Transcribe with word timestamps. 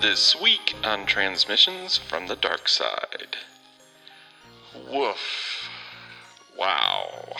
This 0.00 0.40
week 0.40 0.74
on 0.82 1.06
Transmissions 1.06 1.98
from 1.98 2.26
the 2.26 2.36
Dark 2.36 2.68
Side. 2.68 3.36
Woof. 4.90 5.68
Wow. 6.56 7.36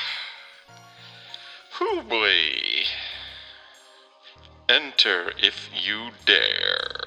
Hoo 1.73 2.03
boy. 2.03 2.41
Enter 4.69 5.33
if 5.39 5.71
you 5.75 6.11
dare. 6.27 7.00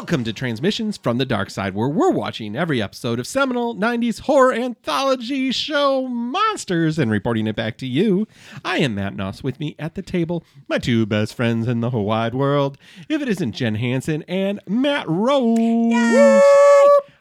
Welcome 0.00 0.24
to 0.24 0.32
Transmissions 0.32 0.96
from 0.96 1.18
the 1.18 1.26
Dark 1.26 1.50
Side, 1.50 1.74
where 1.74 1.86
we're 1.90 2.10
watching 2.10 2.56
every 2.56 2.80
episode 2.80 3.20
of 3.20 3.26
seminal 3.26 3.76
90s 3.76 4.20
horror 4.20 4.54
anthology 4.54 5.52
show 5.52 6.08
Monsters 6.08 6.98
and 6.98 7.10
reporting 7.10 7.46
it 7.46 7.54
back 7.54 7.76
to 7.78 7.86
you. 7.86 8.26
I 8.64 8.78
am 8.78 8.94
Matt 8.94 9.14
Noss 9.14 9.42
with 9.42 9.60
me 9.60 9.76
at 9.78 9.96
the 9.96 10.00
table, 10.02 10.42
my 10.68 10.78
two 10.78 11.04
best 11.04 11.34
friends 11.34 11.68
in 11.68 11.80
the 11.80 11.90
whole 11.90 12.06
wide 12.06 12.34
world. 12.34 12.78
If 13.10 13.20
it 13.20 13.28
isn't 13.28 13.52
Jen 13.52 13.74
Hansen 13.74 14.22
and 14.22 14.58
Matt 14.66 15.04
Rose. 15.06 15.92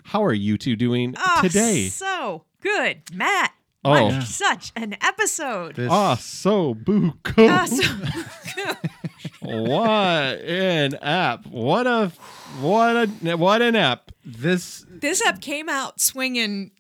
How 0.06 0.24
are 0.24 0.32
you 0.34 0.58
two 0.58 0.78
doing 0.78 1.16
Oh, 1.18 1.40
today? 1.42 1.90
So 1.90 2.46
good, 2.62 3.02
Matt. 3.14 3.52
Oh. 3.84 4.08
Yeah. 4.10 4.20
such 4.24 4.72
an 4.78 4.96
episode. 5.02 5.76
This- 5.76 5.92
Ah, 5.92 6.16
so 6.16 6.74
buko. 6.76 7.50
Ah, 7.50 7.66
so- 7.66 8.76
what 9.42 10.40
an 10.42 10.96
app. 10.96 11.46
What 11.46 11.88
a 11.88 12.12
what 12.60 12.96
a 12.96 13.36
what 13.38 13.62
an 13.62 13.76
app. 13.76 14.12
this 14.26 14.86
this 14.90 15.22
up 15.22 15.42
came 15.42 15.70
out 15.70 16.00
swinging. 16.00 16.72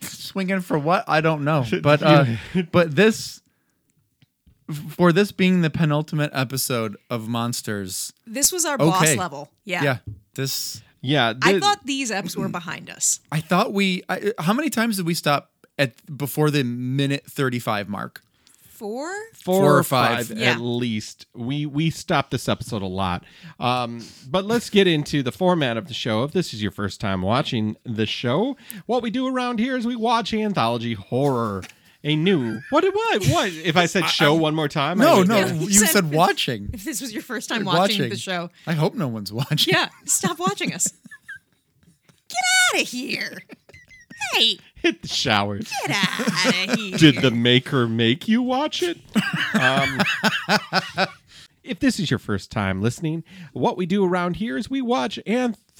swinging 0.00 0.60
for 0.60 0.78
what 0.78 1.04
I 1.08 1.20
don't 1.20 1.44
know, 1.44 1.66
but 1.82 2.02
uh, 2.02 2.24
but 2.72 2.94
this 2.94 3.42
for 4.90 5.12
this 5.12 5.32
being 5.32 5.62
the 5.62 5.70
penultimate 5.70 6.30
episode 6.32 6.96
of 7.10 7.28
Monsters. 7.28 8.12
This 8.26 8.52
was 8.52 8.64
our 8.64 8.78
boss 8.78 9.16
level. 9.16 9.50
Yeah. 9.64 9.82
Yeah, 9.82 9.98
this 10.34 10.82
Yeah, 11.00 11.34
I 11.42 11.58
thought 11.58 11.84
these 11.84 12.10
eps 12.10 12.36
were 12.36 12.48
behind 12.48 12.90
us. 12.90 13.20
I 13.32 13.40
thought 13.40 13.72
we. 13.72 14.02
I, 14.08 14.32
how 14.38 14.52
many 14.52 14.70
times 14.70 14.96
did 14.96 15.06
we 15.06 15.14
stop 15.14 15.50
at 15.78 15.94
before 16.16 16.50
the 16.50 16.62
minute 16.62 17.24
thirty 17.26 17.58
five 17.58 17.88
mark? 17.88 18.22
Four? 18.80 19.12
four, 19.34 19.60
Four 19.60 19.64
or 19.74 19.78
or 19.80 19.82
five, 19.84 20.28
five. 20.28 20.38
Yeah. 20.38 20.52
at 20.52 20.60
least. 20.60 21.26
We 21.34 21.66
we 21.66 21.90
stopped 21.90 22.30
this 22.30 22.48
episode 22.48 22.80
a 22.80 22.86
lot. 22.86 23.24
Um, 23.58 24.02
but 24.26 24.46
let's 24.46 24.70
get 24.70 24.86
into 24.86 25.22
the 25.22 25.32
format 25.32 25.76
of 25.76 25.86
the 25.86 25.92
show. 25.92 26.24
If 26.24 26.32
this 26.32 26.54
is 26.54 26.62
your 26.62 26.72
first 26.72 26.98
time 26.98 27.20
watching 27.20 27.76
the 27.84 28.06
show, 28.06 28.56
what 28.86 29.02
we 29.02 29.10
do 29.10 29.26
around 29.28 29.58
here 29.58 29.76
is 29.76 29.86
we 29.86 29.96
watch 29.96 30.32
anthology 30.32 30.94
horror. 30.94 31.62
A 32.04 32.16
new 32.16 32.58
what 32.70 32.82
what 32.84 33.26
what? 33.26 33.52
If 33.52 33.76
I 33.76 33.84
said 33.84 34.06
show 34.08 34.32
one 34.34 34.54
more 34.54 34.68
time, 34.68 34.96
No, 34.96 35.18
would- 35.18 35.28
no, 35.28 35.36
Yeah, 35.36 35.52
you 35.52 35.66
you 35.66 35.70
said, 35.72 35.88
said- 35.88 36.10
watching. 36.10 36.70
If 36.72 36.82
this 36.82 37.02
was 37.02 37.12
your 37.12 37.22
first 37.22 37.50
time 37.50 37.66
watching, 37.66 38.08
the 38.08 38.16
show. 38.16 38.48
I 38.66 38.72
hope 38.72 38.94
no 38.94 39.08
one's 39.08 39.30
watching. 39.30 39.74
Yeah, 39.74 39.90
stop 40.06 40.38
watching 40.38 40.72
us. 40.72 40.90
Get 42.28 42.38
out 42.74 42.80
of 42.82 42.88
here. 42.88 43.42
Hey, 44.32 44.58
hit 44.76 45.02
the 45.02 45.08
showers. 45.08 45.70
get 45.86 45.96
out 45.96 46.70
of 46.70 46.74
here. 46.78 46.96
Did 46.98 47.16
the 47.22 47.30
maker 47.30 47.86
make 47.88 48.28
you 48.28 48.42
watch 48.42 48.82
it? 48.82 48.98
Um, 49.54 50.00
if 51.64 51.80
this 51.80 51.98
is 52.00 52.10
your 52.10 52.18
first 52.18 52.50
time 52.50 52.80
listening, 52.82 53.24
what 53.52 53.76
we 53.76 53.86
do 53.86 54.04
around 54.04 54.36
here 54.36 54.56
is 54.56 54.70
we 54.70 54.82
watch 54.82 55.18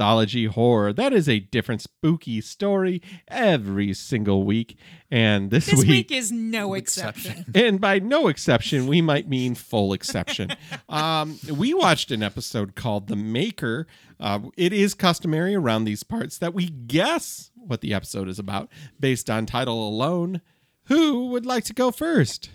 anthology 0.01 0.47
horror. 0.47 0.95
That 0.95 1.13
is 1.13 1.29
a 1.29 1.41
different 1.41 1.83
spooky 1.83 2.41
story 2.41 3.03
every 3.29 3.93
single 3.93 4.45
week. 4.45 4.79
And 5.11 5.51
this, 5.51 5.67
This 5.67 5.85
week 5.85 6.11
is 6.11 6.33
no 6.33 6.73
exception. 6.73 7.45
and 7.55 7.79
by 7.79 7.99
no 7.99 8.29
exception, 8.29 8.87
we 8.87 9.03
might 9.03 9.29
mean 9.29 9.55
full 9.55 9.93
exception. 9.93 10.53
um, 10.89 11.39
we 11.55 11.75
watched 11.75 12.11
an 12.11 12.23
episode 12.23 12.75
called 12.75 13.09
The 13.09 13.17
Maker. 13.17 13.87
Uh, 14.19 14.41
it 14.57 14.73
is 14.73 14.95
customary 14.95 15.55
around 15.55 15.85
these 15.85 16.03
parts 16.03 16.39
that 16.39 16.55
we 16.55 16.71
guess 16.71 17.51
what 17.55 17.83
the 17.83 17.93
episode 17.93 18.27
is 18.29 18.39
about 18.39 18.71
based 18.99 19.29
on 19.29 19.45
title 19.45 19.87
alone. 19.87 20.41
Who 20.85 21.27
would 21.27 21.45
like 21.45 21.65
to 21.65 21.75
go 21.75 21.91
first? 21.91 22.49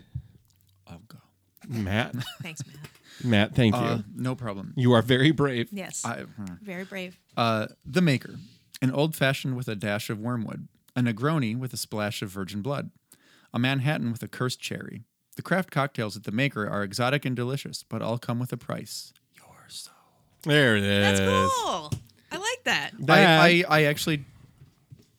I'll 0.88 1.04
go. 1.08 1.20
Matt. 1.68 2.16
Thanks, 2.42 2.64
Matt. 2.66 2.90
Matt, 3.24 3.56
thank 3.56 3.76
you. 3.76 3.82
Uh, 3.82 4.02
no 4.16 4.36
problem. 4.36 4.74
you 4.76 4.92
are 4.94 5.02
very 5.02 5.32
brave. 5.32 5.70
Yes. 5.72 6.04
I, 6.06 6.22
hmm. 6.22 6.46
Very 6.62 6.84
brave. 6.84 7.18
Uh, 7.38 7.68
the 7.86 8.02
Maker, 8.02 8.36
an 8.82 8.92
old 8.92 9.16
fashioned 9.16 9.56
with 9.56 9.68
a 9.68 9.76
dash 9.76 10.10
of 10.10 10.20
wormwood, 10.20 10.68
a 10.96 11.02
Negroni 11.02 11.58
with 11.58 11.74
a 11.74 11.78
splash 11.78 12.22
of 12.22 12.30
virgin 12.30 12.62
blood, 12.62 12.92
a 13.54 13.60
Manhattan 13.60 14.12
with 14.12 14.22
a 14.24 14.28
cursed 14.28 14.60
cherry. 14.60 15.04
The 15.36 15.42
craft 15.42 15.72
cocktails 15.72 16.16
at 16.16 16.24
the 16.24 16.32
Maker 16.32 16.68
are 16.68 16.84
exotic 16.84 17.26
and 17.26 17.36
delicious, 17.36 17.84
but 17.84 18.02
all 18.02 18.18
come 18.18 18.40
with 18.40 18.54
a 18.54 18.58
price. 18.58 19.14
Yours. 19.38 19.90
So. 20.44 20.50
There 20.50 20.76
it 20.78 20.84
is. 20.84 21.20
That's 21.20 21.20
cool. 21.20 21.92
I 22.32 22.38
like 22.38 22.64
that. 22.66 22.92
That- 23.00 23.40
I, 23.42 23.64
I, 23.68 23.80
I 23.80 23.84
actually 23.84 24.26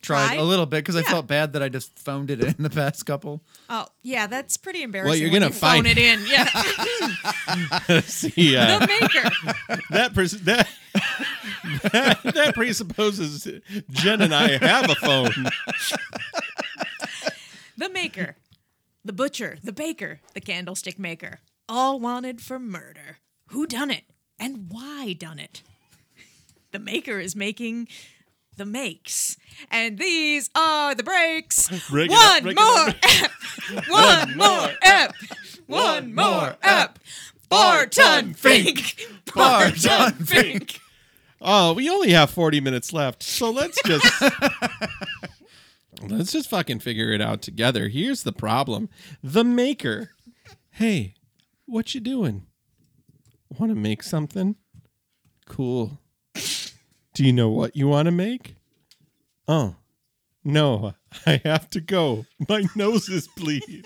tried 0.06 0.27
Tried? 0.28 0.39
a 0.39 0.43
little 0.44 0.67
bit 0.67 0.78
because 0.84 0.94
I 0.97 1.00
Yeah. 1.00 1.11
felt 1.11 1.27
bad 1.27 1.53
that 1.55 1.62
I 1.62 1.69
just 1.69 1.99
phoned 1.99 2.31
it 2.31 2.41
in 2.43 2.55
the 2.59 2.71
past 2.71 3.05
couple. 3.06 3.43
Oh, 3.69 3.87
yeah, 4.03 4.27
that's 4.27 4.56
pretty 4.56 4.83
embarrassing. 4.83 5.11
Well, 5.11 5.17
you're 5.19 5.31
when 5.33 5.41
gonna 5.43 5.53
you 5.53 5.59
phone 5.59 5.84
find- 5.84 5.87
it 5.87 5.99
in. 5.99 6.21
Yeah. 7.89 8.00
See, 8.03 8.56
uh, 8.56 8.78
the 8.78 8.87
maker. 8.87 9.31
that, 9.91 10.15
pres- 10.15 10.41
that, 10.43 10.69
that 11.93 12.21
that 12.22 12.55
presupposes 12.55 13.47
Jen 13.91 14.22
and 14.22 14.34
I 14.34 14.56
have 14.59 14.89
a 14.91 14.95
phone. 14.95 15.47
The 17.77 17.89
maker. 17.89 18.37
The 19.05 19.12
butcher. 19.12 19.59
The 19.62 19.72
baker. 19.72 20.21
The 20.34 20.41
candlestick 20.41 20.99
maker. 20.99 21.41
All 21.69 22.00
wanted 22.00 22.41
for 22.41 22.59
murder. 22.59 23.19
Who 23.49 23.66
done 23.66 23.91
it? 23.91 24.05
And 24.39 24.66
why 24.71 25.12
done 25.12 25.39
it? 25.39 25.62
The 26.72 26.78
maker 26.78 27.19
is 27.21 27.37
making 27.37 27.89
the 28.56 28.65
makes. 28.67 29.37
And 29.71 29.99
these 29.99 30.50
are 30.55 30.94
the 30.94 31.03
breaks. 31.03 31.69
Break 31.91 32.11
it 32.12 32.17
up, 32.19 32.44
One 32.44 32.55
more 32.55 32.89
up. 32.89 32.97
ep. 33.03 33.31
One 33.89 34.37
more 34.37 34.71
ep. 34.83 35.15
One 35.67 36.15
more 36.15 36.56
ep. 36.62 36.99
Barton 37.49 38.34
Fink. 38.34 39.06
Barton 39.34 40.12
Fink. 40.15 40.81
Oh, 41.41 41.75
we 41.75 41.89
only 41.89 42.11
have 42.11 42.31
40 42.31 42.61
minutes 42.61 42.93
left. 42.93 43.22
So 43.22 43.50
let's 43.50 43.78
just 43.84 44.22
Let's 46.03 46.33
just 46.33 46.50
fucking 46.50 46.81
figure 46.81 47.11
it 47.12 47.21
out 47.22 47.41
together. 47.43 47.89
Here's 47.89 48.22
the 48.22 48.33
problem. 48.33 48.89
The 49.22 49.45
maker. 49.45 50.11
Hey, 50.71 51.15
what 51.65 51.95
you 51.95 52.00
doing? 52.00 52.47
Want 53.59 53.71
to 53.72 53.77
make 53.77 54.03
something? 54.03 54.56
Cool. 55.47 55.99
Do 57.16 57.25
you 57.25 57.32
know 57.32 57.49
what 57.49 57.75
you 57.75 57.88
want 57.88 58.06
to 58.06 58.12
make? 58.12 58.56
Oh. 59.49 59.77
No, 60.44 60.93
I 61.27 61.41
have 61.44 61.71
to 61.71 61.81
go. 61.81 62.27
My 62.47 62.65
nose 62.77 63.09
is 63.09 63.27
bleeding. 63.27 63.82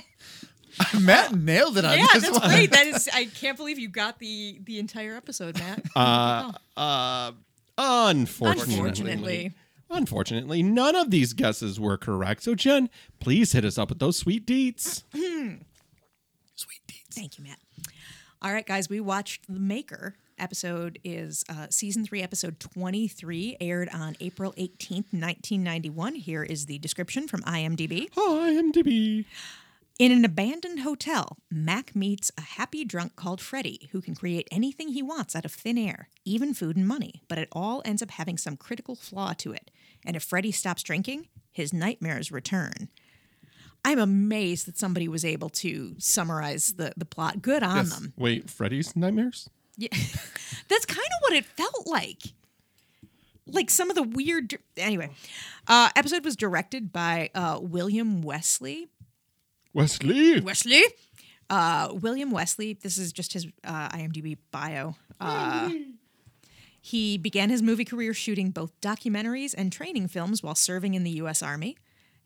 Matt 1.00 1.34
nailed 1.34 1.76
it 1.76 1.84
on 1.84 1.98
Yeah, 1.98 2.06
this 2.14 2.22
that's 2.22 2.38
one. 2.38 2.48
great. 2.48 2.70
That 2.70 2.86
is 2.94 3.08
I 3.12 3.24
can't 3.24 3.56
believe 3.56 3.78
you 3.80 3.88
got 3.88 4.20
the 4.20 4.60
the 4.62 4.78
entire 4.78 5.16
episode, 5.16 5.58
Matt. 5.58 5.82
Uh, 5.96 6.52
uh, 6.76 7.32
unfortunately. 7.76 8.74
Unfortunately. 8.76 9.52
Unfortunately, 9.90 10.62
none 10.62 10.94
of 10.94 11.10
these 11.10 11.32
guesses 11.32 11.80
were 11.80 11.96
correct. 11.98 12.42
So, 12.44 12.54
Jen, 12.54 12.88
please 13.20 13.52
hit 13.52 13.64
us 13.64 13.76
up 13.78 13.88
with 13.88 13.98
those 13.98 14.16
sweet 14.18 14.46
deets. 14.46 15.02
Sweet 15.12 16.80
deeds. 16.86 17.04
Thank 17.14 17.38
you, 17.38 17.44
Matt. 17.44 17.58
All 18.42 18.52
right, 18.52 18.66
guys, 18.66 18.88
we 18.90 19.00
watched 19.00 19.46
The 19.52 19.58
Maker. 19.60 20.14
Episode 20.38 20.98
is 21.04 21.44
uh, 21.48 21.66
season 21.70 22.04
three, 22.04 22.22
episode 22.22 22.60
23, 22.60 23.56
aired 23.60 23.88
on 23.92 24.16
April 24.20 24.52
18th, 24.52 25.12
1991. 25.12 26.14
Here 26.14 26.42
is 26.44 26.66
the 26.66 26.78
description 26.78 27.26
from 27.26 27.42
IMDb. 27.42 28.08
Hi, 28.14 28.52
MDB. 28.52 29.24
In 29.98 30.12
an 30.12 30.24
abandoned 30.24 30.80
hotel, 30.80 31.38
Mac 31.50 31.96
meets 31.96 32.30
a 32.38 32.42
happy 32.42 32.84
drunk 32.84 33.16
called 33.16 33.40
Freddy 33.40 33.88
who 33.90 34.00
can 34.00 34.14
create 34.14 34.46
anything 34.52 34.88
he 34.88 35.02
wants 35.02 35.34
out 35.34 35.44
of 35.44 35.50
thin 35.52 35.76
air, 35.76 36.08
even 36.24 36.54
food 36.54 36.76
and 36.76 36.86
money, 36.86 37.22
but 37.28 37.38
it 37.38 37.48
all 37.50 37.82
ends 37.84 38.00
up 38.00 38.12
having 38.12 38.38
some 38.38 38.56
critical 38.56 38.94
flaw 38.94 39.32
to 39.38 39.52
it. 39.52 39.72
And 40.06 40.14
if 40.14 40.22
Freddy 40.22 40.52
stops 40.52 40.84
drinking, 40.84 41.26
his 41.50 41.72
nightmares 41.72 42.30
return. 42.30 42.88
I'm 43.84 43.98
amazed 43.98 44.66
that 44.66 44.78
somebody 44.78 45.08
was 45.08 45.24
able 45.24 45.48
to 45.50 45.96
summarize 45.98 46.74
the, 46.74 46.92
the 46.96 47.04
plot. 47.04 47.42
Good 47.42 47.62
on 47.64 47.76
Yes. 47.78 47.94
them. 47.98 48.12
Wait, 48.16 48.48
Freddy's 48.50 48.94
Nightmares? 48.94 49.48
Yeah. 49.78 49.88
That's 50.68 50.84
kind 50.84 50.98
of 50.98 51.22
what 51.22 51.32
it 51.32 51.46
felt 51.46 51.86
like. 51.86 52.22
like 53.46 53.70
some 53.70 53.88
of 53.88 53.96
the 53.96 54.02
weird. 54.02 54.58
Anyway, 54.76 55.10
uh, 55.66 55.88
episode 55.96 56.24
was 56.24 56.36
directed 56.36 56.92
by 56.92 57.30
uh, 57.34 57.58
William 57.62 58.20
Wesley. 58.20 58.88
Wesley. 59.72 60.40
Wesley. 60.40 60.82
Uh, 61.48 61.94
William 61.94 62.30
Wesley. 62.30 62.74
This 62.74 62.98
is 62.98 63.12
just 63.12 63.32
his 63.32 63.46
uh, 63.64 63.88
IMDb 63.90 64.36
bio. 64.50 64.96
Uh, 65.20 65.70
he 66.80 67.16
began 67.16 67.48
his 67.48 67.62
movie 67.62 67.84
career 67.84 68.12
shooting 68.12 68.50
both 68.50 68.78
documentaries 68.82 69.54
and 69.56 69.72
training 69.72 70.08
films 70.08 70.42
while 70.42 70.54
serving 70.54 70.94
in 70.94 71.04
the 71.04 71.12
U.S. 71.12 71.42
Army. 71.42 71.76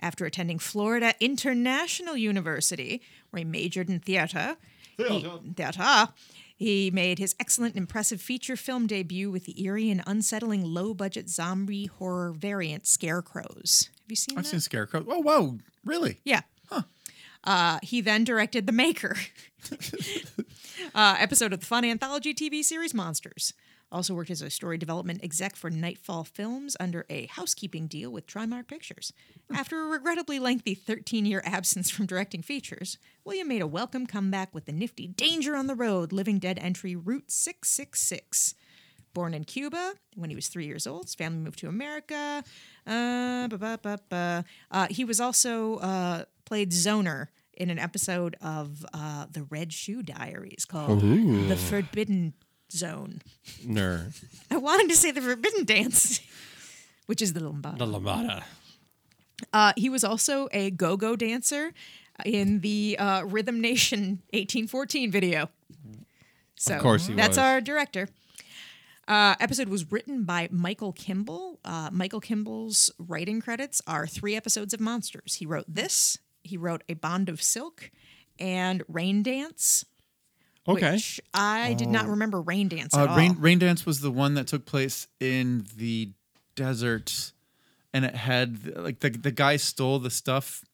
After 0.00 0.24
attending 0.24 0.58
Florida 0.58 1.14
International 1.20 2.16
University, 2.16 3.02
where 3.30 3.38
he 3.38 3.44
majored 3.44 3.88
in 3.88 4.00
theater, 4.00 4.56
he, 4.96 5.30
theater, 5.54 6.08
he 6.62 6.90
made 6.90 7.18
his 7.18 7.34
excellent 7.40 7.74
and 7.74 7.82
impressive 7.82 8.20
feature 8.20 8.56
film 8.56 8.86
debut 8.86 9.30
with 9.30 9.44
the 9.44 9.62
eerie 9.62 9.90
and 9.90 10.02
unsettling 10.06 10.64
low-budget 10.64 11.28
zombie 11.28 11.86
horror 11.86 12.32
variant 12.32 12.86
Scarecrows. 12.86 13.90
Have 14.02 14.10
you 14.10 14.16
seen 14.16 14.38
I've 14.38 14.44
that? 14.44 14.50
seen 14.50 14.60
Scarecrow. 14.60 15.04
Oh, 15.08 15.20
whoa. 15.20 15.58
Really? 15.84 16.20
Yeah. 16.24 16.42
Uh, 17.44 17.80
he 17.82 18.00
then 18.00 18.22
directed 18.22 18.66
The 18.66 18.72
Maker, 18.72 19.16
uh, 20.94 21.16
episode 21.18 21.52
of 21.52 21.58
the 21.58 21.66
fun 21.66 21.84
anthology 21.84 22.34
TV 22.34 22.62
series 22.62 22.94
Monsters. 22.94 23.52
Also 23.92 24.14
worked 24.14 24.30
as 24.30 24.40
a 24.40 24.48
story 24.48 24.78
development 24.78 25.22
exec 25.22 25.54
for 25.54 25.68
Nightfall 25.68 26.24
Films 26.24 26.78
under 26.80 27.04
a 27.10 27.26
housekeeping 27.26 27.86
deal 27.86 28.10
with 28.10 28.26
Trimark 28.26 28.66
Pictures. 28.66 29.12
After 29.54 29.82
a 29.82 29.86
regrettably 29.86 30.38
lengthy 30.38 30.74
13 30.74 31.26
year 31.26 31.42
absence 31.44 31.90
from 31.90 32.06
directing 32.06 32.40
features, 32.42 32.96
William 33.22 33.48
made 33.48 33.60
a 33.60 33.66
welcome 33.66 34.06
comeback 34.06 34.54
with 34.54 34.64
the 34.64 34.72
nifty 34.72 35.06
Danger 35.06 35.54
on 35.54 35.66
the 35.66 35.74
Road 35.74 36.10
Living 36.10 36.38
Dead 36.38 36.58
entry 36.58 36.96
Route 36.96 37.30
666. 37.30 38.54
Born 39.12 39.34
in 39.34 39.44
Cuba 39.44 39.92
when 40.16 40.30
he 40.30 40.36
was 40.36 40.48
three 40.48 40.64
years 40.64 40.86
old, 40.86 41.04
his 41.04 41.14
family 41.14 41.40
moved 41.40 41.58
to 41.58 41.68
America. 41.68 42.42
Uh. 42.86 44.42
Uh, 44.70 44.86
he 44.88 45.04
was 45.04 45.20
also 45.20 45.76
uh, 45.76 46.24
played 46.46 46.70
Zoner 46.70 47.26
in 47.54 47.68
an 47.68 47.78
episode 47.78 48.36
of 48.40 48.86
uh, 48.94 49.26
the 49.30 49.42
Red 49.44 49.72
Shoe 49.72 50.02
Diaries 50.02 50.64
called 50.64 51.00
The 51.48 51.56
Forbidden 51.56 52.32
Zone. 52.72 53.22
Ner. 53.64 54.08
I 54.50 54.56
wanted 54.56 54.88
to 54.88 54.96
say 54.96 55.10
the 55.10 55.20
Forbidden 55.20 55.64
Dance, 55.64 56.20
which 57.06 57.22
is 57.22 57.32
the 57.32 57.40
lambada. 57.40 57.78
The 57.78 57.86
Lambada. 57.86 58.42
Uh, 59.52 59.72
he 59.76 59.88
was 59.88 60.04
also 60.04 60.48
a 60.52 60.70
go-go 60.70 61.16
dancer 61.16 61.72
in 62.24 62.60
the 62.60 62.96
uh, 62.98 63.22
Rhythm 63.24 63.60
Nation 63.60 64.22
1814 64.32 65.10
video. 65.10 65.48
So 66.56 66.78
course 66.78 67.08
he 67.08 67.14
that's 67.14 67.30
was. 67.30 67.38
our 67.38 67.60
director. 67.60 68.08
Uh, 69.08 69.34
episode 69.40 69.68
was 69.68 69.90
written 69.90 70.22
by 70.24 70.48
Michael 70.52 70.92
Kimball. 70.92 71.58
Uh, 71.64 71.90
Michael 71.92 72.20
Kimball's 72.20 72.90
writing 72.98 73.40
credits 73.40 73.82
are 73.86 74.06
three 74.06 74.36
episodes 74.36 74.72
of 74.72 74.80
Monsters. 74.80 75.34
He 75.34 75.46
wrote 75.46 75.64
this. 75.66 76.18
He 76.44 76.56
wrote 76.56 76.84
A 76.88 76.94
Bond 76.94 77.28
of 77.28 77.42
Silk 77.42 77.90
and 78.38 78.84
Rain 78.88 79.22
Dance. 79.24 79.84
Okay. 80.68 80.92
Which 80.92 81.20
I 81.34 81.74
did 81.74 81.88
not 81.88 82.06
remember 82.06 82.40
Rain 82.40 82.68
Dance 82.68 82.94
at 82.94 83.00
Uh, 83.08 83.10
all. 83.10 83.16
Rain, 83.16 83.36
Rain 83.38 83.58
Dance 83.58 83.84
was 83.84 84.00
the 84.00 84.10
one 84.12 84.34
that 84.34 84.46
took 84.46 84.64
place 84.64 85.08
in 85.18 85.66
the 85.76 86.10
desert, 86.54 87.32
and 87.92 88.04
it 88.04 88.14
had 88.14 88.76
like 88.76 89.00
the 89.00 89.10
the 89.10 89.32
guy 89.32 89.56
stole 89.56 89.98
the 89.98 90.10
stuff, 90.10 90.64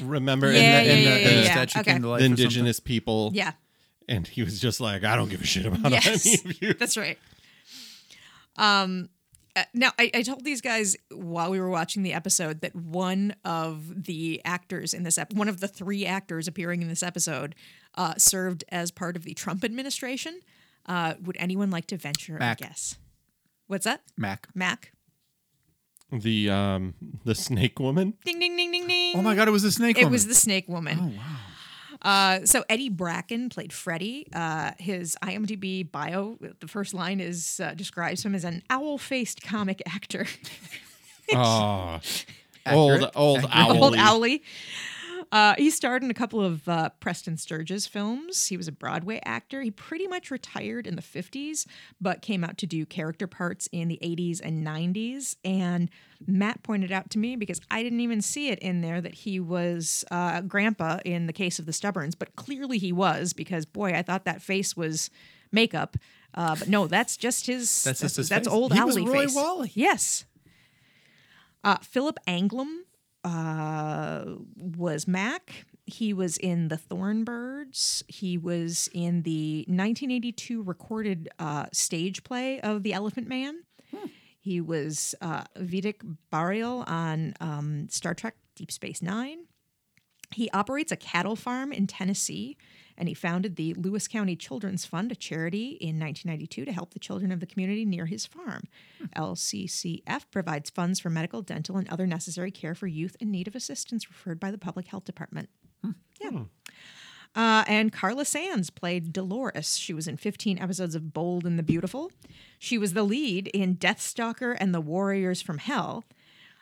Remember 0.00 0.50
Yeah, 0.50 0.58
in 0.58 0.62
yeah, 0.64 0.80
the, 0.80 0.86
yeah, 0.86 0.94
the, 0.94 1.20
yeah, 1.20 1.28
the 1.28 1.34
yeah. 1.42 1.50
statue 1.52 1.80
Okay. 1.80 1.92
came 1.92 2.02
to 2.02 2.08
life. 2.08 2.20
the 2.20 2.24
or 2.24 2.26
indigenous 2.26 2.80
people. 2.80 3.30
yeah. 3.34 3.52
And 4.08 4.26
he 4.26 4.42
was 4.42 4.60
just 4.60 4.80
like, 4.80 5.02
I 5.04 5.16
don't 5.16 5.28
give 5.30 5.40
a 5.42 5.46
shit 5.46 5.64
about 5.66 5.90
Yes, 5.92 6.26
any 6.26 6.50
of 6.52 6.62
you. 6.62 6.74
that's 6.74 6.96
right. 6.96 7.18
Um, 8.56 9.08
uh, 9.56 9.62
now 9.72 9.90
I, 9.98 10.10
I 10.14 10.22
told 10.22 10.44
these 10.44 10.60
guys 10.60 10.96
while 11.10 11.50
we 11.50 11.60
were 11.60 11.70
watching 11.70 12.02
the 12.02 12.12
episode 12.12 12.60
that 12.62 12.74
one 12.74 13.34
of 13.44 14.04
the 14.04 14.40
actors 14.44 14.92
in 14.94 15.02
this 15.04 15.18
ep- 15.18 15.32
one 15.32 15.48
of 15.48 15.60
the 15.60 15.68
three 15.68 16.04
actors 16.06 16.48
appearing 16.48 16.82
in 16.82 16.88
this 16.88 17.02
episode 17.02 17.54
uh, 17.96 18.14
served 18.18 18.64
as 18.70 18.90
part 18.90 19.16
of 19.16 19.22
the 19.24 19.34
Trump 19.34 19.64
administration. 19.64 20.40
Uh, 20.86 21.14
would 21.22 21.36
anyone 21.38 21.70
like 21.70 21.86
to 21.86 21.96
venture 21.96 22.36
Mac. 22.38 22.60
a 22.60 22.64
guess? 22.64 22.98
What's 23.66 23.84
that? 23.84 24.02
Mac. 24.16 24.48
Mac. 24.54 24.92
The 26.12 26.50
um 26.50 26.94
the 27.24 27.34
snake 27.34 27.78
woman. 27.80 28.14
Ding 28.24 28.38
ding 28.38 28.56
ding 28.56 28.70
ding 28.70 28.86
ding. 28.86 29.16
Oh 29.16 29.22
my 29.22 29.34
God! 29.34 29.48
It 29.48 29.52
was 29.52 29.62
the 29.62 29.72
snake. 29.72 29.96
It 29.98 30.02
woman. 30.04 30.12
was 30.12 30.26
the 30.26 30.34
Snake 30.34 30.68
Woman. 30.68 30.98
Oh 31.00 31.06
wow. 31.16 31.36
Uh, 32.04 32.44
so 32.44 32.62
Eddie 32.68 32.90
Bracken 32.90 33.48
played 33.48 33.72
Freddy. 33.72 34.26
Uh, 34.32 34.72
his 34.78 35.16
IMDb 35.22 35.90
bio, 35.90 36.36
the 36.60 36.68
first 36.68 36.92
line 36.92 37.18
is 37.18 37.58
uh, 37.60 37.72
describes 37.74 38.24
him 38.24 38.34
as 38.34 38.44
an 38.44 38.62
owl-faced 38.70 39.42
comic 39.42 39.82
actor. 39.86 40.26
Oh. 41.34 42.00
old 42.66 43.10
old 43.14 43.46
owl. 43.50 43.82
Old 43.82 43.96
Owly. 43.96 44.42
Uh, 45.34 45.52
he 45.58 45.68
starred 45.68 46.04
in 46.04 46.12
a 46.12 46.14
couple 46.14 46.40
of 46.40 46.68
uh, 46.68 46.90
Preston 47.00 47.36
Sturges 47.36 47.88
films. 47.88 48.46
He 48.46 48.56
was 48.56 48.68
a 48.68 48.72
Broadway 48.72 49.20
actor. 49.24 49.62
He 49.62 49.72
pretty 49.72 50.06
much 50.06 50.30
retired 50.30 50.86
in 50.86 50.94
the 50.94 51.02
50s, 51.02 51.66
but 52.00 52.22
came 52.22 52.44
out 52.44 52.56
to 52.58 52.68
do 52.68 52.86
character 52.86 53.26
parts 53.26 53.68
in 53.72 53.88
the 53.88 53.98
80s 54.00 54.40
and 54.40 54.64
90s. 54.64 55.34
And 55.44 55.90
Matt 56.24 56.62
pointed 56.62 56.92
out 56.92 57.10
to 57.10 57.18
me, 57.18 57.34
because 57.34 57.60
I 57.68 57.82
didn't 57.82 57.98
even 57.98 58.22
see 58.22 58.50
it 58.50 58.60
in 58.60 58.80
there, 58.80 59.00
that 59.00 59.12
he 59.12 59.40
was 59.40 60.04
uh, 60.12 60.40
Grandpa 60.42 61.00
in 61.04 61.26
The 61.26 61.32
Case 61.32 61.58
of 61.58 61.66
the 61.66 61.72
Stubborns, 61.72 62.14
but 62.16 62.36
clearly 62.36 62.78
he 62.78 62.92
was, 62.92 63.32
because 63.32 63.66
boy, 63.66 63.90
I 63.90 64.02
thought 64.02 64.26
that 64.26 64.40
face 64.40 64.76
was 64.76 65.10
makeup. 65.50 65.96
Uh, 66.32 66.54
but 66.54 66.68
no, 66.68 66.86
that's 66.86 67.16
just 67.16 67.46
his. 67.48 67.82
That's 67.82 67.98
just 67.98 68.18
his 68.18 68.28
That's 68.28 68.46
face? 68.46 68.54
old 68.54 68.72
He 68.72 68.80
was 68.80 69.00
Roy 69.00 69.22
face. 69.24 69.34
Wally. 69.34 69.72
Yes. 69.74 70.26
Uh, 71.64 71.78
Philip 71.78 72.20
Anglim 72.28 72.82
uh, 73.24 74.24
was 74.56 75.08
Mac. 75.08 75.66
He 75.86 76.12
was 76.12 76.36
in 76.38 76.68
The 76.68 76.76
Thornbirds. 76.76 78.02
He 78.08 78.38
was 78.38 78.88
in 78.94 79.22
the 79.22 79.64
1982 79.68 80.62
recorded 80.62 81.28
uh, 81.38 81.66
stage 81.72 82.22
play 82.24 82.60
of 82.60 82.82
The 82.82 82.92
Elephant 82.92 83.28
Man. 83.28 83.62
He 84.38 84.60
was 84.60 85.14
uh, 85.22 85.44
Vedek 85.58 86.16
Bareil 86.32 86.88
on 86.88 87.34
um, 87.40 87.88
Star 87.88 88.14
Trek 88.14 88.36
Deep 88.56 88.70
Space 88.70 89.00
Nine. 89.02 89.46
He 90.32 90.50
operates 90.50 90.92
a 90.92 90.96
cattle 90.96 91.36
farm 91.36 91.72
in 91.72 91.86
Tennessee, 91.86 92.56
and 92.96 93.08
he 93.08 93.14
founded 93.14 93.56
the 93.56 93.74
Lewis 93.74 94.06
County 94.08 94.36
Children's 94.36 94.84
Fund, 94.84 95.12
a 95.12 95.16
charity, 95.16 95.78
in 95.80 95.98
1992 95.98 96.64
to 96.64 96.72
help 96.72 96.92
the 96.92 96.98
children 96.98 97.32
of 97.32 97.40
the 97.40 97.46
community 97.46 97.84
near 97.84 98.06
his 98.06 98.26
farm. 98.26 98.64
LCCF 99.16 100.24
provides 100.30 100.70
funds 100.70 101.00
for 101.00 101.10
medical, 101.10 101.42
dental, 101.42 101.76
and 101.76 101.88
other 101.88 102.06
necessary 102.06 102.50
care 102.50 102.74
for 102.74 102.86
youth 102.86 103.16
in 103.20 103.30
need 103.30 103.48
of 103.48 103.54
assistance 103.54 104.08
referred 104.08 104.38
by 104.38 104.50
the 104.50 104.58
Public 104.58 104.86
Health 104.86 105.04
Department. 105.04 105.48
Yeah. 106.20 106.44
Uh, 107.34 107.64
and 107.66 107.92
Carla 107.92 108.24
Sands 108.24 108.70
played 108.70 109.12
Dolores. 109.12 109.76
She 109.76 109.92
was 109.92 110.06
in 110.06 110.16
15 110.16 110.58
episodes 110.60 110.94
of 110.94 111.12
Bold 111.12 111.44
and 111.44 111.58
the 111.58 111.64
Beautiful. 111.64 112.12
She 112.58 112.78
was 112.78 112.92
the 112.92 113.02
lead 113.02 113.48
in 113.48 113.76
Deathstalker 113.76 114.56
and 114.58 114.72
the 114.72 114.80
Warriors 114.80 115.42
from 115.42 115.58
Hell. 115.58 116.04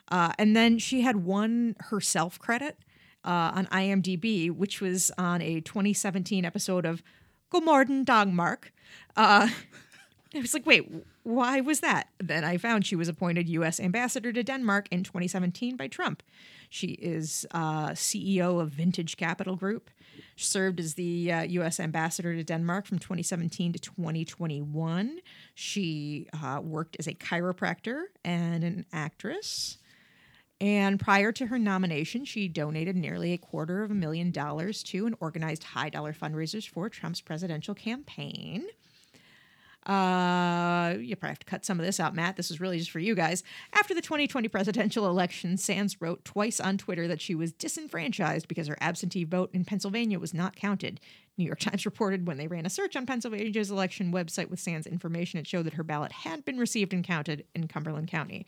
Uh, 0.09 0.33
and 0.39 0.57
then 0.57 0.79
she 0.79 1.03
had 1.03 1.17
one 1.17 1.77
herself 1.79 2.39
credit 2.39 2.79
uh, 3.25 3.52
on 3.55 3.67
IMDb, 3.67 4.50
which 4.50 4.81
was 4.81 5.11
on 5.19 5.43
a 5.43 5.61
2017 5.61 6.45
episode 6.45 6.85
of 6.85 7.02
Go' 7.50 7.61
morgen 7.61 8.05
Danmark. 8.05 8.71
Uh, 9.17 9.49
I 10.35 10.41
was 10.41 10.55
like, 10.55 10.64
wait, 10.64 10.91
why 11.23 11.61
was 11.61 11.81
that? 11.81 12.09
Then 12.19 12.45
I 12.45 12.57
found 12.57 12.87
she 12.87 12.97
was 12.97 13.09
appointed 13.09 13.49
U.S. 13.50 13.79
ambassador 13.79 14.33
to 14.33 14.43
Denmark 14.43 14.88
in 14.91 15.02
2017 15.05 15.76
by 15.76 15.88
Trump. 15.88 16.23
She 16.71 16.88
is 16.88 17.47
uh, 17.50 17.91
CEO 17.91 18.61
of 18.61 18.71
Vintage 18.71 19.17
Capital 19.17 19.57
Group. 19.57 19.91
Served 20.37 20.81
as 20.81 20.95
the 20.95 21.31
uh, 21.31 21.43
U.S. 21.43 21.79
ambassador 21.79 22.35
to 22.35 22.43
Denmark 22.43 22.87
from 22.87 22.99
2017 22.99 23.75
to 23.75 23.79
2021. 23.79 25.19
She 25.55 26.29
uh, 26.43 26.61
worked 26.62 26.97
as 26.99 27.07
a 27.07 27.12
chiropractor 27.12 28.05
and 28.25 28.64
an 28.64 28.87
actress. 28.93 29.79
And 30.62 31.00
prior 31.00 31.33
to 31.33 31.47
her 31.47 31.59
nomination, 31.59 32.25
she 32.25 32.47
donated 32.47 32.95
nearly 32.95 33.33
a 33.33 33.38
quarter 33.38 33.83
of 33.83 33.90
a 33.90 33.95
million 33.95 34.31
dollars 34.31 34.85
to 34.85 35.07
and 35.07 35.16
organized 35.19 35.64
high 35.64 35.88
dollar 35.88 36.12
fundraisers 36.12 36.69
for 36.69 36.88
Trump's 36.88 37.21
presidential 37.21 37.75
campaign. 37.75 38.66
Uh, 39.85 40.95
you 41.00 41.16
probably 41.16 41.31
have 41.31 41.38
to 41.40 41.47
cut 41.47 41.64
some 41.64 41.81
of 41.81 41.85
this 41.85 41.99
out, 41.99 42.14
Matt. 42.14 42.37
This 42.37 42.52
is 42.52 42.61
really 42.61 42.78
just 42.78 42.92
for 42.92 43.00
you 43.00 43.16
guys. 43.16 43.42
After 43.73 43.92
the 43.92 44.00
2020 44.00 44.47
presidential 44.47 45.09
election, 45.09 45.57
Sands 45.57 46.00
wrote 46.00 46.25
twice 46.25 46.61
on 46.61 46.78
Twitter 46.78 47.09
that 47.09 47.21
she 47.21 47.35
was 47.35 47.50
disenfranchised 47.52 48.47
because 48.47 48.69
her 48.69 48.78
absentee 48.81 49.25
vote 49.25 49.50
in 49.52 49.64
Pennsylvania 49.64 50.21
was 50.21 50.33
not 50.33 50.54
counted. 50.54 51.00
New 51.39 51.45
York 51.45 51.61
Times 51.61 51.85
reported 51.87 52.27
when 52.27 52.37
they 52.37 52.47
ran 52.47 52.67
a 52.67 52.71
search 52.71 52.95
on 52.95 53.07
Pennsylvania's 53.07 53.71
election 53.71 54.12
website 54.12 54.51
with 54.51 54.61
Sands 54.61 54.87
information, 54.87 55.41
it 55.41 55.47
showed 55.47 55.65
that 55.65 55.75
her 55.75 55.83
ballot 55.83 56.12
had 56.12 56.45
been 56.45 56.59
received 56.59 56.93
and 56.93 57.03
counted 57.03 57.45
in 57.55 57.69
Cumberland 57.69 58.09
County. 58.09 58.47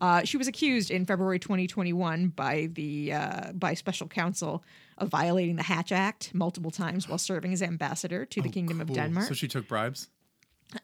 Uh, 0.00 0.22
she 0.24 0.36
was 0.36 0.46
accused 0.46 0.90
in 0.90 1.06
February 1.06 1.38
2021 1.38 2.28
by 2.28 2.68
the 2.72 3.12
uh, 3.12 3.52
by 3.52 3.74
special 3.74 4.06
counsel 4.06 4.62
of 4.98 5.08
violating 5.08 5.56
the 5.56 5.62
Hatch 5.62 5.92
Act 5.92 6.34
multiple 6.34 6.70
times 6.70 7.08
while 7.08 7.18
serving 7.18 7.52
as 7.52 7.62
ambassador 7.62 8.24
to 8.26 8.42
the 8.42 8.48
Kingdom 8.48 8.80
of 8.80 8.92
Denmark. 8.92 9.28
So 9.28 9.34
she 9.34 9.48
took 9.48 9.68
bribes. 9.68 10.08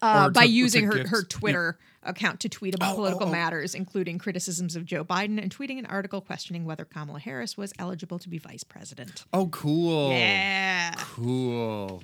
Uh, 0.01 0.29
by 0.29 0.43
using 0.43 0.85
her, 0.85 0.93
gifts. 0.93 1.09
her 1.11 1.19
Yeah. 1.21 1.27
Twitter 1.29 1.77
account 2.03 2.39
to 2.41 2.49
tweet 2.49 2.75
about 2.75 2.93
Oh, 2.93 2.95
political 2.95 3.27
oh, 3.27 3.29
oh. 3.29 3.31
matters, 3.31 3.73
including 3.75 4.17
criticisms 4.17 4.75
of 4.75 4.85
Joe 4.85 5.03
Biden 5.05 5.41
and 5.41 5.55
tweeting 5.55 5.79
an 5.79 5.85
article 5.85 6.19
questioning 6.21 6.65
whether 6.65 6.83
Kamala 6.85 7.19
Harris 7.19 7.57
was 7.57 7.73
eligible 7.79 8.19
to 8.19 8.29
be 8.29 8.37
vice 8.37 8.63
president. 8.63 9.23
Oh, 9.33 9.47
cool. 9.47 10.11
Yeah. 10.11 10.93
Cool. 10.97 12.03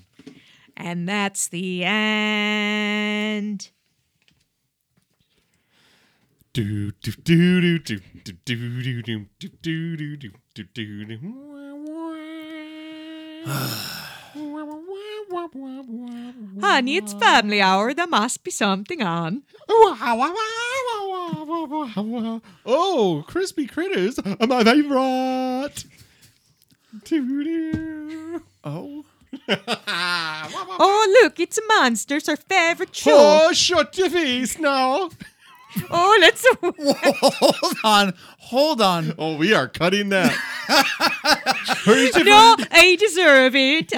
And 0.78 1.08
that's 1.10 1.50
the 1.50 1.84
end. 1.84 3.70
Do 6.54 6.92
do 6.92 7.12
do 7.12 7.62
do 7.62 7.80
do 7.80 8.00
do 8.24 8.34
do 8.34 8.82
do 8.82 8.82
do 8.82 9.02
do 9.40 9.98
do 9.98 10.18
do 10.18 10.32
do 10.56 10.64
do 10.64 11.06
do. 11.06 11.18
Honey, 16.62 16.98
it's 16.98 17.14
family 17.14 17.62
hour. 17.62 17.94
There 17.94 18.08
must 18.08 18.44
be 18.44 18.52
something 18.52 19.02
on. 19.02 19.44
Oh, 22.66 23.24
crispy 23.28 23.68
critters 23.68 24.18
are 24.20 24.48
my 24.48 24.64
favorite. 24.64 25.84
Oh. 28.64 29.06
Oh, 30.82 31.20
look, 31.22 31.40
it's 31.40 31.58
a 31.58 31.62
monster. 31.68 32.16
It's 32.16 32.28
our 32.30 32.36
favorite 32.36 32.96
show. 32.96 33.16
Oh, 33.48 33.54
shut 33.54 33.98
your 33.98 34.10
face 34.10 34.58
now. 34.60 35.10
Oh, 35.92 36.18
let's. 36.20 36.44
hold 36.64 37.78
on. 37.84 38.14
Hold 38.40 38.82
on. 38.82 39.14
Oh, 39.20 39.36
we 39.38 39.54
are 39.54 39.68
cutting 39.68 40.10
that. 40.10 40.34
No, 42.26 42.56
I 42.72 42.96
deserve 43.00 43.54
it. 43.56 43.94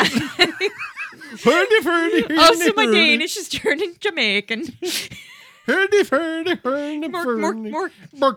Hurdy, 1.44 1.84
hurdy, 1.84 2.22
hurdy, 2.28 2.38
also, 2.38 2.74
my 2.76 2.86
hurdy. 2.86 2.98
Danish 2.98 3.38
is 3.38 3.50
turning 3.50 3.96
Jamaican. 4.00 4.78
Hurdy, 5.68 6.04
hurdy, 6.06 6.56
hurdy, 6.56 7.08
Mork, 7.08 7.26
mork, 7.40 7.56
hurdy. 7.56 7.72
mork. 7.72 7.92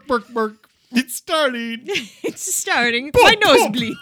Bark, 0.06 0.32
bark. 0.34 0.68
It's 0.92 1.14
starting. 1.16 1.80
it's 2.22 2.54
starting. 2.54 3.10
My 3.14 3.34
nose 3.42 3.70
bleed. 3.72 3.96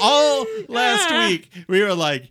All 0.00 0.46
last 0.68 1.08
Ah. 1.10 1.26
week, 1.28 1.50
we 1.68 1.82
were 1.82 1.94
like, 1.94 2.30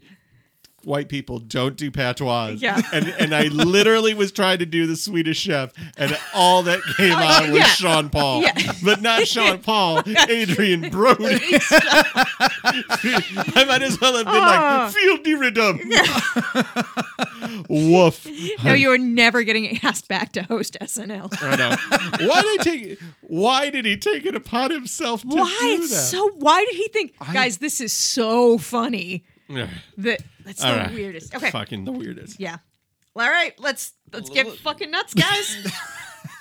white 0.87 1.09
people 1.09 1.37
don't 1.39 1.75
do 1.75 1.91
patois. 1.91 2.55
Yeah. 2.57 2.81
And 2.93 3.09
and 3.19 3.35
I 3.35 3.43
literally 3.43 4.13
was 4.13 4.31
trying 4.31 4.59
to 4.59 4.65
do 4.65 4.87
the 4.87 4.95
Swedish 4.95 5.37
chef, 5.39 5.73
and 5.97 6.17
all 6.33 6.63
that 6.63 6.79
came 6.95 7.13
out 7.13 7.43
was 7.49 7.59
yeah. 7.59 7.65
Sean 7.65 8.09
Paul. 8.09 8.41
Yeah. 8.41 8.53
But 8.83 9.01
not 9.01 9.27
Sean 9.27 9.59
Paul, 9.59 9.99
Adrien 10.29 10.89
Brody. 10.89 11.25
I 12.63 13.65
might 13.67 13.81
as 13.83 13.99
well 13.99 14.15
have 14.17 14.25
been 14.25 14.35
Oh. 14.35 14.39
like, 14.39 14.91
feel 14.93 15.21
the 15.23 15.35
rhythm. 15.35 15.79
Woof. 17.69 18.27
No, 18.63 18.73
you 18.73 18.91
are 18.91 18.97
never 18.97 19.43
getting 19.43 19.79
asked 19.83 20.07
back 20.07 20.31
to 20.33 20.43
host 20.43 20.77
SNL. 20.81 21.29
I 21.41 21.55
know. 21.55 21.75
Why 22.27 22.41
did 22.41 22.51
he 22.51 22.57
take 22.87 22.99
why 23.21 23.69
did 23.69 23.85
he 23.85 23.97
take 23.97 24.25
it 24.25 24.35
upon 24.35 24.71
himself 24.71 25.21
to 25.21 25.27
Why? 25.27 25.57
do 25.77 25.87
that? 25.87 25.95
so. 25.95 26.29
Why 26.35 26.63
did 26.65 26.75
he 26.75 26.87
think, 26.89 27.13
guys? 27.33 27.57
This 27.57 27.81
is 27.81 27.91
so 27.93 28.57
funny. 28.57 29.23
That 29.97 30.21
that's 30.47 30.63
All 30.63 30.73
the 30.73 30.79
right. 30.79 30.93
weirdest. 30.93 31.35
Okay. 31.35 31.51
Fucking 31.51 31.85
the 31.85 31.91
weirdest. 31.91 32.39
Yeah. 32.39 32.57
Well, 33.13 33.25
all 33.27 33.31
right. 33.31 33.53
Let's 33.59 33.93
let's 34.11 34.29
get 34.29 34.47
fucking 34.47 34.89
nuts, 34.89 35.13
guys. 35.13 35.67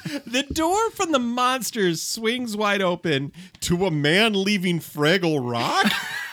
The 0.25 0.45
door 0.45 0.91
from 0.93 1.11
the 1.11 1.19
monsters 1.19 2.01
swings 2.01 2.57
wide 2.57 2.81
open 2.81 3.33
to 3.63 3.87
a 3.87 3.91
man 3.91 4.35
leaving 4.41 4.79
Fraggle 4.79 5.41
Rock. 5.43 5.91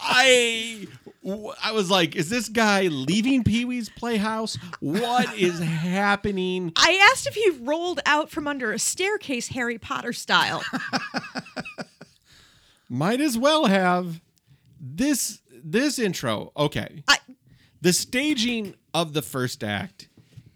I 0.00 0.88
I 1.62 1.72
was 1.72 1.88
like, 1.88 2.16
is 2.16 2.30
this 2.30 2.48
guy 2.48 2.88
leaving 2.88 3.44
Pee 3.44 3.64
Wee's 3.64 3.90
Playhouse? 3.90 4.56
What 4.80 5.32
is 5.38 5.60
happening? 5.60 6.72
I 6.74 7.10
asked 7.12 7.28
if 7.28 7.34
he 7.34 7.50
rolled 7.60 8.00
out 8.06 8.28
from 8.28 8.48
under 8.48 8.72
a 8.72 8.78
staircase, 8.80 9.48
Harry 9.48 9.78
Potter 9.78 10.12
style. 10.12 10.64
Might 12.88 13.20
as 13.20 13.36
well 13.38 13.66
have 13.66 14.20
this 14.80 15.40
this 15.64 15.98
intro. 15.98 16.52
Okay. 16.56 17.02
I, 17.08 17.18
The 17.80 17.92
staging 17.92 18.74
of 18.92 19.12
the 19.12 19.22
first 19.22 19.62
act 19.62 20.08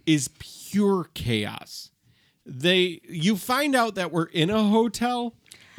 is 0.06 0.28
pure 0.38 1.08
chaos. 1.14 1.90
They 2.44 3.00
you 3.08 3.36
find 3.36 3.76
out 3.76 3.94
that 3.94 4.10
we're 4.10 4.24
in 4.24 4.50
a 4.50 4.64
hotel, 4.64 5.34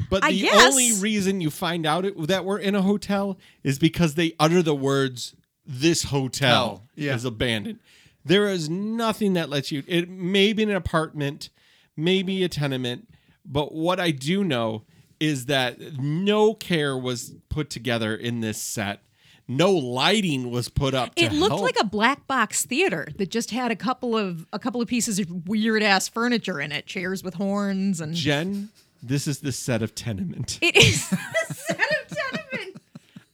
but 0.08 0.24
I 0.24 0.30
the 0.32 0.40
guess. 0.42 0.66
only 0.66 0.92
reason 0.92 1.40
you 1.42 1.50
find 1.50 1.84
out 1.84 2.06
it, 2.06 2.26
that 2.28 2.44
we're 2.46 2.58
in 2.58 2.74
a 2.74 2.80
hotel 2.82 3.38
is 3.62 3.78
because 3.78 4.14
they 4.14 4.32
utter 4.40 4.62
the 4.62 4.74
words 4.74 5.34
this 5.66 6.04
hotel 6.04 6.50
Hell, 6.50 6.82
yeah. 6.94 7.14
is 7.14 7.24
abandoned. 7.26 7.80
There 8.24 8.46
is 8.48 8.70
nothing 8.70 9.34
that 9.34 9.50
lets 9.50 9.70
you 9.70 9.82
it 9.86 10.08
may 10.08 10.54
be 10.54 10.62
an 10.62 10.70
apartment, 10.70 11.50
maybe 11.96 12.42
a 12.42 12.48
tenement, 12.48 13.08
but 13.44 13.74
what 13.74 14.00
I 14.00 14.10
do 14.10 14.42
know 14.42 14.84
is 15.20 15.46
that 15.46 15.78
no 15.98 16.54
care 16.54 16.96
was 16.96 17.34
put 17.50 17.68
together 17.68 18.14
in 18.14 18.40
this 18.40 18.60
set. 18.60 19.00
No 19.46 19.72
lighting 19.72 20.50
was 20.50 20.68
put 20.68 20.94
up. 20.94 21.12
It 21.16 21.32
looked 21.32 21.52
help. 21.52 21.62
like 21.62 21.76
a 21.78 21.84
black 21.84 22.26
box 22.26 22.64
theater 22.64 23.08
that 23.18 23.30
just 23.30 23.50
had 23.50 23.70
a 23.70 23.76
couple 23.76 24.16
of 24.16 24.46
a 24.52 24.58
couple 24.58 24.80
of 24.80 24.88
pieces 24.88 25.18
of 25.18 25.46
weird 25.48 25.82
ass 25.82 26.08
furniture 26.08 26.60
in 26.60 26.72
it, 26.72 26.86
chairs 26.86 27.22
with 27.22 27.34
horns 27.34 28.00
and. 28.00 28.14
Jen. 28.14 28.70
This 29.02 29.26
is 29.26 29.40
the 29.40 29.52
set 29.52 29.82
of 29.82 29.94
Tenement. 29.94 30.58
It 30.62 30.74
is 30.76 31.10
the 31.10 31.54
set 31.54 31.78
of 31.78 32.16
tenement. 32.16 32.80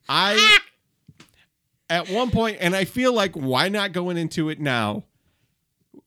I 0.08 0.58
at 1.88 2.08
one 2.08 2.30
point, 2.30 2.58
and 2.60 2.74
I 2.74 2.84
feel 2.84 3.12
like 3.12 3.34
why 3.34 3.68
not 3.68 3.92
going 3.92 4.16
into 4.16 4.48
it 4.48 4.60
now? 4.60 5.04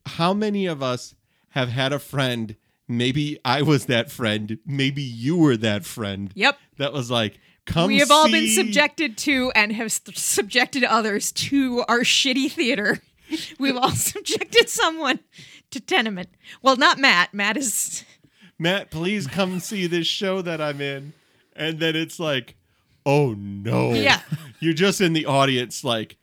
How 0.06 0.34
many 0.34 0.66
of 0.66 0.84
us 0.84 1.16
have 1.50 1.70
had 1.70 1.94
a 1.94 2.00
friend? 2.00 2.56
Maybe 2.88 3.40
I 3.46 3.62
was 3.62 3.86
that 3.86 4.12
friend. 4.12 4.60
Maybe 4.66 5.02
you 5.02 5.38
were 5.38 5.56
that 5.58 5.86
friend. 5.86 6.32
Yep. 6.36 6.58
That 6.78 6.92
was 6.92 7.10
like, 7.10 7.40
come. 7.66 7.88
we 7.88 8.00
have 8.00 8.12
all 8.12 8.30
been 8.30 8.48
subjected 8.48 9.18
to 9.20 9.52
and 9.56 9.72
have 9.74 9.92
subjected 9.92 10.84
others 10.84 11.32
to 11.32 11.84
our 11.88 12.02
shitty 12.02 12.52
theater. 12.52 13.00
We've 13.60 13.78
all 13.78 13.92
subjected 13.92 14.70
someone 14.70 15.20
to 15.72 15.80
tenement. 15.80 16.30
Well, 16.62 16.76
not 16.76 17.00
Matt. 17.00 17.34
Matt 17.34 17.58
is 17.58 18.04
Matt, 18.60 18.92
please 18.92 19.28
come 19.28 19.60
see 19.60 19.88
this 19.88 20.08
show 20.08 20.42
that 20.42 20.62
I'm 20.62 20.82
in. 20.82 21.14
And 21.56 21.80
then 21.80 21.96
it's 21.96 22.20
like, 22.20 22.56
oh 23.06 23.34
no. 23.34 23.94
Yeah. 23.94 24.22
You're 24.60 24.74
just 24.74 25.02
in 25.02 25.14
the 25.14 25.26
audience, 25.26 25.84
like, 25.84 26.18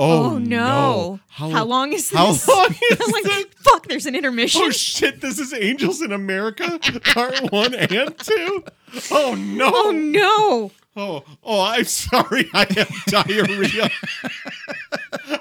oh, 0.00 0.34
Oh, 0.34 0.38
no! 0.38 1.20
How, 1.28 1.64
long 1.64 1.92
is 1.92 2.10
this? 2.10 2.18
How 2.18 2.26
long 2.54 2.70
is 2.90 3.00
I'm 3.00 3.10
like, 3.12 3.22
this? 3.24 3.46
fuck. 3.58 3.86
There's 3.86 4.06
an 4.06 4.14
intermission. 4.14 4.62
Oh 4.64 4.70
shit, 4.70 5.20
this 5.20 5.38
is 5.38 5.52
Angels 5.52 6.00
in 6.02 6.12
America, 6.12 6.78
part 7.12 7.38
one 7.52 7.74
and 7.74 8.16
two. 8.18 8.64
Oh 9.10 9.34
no. 9.34 9.70
oh 9.74 9.90
no! 9.92 10.72
Oh, 10.96 11.24
oh, 11.44 11.60
I'm 11.62 11.84
sorry. 11.84 12.48
I 12.52 12.66
have 12.76 12.90
diarrhea. 13.06 13.90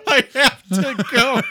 I 0.07 0.27
have 0.33 0.63
to 0.69 1.05
go. 1.11 1.41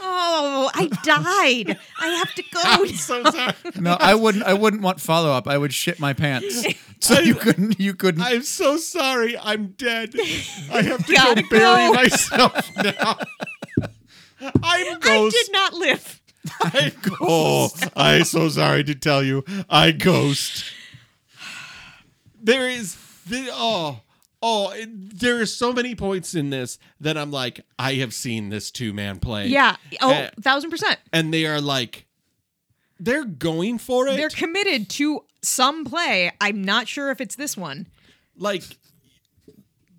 Oh, 0.00 0.70
I 0.74 0.86
died. 1.02 1.78
I 2.00 2.06
have 2.08 2.34
to 2.34 2.42
go. 2.52 2.60
I'm 2.62 2.86
so 2.88 3.24
sorry. 3.24 3.54
No, 3.78 3.96
I 4.00 4.14
wouldn't. 4.14 4.44
I 4.44 4.54
wouldn't 4.54 4.82
want 4.82 5.00
follow 5.00 5.30
up. 5.30 5.46
I 5.48 5.58
would 5.58 5.72
shit 5.74 5.98
my 6.00 6.12
pants. 6.12 6.66
So 7.02 7.18
you 7.18 7.34
couldn't. 7.34 7.80
You 7.80 7.94
couldn't. 7.94 8.20
I'm 8.22 8.42
so 8.42 8.76
sorry. 8.76 9.34
I'm 9.38 9.68
dead. 9.68 10.12
I 10.70 10.82
have 10.82 11.06
to 11.06 11.14
Gotta 11.14 11.42
go 11.44 11.48
bury 11.48 11.86
go. 11.86 11.92
myself 11.94 12.68
now. 12.76 13.16
I'm 14.42 14.52
I 14.62 15.30
did 15.32 15.50
not 15.50 15.72
live. 15.72 16.20
I, 16.60 16.92
oh, 17.22 17.70
I'm 17.96 18.24
so 18.24 18.50
sorry 18.50 18.84
to 18.84 18.94
tell 18.94 19.22
you. 19.22 19.44
I 19.70 19.92
ghost. 19.92 20.64
There 22.42 22.68
is 22.68 22.96
the 23.26 23.48
oh 23.50 24.00
oh 24.42 24.70
it- 24.70 25.18
there 25.18 25.40
are 25.40 25.46
so 25.46 25.72
many 25.72 25.94
points 25.94 26.34
in 26.34 26.50
this 26.50 26.78
that 27.00 27.16
I'm 27.18 27.30
like 27.30 27.60
I 27.78 27.94
have 27.94 28.14
seen 28.14 28.48
this 28.48 28.70
two 28.70 28.92
man 28.92 29.18
play. 29.18 29.46
Yeah. 29.48 29.76
Oh, 30.00 30.12
Uh, 30.12 30.30
thousand 30.40 30.70
percent. 30.70 30.98
and 31.12 31.32
they 31.32 31.46
are 31.46 31.60
like 31.60 32.06
they're 32.98 33.24
going 33.24 33.78
for 33.78 34.08
it. 34.08 34.16
They're 34.16 34.28
committed 34.28 34.88
to 34.90 35.24
some 35.42 35.84
play. 35.84 36.30
I'm 36.40 36.62
not 36.62 36.86
sure 36.88 37.10
if 37.10 37.20
it's 37.20 37.34
this 37.36 37.56
one. 37.56 37.86
like 38.36 38.62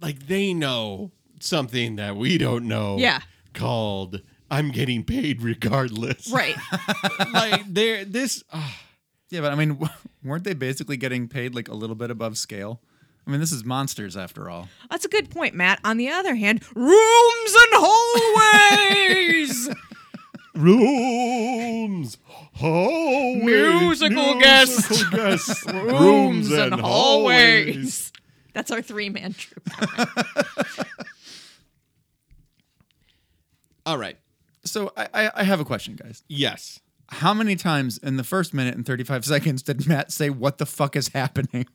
like 0.01 0.27
they 0.27 0.53
know 0.53 1.11
something 1.39 1.95
that 1.97 2.15
we 2.15 2.37
don't 2.37 2.67
know. 2.67 2.97
Yeah. 2.97 3.19
Called 3.53 4.21
I'm 4.49 4.69
getting 4.71 5.03
paid 5.03 5.41
regardless. 5.41 6.29
Right. 6.31 6.55
like 7.33 7.63
they're 7.67 8.03
this. 8.05 8.43
ah, 8.51 8.77
yeah, 9.29 9.41
but 9.41 9.51
I 9.51 9.55
mean, 9.55 9.79
weren't 10.23 10.43
they 10.43 10.53
basically 10.53 10.97
getting 10.97 11.27
paid 11.27 11.55
like 11.55 11.69
a 11.69 11.73
little 11.73 11.95
bit 11.95 12.11
above 12.11 12.37
scale? 12.37 12.81
I 13.27 13.31
mean, 13.31 13.39
this 13.39 13.51
is 13.51 13.63
monsters 13.63 14.17
after 14.17 14.49
all. 14.49 14.67
That's 14.89 15.05
a 15.05 15.09
good 15.09 15.29
point, 15.29 15.53
Matt. 15.53 15.79
On 15.83 15.97
the 15.97 16.09
other 16.09 16.35
hand, 16.35 16.63
rooms 16.75 17.55
and 17.55 17.69
hallways. 17.73 19.69
rooms, 20.55 22.17
hallways, 22.53 23.43
Musical 23.43 24.39
guests. 24.39 25.03
guests, 25.09 25.65
rooms 25.73 26.51
and 26.51 26.73
hallways. 26.73 28.11
That's 28.53 28.71
our 28.71 28.81
three 28.81 29.09
man 29.09 29.33
troupe. 29.33 29.69
All 33.85 33.97
right. 33.97 34.17
So 34.65 34.91
I, 34.95 35.07
I, 35.13 35.31
I 35.37 35.43
have 35.43 35.59
a 35.59 35.65
question, 35.65 35.95
guys. 35.95 36.23
Yes. 36.27 36.79
How 37.07 37.33
many 37.33 37.55
times 37.55 37.97
in 37.97 38.17
the 38.17 38.23
first 38.23 38.53
minute 38.53 38.75
and 38.75 38.85
35 38.85 39.25
seconds 39.25 39.63
did 39.63 39.87
Matt 39.87 40.11
say, 40.11 40.29
What 40.29 40.57
the 40.59 40.65
fuck 40.65 40.95
is 40.95 41.09
happening? 41.09 41.65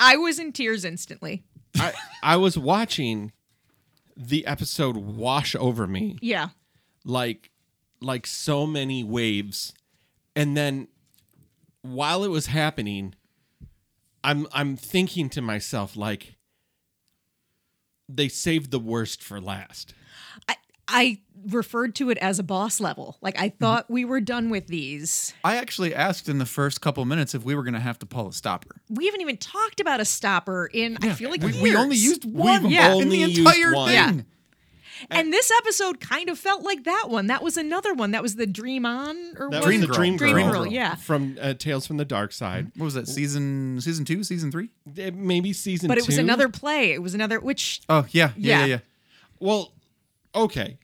I 0.00 0.16
was 0.16 0.38
in 0.38 0.52
tears 0.52 0.84
instantly. 0.84 1.44
I 1.76 1.92
I 2.22 2.36
was 2.36 2.56
watching 2.58 3.32
the 4.16 4.46
episode 4.46 4.96
wash 4.96 5.54
over 5.54 5.86
me 5.86 6.16
Yeah. 6.22 6.48
like 7.04 7.50
like 8.00 8.26
so 8.26 8.66
many 8.66 9.04
waves 9.04 9.74
and 10.34 10.56
then 10.56 10.88
while 11.82 12.24
it 12.24 12.28
was 12.28 12.46
happening 12.46 13.14
I'm 14.24 14.46
I'm 14.52 14.76
thinking 14.76 15.28
to 15.30 15.42
myself 15.42 15.96
like 15.96 16.36
they 18.08 18.28
saved 18.28 18.70
the 18.70 18.78
worst 18.78 19.22
for 19.22 19.40
last. 19.40 19.92
I, 20.88 20.94
I 21.00 21.18
referred 21.48 21.94
to 21.96 22.10
it 22.10 22.18
as 22.18 22.38
a 22.38 22.42
boss 22.42 22.80
level. 22.80 23.16
Like 23.20 23.38
I 23.38 23.50
thought 23.50 23.88
we 23.90 24.04
were 24.04 24.20
done 24.20 24.50
with 24.50 24.66
these. 24.66 25.32
I 25.44 25.56
actually 25.56 25.94
asked 25.94 26.28
in 26.28 26.38
the 26.38 26.46
first 26.46 26.80
couple 26.80 27.04
minutes 27.04 27.34
if 27.34 27.44
we 27.44 27.54
were 27.54 27.62
going 27.62 27.74
to 27.74 27.80
have 27.80 27.98
to 28.00 28.06
pull 28.06 28.28
a 28.28 28.32
stopper. 28.32 28.76
We 28.90 29.04
haven't 29.06 29.20
even 29.20 29.36
talked 29.36 29.80
about 29.80 30.00
a 30.00 30.04
stopper 30.04 30.68
in 30.72 30.98
I 31.02 31.10
feel 31.10 31.30
like 31.30 31.42
we, 31.42 31.52
years. 31.52 31.62
we 31.62 31.76
only 31.76 31.96
used 31.96 32.24
one 32.24 32.64
We've 32.64 32.72
Yeah. 32.72 32.94
in 32.94 33.08
the 33.10 33.22
entire 33.22 33.74
one. 33.74 33.88
thing. 33.88 33.94
Yeah. 34.16 34.22
And 35.10 35.30
this 35.30 35.52
episode 35.58 36.00
kind 36.00 36.30
of 36.30 36.38
felt 36.38 36.62
like 36.62 36.84
that 36.84 37.08
one. 37.10 37.26
That 37.26 37.42
was 37.42 37.58
another 37.58 37.92
one. 37.92 38.12
That 38.12 38.22
was 38.22 38.36
the 38.36 38.46
Dream 38.46 38.86
On 38.86 39.14
or 39.38 39.50
That 39.50 39.58
was 39.58 39.66
Dream 39.66 39.82
it? 39.82 39.82
the 39.82 39.86
Girl. 39.88 39.96
Dream 39.96 40.16
Girl, 40.16 40.32
Dream 40.32 40.50
Girl, 40.50 40.66
yeah. 40.66 40.94
from 40.94 41.36
uh, 41.40 41.52
Tales 41.52 41.86
from 41.86 41.98
the 41.98 42.04
Dark 42.06 42.32
Side. 42.32 42.72
What 42.76 42.86
was 42.86 42.94
that? 42.94 43.06
Season 43.06 43.78
season 43.82 44.06
two, 44.06 44.24
season 44.24 44.50
three? 44.50 44.70
Maybe 45.12 45.52
season 45.52 45.88
But 45.88 45.98
it 45.98 46.06
was 46.06 46.16
another 46.16 46.48
play. 46.48 46.92
It 46.92 47.02
was 47.02 47.14
another 47.14 47.40
which 47.40 47.82
Oh 47.90 48.06
yeah, 48.10 48.30
yeah, 48.38 48.58
yeah. 48.58 48.58
Yeah. 48.60 48.66
yeah. 48.66 48.78
Well, 49.38 49.72
okay. 50.36 50.78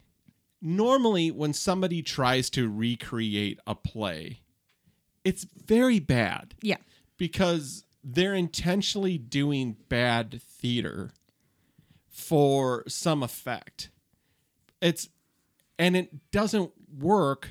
Normally, 0.60 1.30
when 1.30 1.52
somebody 1.52 2.02
tries 2.02 2.48
to 2.50 2.68
recreate 2.68 3.58
a 3.66 3.74
play, 3.74 4.40
it's 5.24 5.44
very 5.44 5.98
bad 5.98 6.54
yeah. 6.62 6.76
because 7.16 7.84
they're 8.04 8.34
intentionally 8.34 9.18
doing 9.18 9.76
bad 9.88 10.40
theater 10.42 11.12
for 12.08 12.84
some 12.86 13.22
effect. 13.22 13.90
It's 14.80 15.08
and 15.78 15.96
it 15.96 16.30
doesn't 16.30 16.72
work 16.96 17.50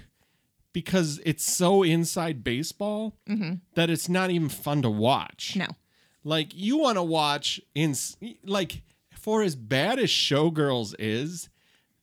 because 0.73 1.19
it's 1.25 1.43
so 1.43 1.83
inside 1.83 2.43
baseball 2.43 3.17
mm-hmm. 3.27 3.55
that 3.75 3.89
it's 3.89 4.07
not 4.07 4.31
even 4.31 4.49
fun 4.49 4.81
to 4.83 4.89
watch. 4.89 5.55
No. 5.55 5.67
Like 6.23 6.51
you 6.53 6.77
want 6.77 6.97
to 6.97 7.03
watch 7.03 7.59
in 7.75 7.95
like 8.45 8.83
for 9.17 9.41
as 9.43 9.55
bad 9.55 9.99
as 9.99 10.09
Showgirls 10.09 10.95
is, 10.97 11.49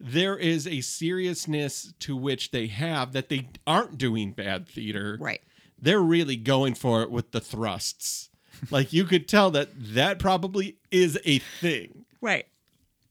there 0.00 0.37
is 0.37 0.67
a 0.67 0.81
seriousness 0.81 1.93
to 2.00 2.17
which 2.17 2.50
they 2.50 2.69
have 2.69 3.12
that 3.12 3.28
they 3.28 3.49
aren't 3.67 3.99
doing 3.99 4.33
bad 4.33 4.69
theater. 4.69 5.19
Right. 5.21 5.40
They're 5.81 6.00
really 6.00 6.37
going 6.37 6.75
for 6.75 7.02
it 7.02 7.11
with 7.11 7.33
the 7.33 7.40
thrusts. 7.40 8.31
like 8.71 8.93
you 8.93 9.05
could 9.05 9.28
tell 9.28 9.50
that 9.52 9.69
that 9.95 10.19
probably 10.19 10.76
is 10.90 11.19
a 11.25 11.38
thing. 11.38 12.05
Right. 12.21 12.47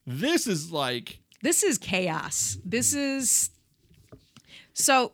This 0.06 0.48
is 0.48 0.72
like 0.72 1.20
This 1.42 1.64
is 1.64 1.78
chaos. 1.78 2.58
This 2.64 2.94
is 2.94 3.50
so 4.74 5.14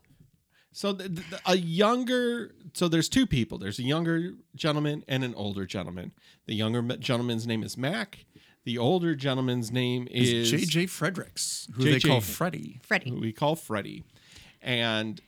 so 0.71 0.93
th- 0.93 1.15
th- 1.15 1.41
a 1.45 1.57
younger 1.57 2.53
so 2.73 2.87
there's 2.87 3.09
two 3.09 3.27
people. 3.27 3.57
There's 3.57 3.79
a 3.79 3.83
younger 3.83 4.33
gentleman 4.55 5.03
and 5.07 5.23
an 5.23 5.35
older 5.35 5.65
gentleman. 5.65 6.11
The 6.47 6.55
younger 6.55 6.81
gentleman's 6.97 7.45
name 7.45 7.63
is 7.63 7.77
Mac. 7.77 8.25
The 8.65 8.77
older 8.77 9.13
gentleman's 9.15 9.71
name 9.71 10.07
is 10.09 10.51
JJ 10.51 10.89
Fredericks, 10.89 11.67
who 11.73 11.83
they 11.83 11.95
JJ. 11.97 12.07
call 12.07 12.21
Freddy. 12.21 12.79
Freddie. 12.83 13.09
who 13.09 13.19
we 13.19 13.33
call 13.33 13.55
Freddie. 13.55 14.03
And 14.61 15.19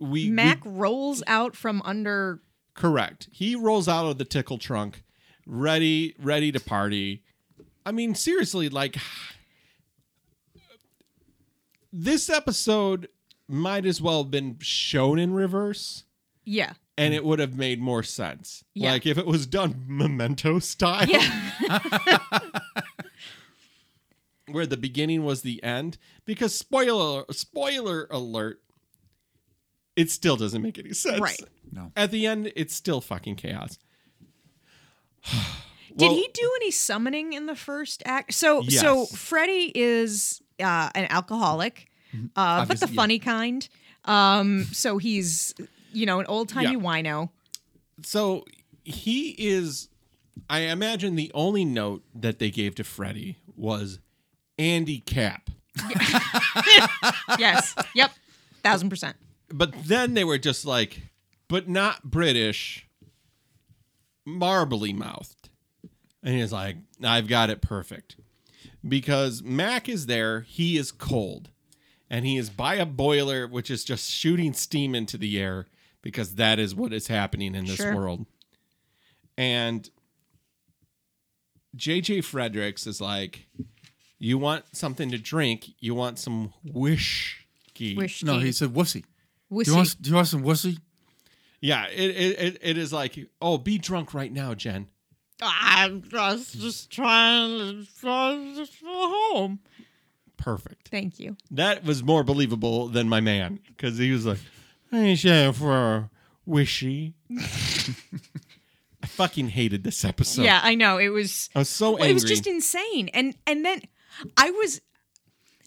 we 0.00 0.28
Mac 0.30 0.64
we- 0.64 0.72
rolls 0.72 1.22
out 1.28 1.54
from 1.56 1.80
under 1.84 2.40
correct. 2.74 3.28
He 3.30 3.54
rolls 3.54 3.86
out 3.88 4.06
of 4.06 4.18
the 4.18 4.24
tickle 4.24 4.58
trunk, 4.58 5.04
ready 5.46 6.14
ready 6.20 6.50
to 6.52 6.58
party. 6.60 7.22
I 7.84 7.92
mean 7.92 8.14
seriously 8.16 8.68
like 8.68 8.96
this 11.92 12.28
episode 12.28 13.08
might 13.48 13.86
as 13.86 14.00
well 14.02 14.22
have 14.24 14.30
been 14.30 14.56
shown 14.60 15.18
in 15.18 15.32
reverse 15.32 16.04
Yeah. 16.44 16.72
And 16.98 17.12
it 17.14 17.24
would 17.24 17.38
have 17.38 17.54
made 17.56 17.80
more 17.80 18.02
sense. 18.02 18.64
Yeah. 18.74 18.92
Like 18.92 19.06
if 19.06 19.18
it 19.18 19.26
was 19.26 19.46
done 19.46 19.84
memento 19.86 20.58
style. 20.58 21.06
Yeah. 21.06 21.28
where 24.50 24.66
the 24.66 24.76
beginning 24.76 25.24
was 25.24 25.42
the 25.42 25.62
end 25.64 25.98
because 26.24 26.54
spoiler 26.54 27.24
spoiler 27.32 28.06
alert 28.10 28.60
it 29.96 30.08
still 30.10 30.36
doesn't 30.36 30.62
make 30.62 30.78
any 30.78 30.92
sense 30.92 31.20
Right. 31.20 31.40
No. 31.72 31.90
at 31.96 32.12
the 32.12 32.26
end 32.28 32.52
it's 32.54 32.72
still 32.74 33.00
fucking 33.00 33.34
chaos 33.36 33.78
Did 35.96 36.12
he 36.12 36.28
do 36.34 36.52
any 36.56 36.70
summoning 36.70 37.32
in 37.32 37.46
the 37.46 37.56
first 37.56 38.02
act? 38.04 38.34
So 38.34 38.60
Yes. 38.60 38.82
so 38.82 39.06
Freddie 39.06 39.72
is 39.74 40.42
uh, 40.60 40.90
an 40.94 41.06
alcoholic, 41.08 41.88
uh, 42.12 42.66
but 42.66 42.78
the 42.78 42.84
Obviously, 42.84 42.88
yeah. 42.90 42.94
funny 42.94 43.18
kind. 43.18 43.68
Um, 44.04 44.64
so 44.72 44.98
he's 44.98 45.54
you 45.96 46.06
know 46.06 46.20
an 46.20 46.26
old 46.26 46.48
timey 46.48 46.72
Yeah. 46.72 46.76
wino. 46.78 47.30
so 48.02 48.44
he 48.84 49.30
is 49.38 49.88
i 50.50 50.60
imagine 50.60 51.16
the 51.16 51.30
only 51.34 51.64
note 51.64 52.02
that 52.14 52.38
they 52.38 52.50
gave 52.50 52.74
to 52.76 52.84
freddie 52.84 53.36
was 53.56 53.98
Andy 54.58 55.00
Capp 55.00 55.50
Yes. 57.38 57.74
yep. 57.94 58.10
Thousand 58.62 58.88
percent. 58.90 59.16
but 59.48 59.72
then 59.84 60.14
they 60.14 60.24
were 60.24 60.38
just 60.38 60.64
like 60.64 61.02
but 61.48 61.68
not 61.68 62.10
british 62.10 62.86
marbly 64.26 64.92
mouthed 64.92 65.48
and 66.22 66.34
he's 66.34 66.52
like 66.52 66.76
i've 67.04 67.28
got 67.28 67.48
it 67.50 67.60
perfect 67.62 68.16
because 68.86 69.42
mac 69.42 69.88
is 69.88 70.06
there 70.06 70.40
he 70.40 70.76
is 70.76 70.90
cold 70.90 71.50
and 72.10 72.24
he 72.26 72.36
is 72.36 72.50
by 72.50 72.74
a 72.74 72.86
boiler 72.86 73.46
which 73.46 73.70
is 73.70 73.84
just 73.84 74.10
shooting 74.10 74.52
steam 74.52 74.94
into 74.94 75.16
the 75.16 75.38
air 75.38 75.66
because 76.06 76.36
that 76.36 76.58
is 76.60 76.72
what 76.72 76.92
is 76.92 77.08
happening 77.08 77.54
in 77.56 77.64
this 77.64 77.76
Sure. 77.76 77.94
world 77.96 78.26
and 79.36 79.90
jj 81.76 82.22
fredericks 82.24 82.86
is 82.86 83.00
like 83.00 83.48
you 84.18 84.38
want 84.38 84.64
something 84.72 85.10
to 85.10 85.18
drink 85.18 85.66
you 85.80 85.94
want 85.94 86.18
some 86.18 86.52
whiskey 86.64 87.96
Wish. 87.96 88.22
No, 88.22 88.38
he 88.38 88.52
said 88.52 88.70
wussy. 88.70 89.02
Do 89.50 89.56
Wussy. 89.56 89.66
you 89.66 89.74
want 89.74 90.00
do 90.02 90.10
you 90.10 90.16
want 90.16 90.28
some 90.28 90.42
wussy? 90.42 90.78
Yeah, 91.60 91.86
it, 91.88 92.10
it 92.10 92.38
it 92.40 92.58
it 92.62 92.78
is 92.78 92.92
like, 92.92 93.18
oh, 93.42 93.58
be 93.58 93.76
drunk 93.78 94.14
right 94.14 94.32
now, 94.32 94.54
Jen. 94.54 94.86
I'm 95.42 96.02
just, 96.02 96.58
just 96.58 96.90
trying 96.90 97.86
to 98.00 98.66
go 98.82 99.08
home. 99.32 99.58
Perfect. 100.38 100.88
Thank 100.88 101.18
you. 101.20 101.36
That 101.50 101.84
was 101.84 102.02
more 102.02 102.24
believable 102.24 102.88
than 102.88 103.08
my 103.08 103.20
man 103.20 103.58
because 103.68 103.98
he 103.98 104.10
was 104.12 104.24
like, 104.24 104.38
I 104.96 105.00
ain't 105.00 105.20
here 105.20 105.52
for 105.52 105.72
a 105.76 106.10
wishy. 106.44 107.14
I 107.30 109.06
fucking 109.06 109.48
hated 109.50 109.84
this 109.84 110.04
episode. 110.04 110.42
yeah, 110.42 110.60
I 110.62 110.74
know. 110.74 110.98
It 110.98 111.08
was. 111.10 111.48
I 111.54 111.60
was 111.60 111.68
so 111.68 111.90
Well, 111.92 111.96
angry. 112.02 112.10
it 112.10 112.14
was 112.14 112.24
just 112.24 112.46
insane 112.46 113.08
and 113.14 113.34
and 113.46 113.64
then 113.64 113.82
i 114.38 114.50
was 114.50 114.80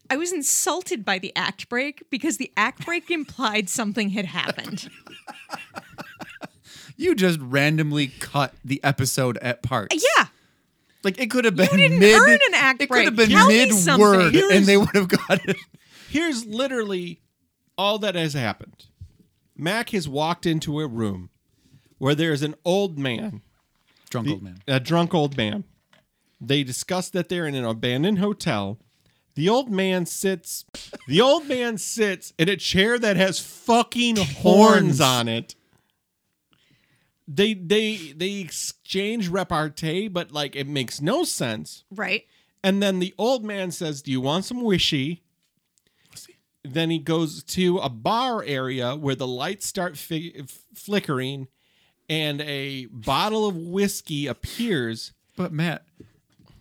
i 0.09 0.17
was 0.17 0.33
insulted 0.33 1.05
by 1.05 1.19
the 1.19 1.31
act 1.35 1.69
break 1.69 2.01
because 2.09 2.37
the 2.37 2.51
act 2.57 2.83
break 2.83 3.11
implied 3.19 3.69
something 3.69 4.09
had 4.09 4.25
happened 4.25 4.89
You 6.97 7.15
just 7.15 7.39
randomly 7.39 8.07
cut 8.07 8.53
the 8.65 8.83
episode 8.83 9.37
at 9.37 9.63
parts. 9.63 9.95
yeah 10.17 10.25
Like 11.03 11.17
it 11.19 11.29
could 11.31 11.45
have 11.45 11.55
been 11.55 11.67
didn't 11.77 11.99
mid. 11.99 12.13
earn 12.19 12.29
an 12.31 12.53
act 12.55 12.81
it 12.81 12.89
break. 12.89 13.05
could 13.05 13.13
have 13.13 13.15
been 13.15 13.29
Tell 13.37 13.47
mid 13.47 13.71
word, 13.99 14.33
Here's- 14.33 14.51
and 14.53 14.65
they 14.65 14.75
would 14.77 14.89
have 14.95 15.07
got 15.07 15.45
it. 15.47 15.55
Here's 16.09 16.45
literally 16.45 17.21
all 17.77 17.99
that 17.99 18.15
has 18.15 18.33
happened. 18.33 18.87
Mac 19.60 19.89
has 19.89 20.08
walked 20.08 20.45
into 20.45 20.80
a 20.80 20.88
room 20.88 21.30
where 21.98 22.15
there's 22.15 22.41
an 22.41 22.56
old 22.63 22.98
man 22.98 23.41
Drunk 24.10 24.26
The- 24.28 24.34
old 24.34 24.41
man. 24.43 24.63
A 24.67 24.80
drunk 24.80 25.13
old 25.13 25.38
man. 25.38 25.65
They 26.41 26.63
discuss 26.63 27.10
that 27.10 27.30
they're 27.30 27.45
in 27.45 27.54
an 27.54 27.65
abandoned 27.65 28.19
hotel. 28.19 28.80
The 29.36 29.48
old 29.50 29.69
man 29.69 30.06
sits. 30.06 30.65
The 31.08 31.22
old 31.22 31.45
man 31.48 31.78
sits 31.78 32.34
in 32.39 32.50
a 32.50 32.56
chair 32.56 32.98
that 32.98 33.17
has 33.17 33.39
fucking 33.39 34.15
horns 34.15 35.00
Horns. 35.00 35.02
on 35.02 35.28
it. 35.28 35.56
They 37.28 37.54
they 37.54 38.13
they 38.15 38.39
exchange 38.39 39.28
repartee, 39.30 40.08
but 40.08 40.32
like 40.32 40.56
it 40.56 40.67
makes 40.67 41.00
no 41.02 41.24
sense. 41.24 41.84
right 41.91 42.26
And 42.63 42.82
then 42.82 43.00
the 43.00 43.13
old 43.17 43.43
man 43.45 43.69
says, 43.72 44.02
"Do 44.02 44.12
you 44.12 44.22
want 44.22 44.45
some 44.45 44.62
wishy?" 44.62 45.24
Then 46.63 46.89
he 46.89 47.00
goes 47.00 47.43
to 47.43 47.78
a 47.78 47.89
bar 47.89 48.43
area 48.43 48.95
where 48.95 49.15
the 49.15 49.28
lights 49.28 49.65
start 49.65 49.98
fi- 49.98 50.43
flickering, 50.76 51.48
and 52.10 52.41
a 52.41 52.88
bottle 52.88 53.48
of 53.48 53.56
whiskey 53.56 54.28
appears, 54.28 55.13
But 55.38 55.54
Matt, 55.54 55.86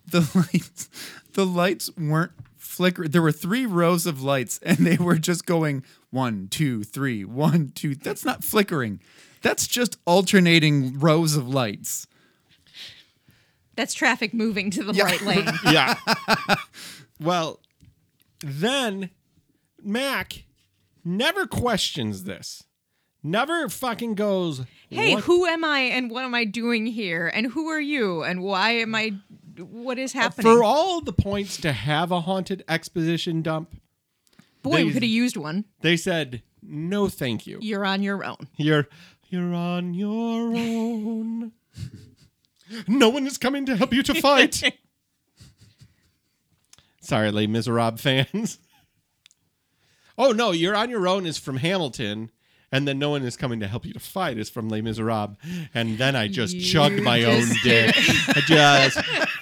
the 0.07 0.21
lights, 0.53 0.89
the 1.33 1.47
lights 1.47 1.91
weren't 1.97 2.33
flickering. 2.57 3.11
There 3.11 3.23
were 3.23 3.33
three 3.33 3.67
rows 3.67 4.07
of 4.07 4.23
lights, 4.23 4.61
and 4.63 4.79
they 4.79 4.97
were 4.97 5.19
just 5.19 5.47
going 5.47 5.83
one, 6.11 6.49
two, 6.49 6.85
three, 6.85 7.25
one, 7.25 7.73
two. 7.75 7.95
That's 7.95 8.25
not 8.25 8.45
flickering. 8.45 9.01
That's 9.43 9.67
just 9.67 9.99
alternating 10.05 10.99
rows 10.99 11.35
of 11.37 11.49
lights. 11.49 12.07
That's 13.75 13.95
traffic 13.95 14.35
moving 14.35 14.71
to 14.73 14.83
the 14.83 14.93
right 14.93 15.21
lane. 15.23 15.47
yeah. 15.65 15.97
well, 17.21 17.61
then 18.41 19.11
Mac 19.88 20.44
never 21.05 21.46
questions 21.46 22.24
this. 22.24 22.64
Never 23.22 23.68
fucking 23.68 24.14
goes. 24.14 24.62
Hey, 24.90 25.14
"What 25.14 25.24
who 25.24 25.44
am 25.46 25.64
I 25.64 25.81
and 25.81 26.11
what 26.11 26.24
am 26.24 26.35
I 26.35 26.44
doing 26.44 26.87
here? 26.87 27.27
And 27.27 27.48
who 27.48 27.66
are 27.68 27.81
you? 27.81 28.22
And 28.22 28.42
why 28.42 28.70
am 28.72 28.94
I 28.94 29.14
what 29.59 29.98
is 29.98 30.12
happening? 30.12 30.44
For 30.44 30.62
all 30.62 31.01
the 31.01 31.12
points 31.12 31.57
to 31.59 31.72
have 31.72 32.12
a 32.12 32.20
haunted 32.20 32.62
exposition 32.68 33.42
dump, 33.42 33.74
Boy, 34.62 34.85
we 34.85 34.92
could 34.92 35.03
have 35.03 35.11
used 35.11 35.37
one. 35.37 35.64
they 35.81 35.96
said 35.96 36.42
no, 36.62 37.09
thank 37.09 37.46
you. 37.46 37.59
You're 37.61 37.85
on 37.85 38.03
your 38.03 38.24
own. 38.24 38.48
You're 38.57 38.88
you're 39.29 39.55
on 39.55 39.94
your 39.94 40.55
own. 40.55 41.53
no 42.88 43.09
one 43.09 43.27
is 43.27 43.38
coming 43.38 43.66
to 43.66 43.77
help 43.77 43.92
you 43.92 44.03
to 44.05 44.14
fight. 44.14 44.62
Sorry, 47.01 47.31
Les 47.31 47.46
Miserables 47.46 48.01
fans. 48.01 48.59
Oh 50.18 50.33
no, 50.33 50.50
you're 50.50 50.76
on 50.76 50.90
your 50.90 51.07
own 51.09 51.24
is 51.24 51.38
from 51.38 51.57
Hamilton, 51.59 52.31
and 52.70 52.87
then 52.87 52.98
no 52.98 53.11
one 53.11 53.22
is 53.22 53.37
coming 53.37 53.61
to 53.61 53.66
help 53.66 53.87
you 53.87 53.94
to 53.94 54.00
fight 54.00 54.37
is 54.37 54.50
from 54.50 54.68
Les 54.68 54.83
Miserables. 54.83 55.37
And 55.72 55.96
then 55.96 56.14
I 56.16 56.28
just 56.28 56.54
You 56.54 56.61
chugged 56.62 57.02
my 57.02 57.24
own 57.24 57.46
just 57.46 57.62
dick. 57.62 57.94
I 57.96 58.40
just 58.46 59.00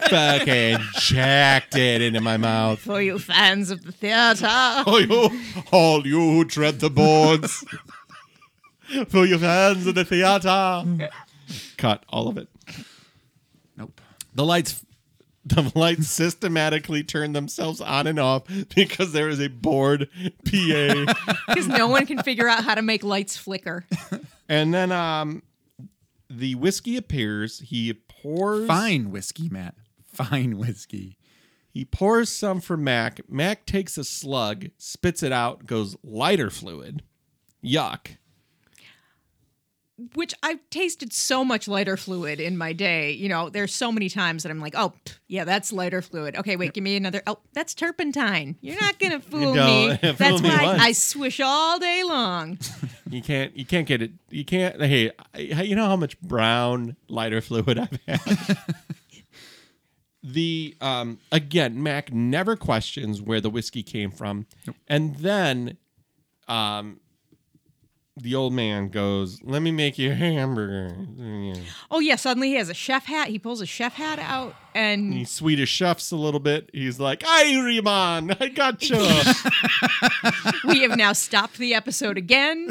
fucking 0.09 0.79
jacked 1.01 1.75
it 1.75 2.03
into 2.03 2.21
my 2.21 2.37
mouth. 2.37 2.79
For 2.79 3.01
you 3.01 3.19
fans 3.19 3.71
of 3.71 3.83
the 3.83 3.93
theater. 3.93 4.47
Oh, 4.89 4.99
you, 4.99 5.41
all 5.73 6.07
you 6.07 6.21
who 6.21 6.45
tread 6.45 6.79
the 6.79 6.91
boards, 6.91 7.65
for 9.09 9.25
your 9.27 9.39
fans 9.39 9.87
of 9.87 9.97
the 9.97 10.05
theater. 10.05 11.11
Cut 11.77 12.05
all 12.09 12.29
of 12.29 12.39
it. 12.39 12.49
Nope. 13.77 14.01
The 14.35 14.45
lights, 14.45 14.85
the 15.47 15.71
lights 15.75 16.09
systematically 16.09 17.03
turn 17.05 17.33
themselves 17.33 17.81
on 17.81 18.07
and 18.07 18.19
off 18.19 18.43
because 18.75 19.13
there 19.13 19.29
is 19.29 19.41
a 19.41 19.49
bored 19.49 20.09
PA, 20.45 21.15
Because 21.49 21.69
no 21.69 21.87
one 21.87 22.05
can 22.07 22.23
figure 22.23 22.49
out 22.49 22.65
how 22.65 22.75
to 22.75 22.83
make 22.83 23.03
lights 23.05 23.37
flicker. 23.37 23.85
and 24.49 24.75
then 24.75 24.91
um, 24.93 25.43
the 26.29 26.55
whiskey 26.57 26.97
appears. 26.97 27.61
He 27.61 27.95
pours 27.95 28.67
Fine 28.67 29.11
whiskey, 29.11 29.49
Matt. 29.49 29.75
Fine 30.13 30.59
whiskey. 30.59 31.17
He 31.71 31.85
pours 31.85 32.31
some 32.33 32.61
for 32.61 32.77
Mac. 32.77 33.21
Mac 33.31 33.67
takes 33.67 33.97
a 33.99 34.05
slug, 34.05 34.67
spits 34.79 35.23
it 35.23 35.31
out, 35.33 35.67
goes 35.67 35.95
lighter 36.03 36.51
fluid. 36.51 37.03
Yuck. 37.63 38.17
Which 40.15 40.35
I've 40.43 40.59
tasted 40.69 41.13
so 41.15 41.43
much 41.43 41.67
lighter 41.69 41.97
fluid 41.97 42.39
in 42.39 42.59
my 42.59 42.75
day. 42.75 43.13
You 43.13 43.31
know, 43.31 43.49
there's 43.49 43.75
so 43.75 43.91
many 43.91 44.11
times 44.11 44.43
that 44.43 44.51
I'm 44.51 44.61
like, 44.61 44.75
oh, 44.77 44.93
yeah, 45.27 45.45
that's 45.45 45.73
lighter 45.73 46.03
fluid. 46.03 46.37
Okay, 46.37 46.57
wait, 46.57 46.75
give 46.75 46.85
me 46.85 46.97
another. 46.97 47.23
Oh, 47.27 47.39
that's 47.55 47.73
turpentine. 47.75 48.57
You're 48.61 48.79
not 48.79 48.99
gonna 48.99 49.21
fool 49.33 49.55
me. 49.55 49.97
fool 50.03 50.13
That's 50.13 50.43
me 50.43 50.51
why 50.51 50.65
once. 50.65 50.83
I 50.83 50.93
swish 50.93 51.41
all 51.41 51.79
day 51.79 52.03
long. 52.05 52.59
You 53.09 53.23
can't. 53.23 53.57
You 53.57 53.65
can't 53.65 53.87
get 53.87 54.03
it. 54.03 54.11
You 54.31 54.45
can't. 54.45 54.83
Hey, 54.83 55.13
I- 55.33 55.63
you 55.63 55.77
know 55.77 55.87
how 55.87 55.95
much 55.95 56.21
brown 56.21 56.97
lighter 57.09 57.41
fluid 57.41 57.79
I've 57.79 58.01
had. 58.09 58.59
the 60.23 60.75
um 60.81 61.19
again, 61.31 61.81
Mac 61.83 62.13
never 62.13 62.57
questions 62.57 63.23
where 63.23 63.41
the 63.41 63.49
whiskey 63.51 63.83
came 63.85 64.11
from, 64.11 64.47
and 64.89 65.15
then, 65.17 65.77
um, 66.49 66.99
the 68.17 68.35
old 68.35 68.53
man 68.55 68.89
goes, 68.89 69.41
"Let 69.43 69.61
me 69.63 69.71
make 69.71 69.99
you 69.99 70.13
a 70.13 70.15
hamburger." 70.15 70.97
Oh 71.91 72.01
yeah, 72.01 72.17
suddenly 72.17 72.49
he 72.49 72.55
has 72.55 72.69
a 72.69 72.75
chef 72.75 73.05
hat. 73.07 73.29
He 73.29 73.39
pulls 73.39 73.61
a 73.61 73.67
chef 73.67 73.95
hat 73.95 74.19
out 74.19 74.55
and 74.75 75.13
He 75.13 75.25
Swedish 75.25 75.69
chefs 75.71 76.11
a 76.11 76.17
little 76.17 76.41
bit. 76.41 76.71
He's 76.73 76.99
like, 76.99 77.23
"Hey, 77.23 77.81
man, 77.81 78.35
I 78.41 78.49
gotcha." 78.49 78.97
we 80.65 80.81
have 80.83 80.97
now 80.97 81.13
stopped 81.13 81.59
the 81.59 81.75
episode 81.75 82.17
again 82.17 82.69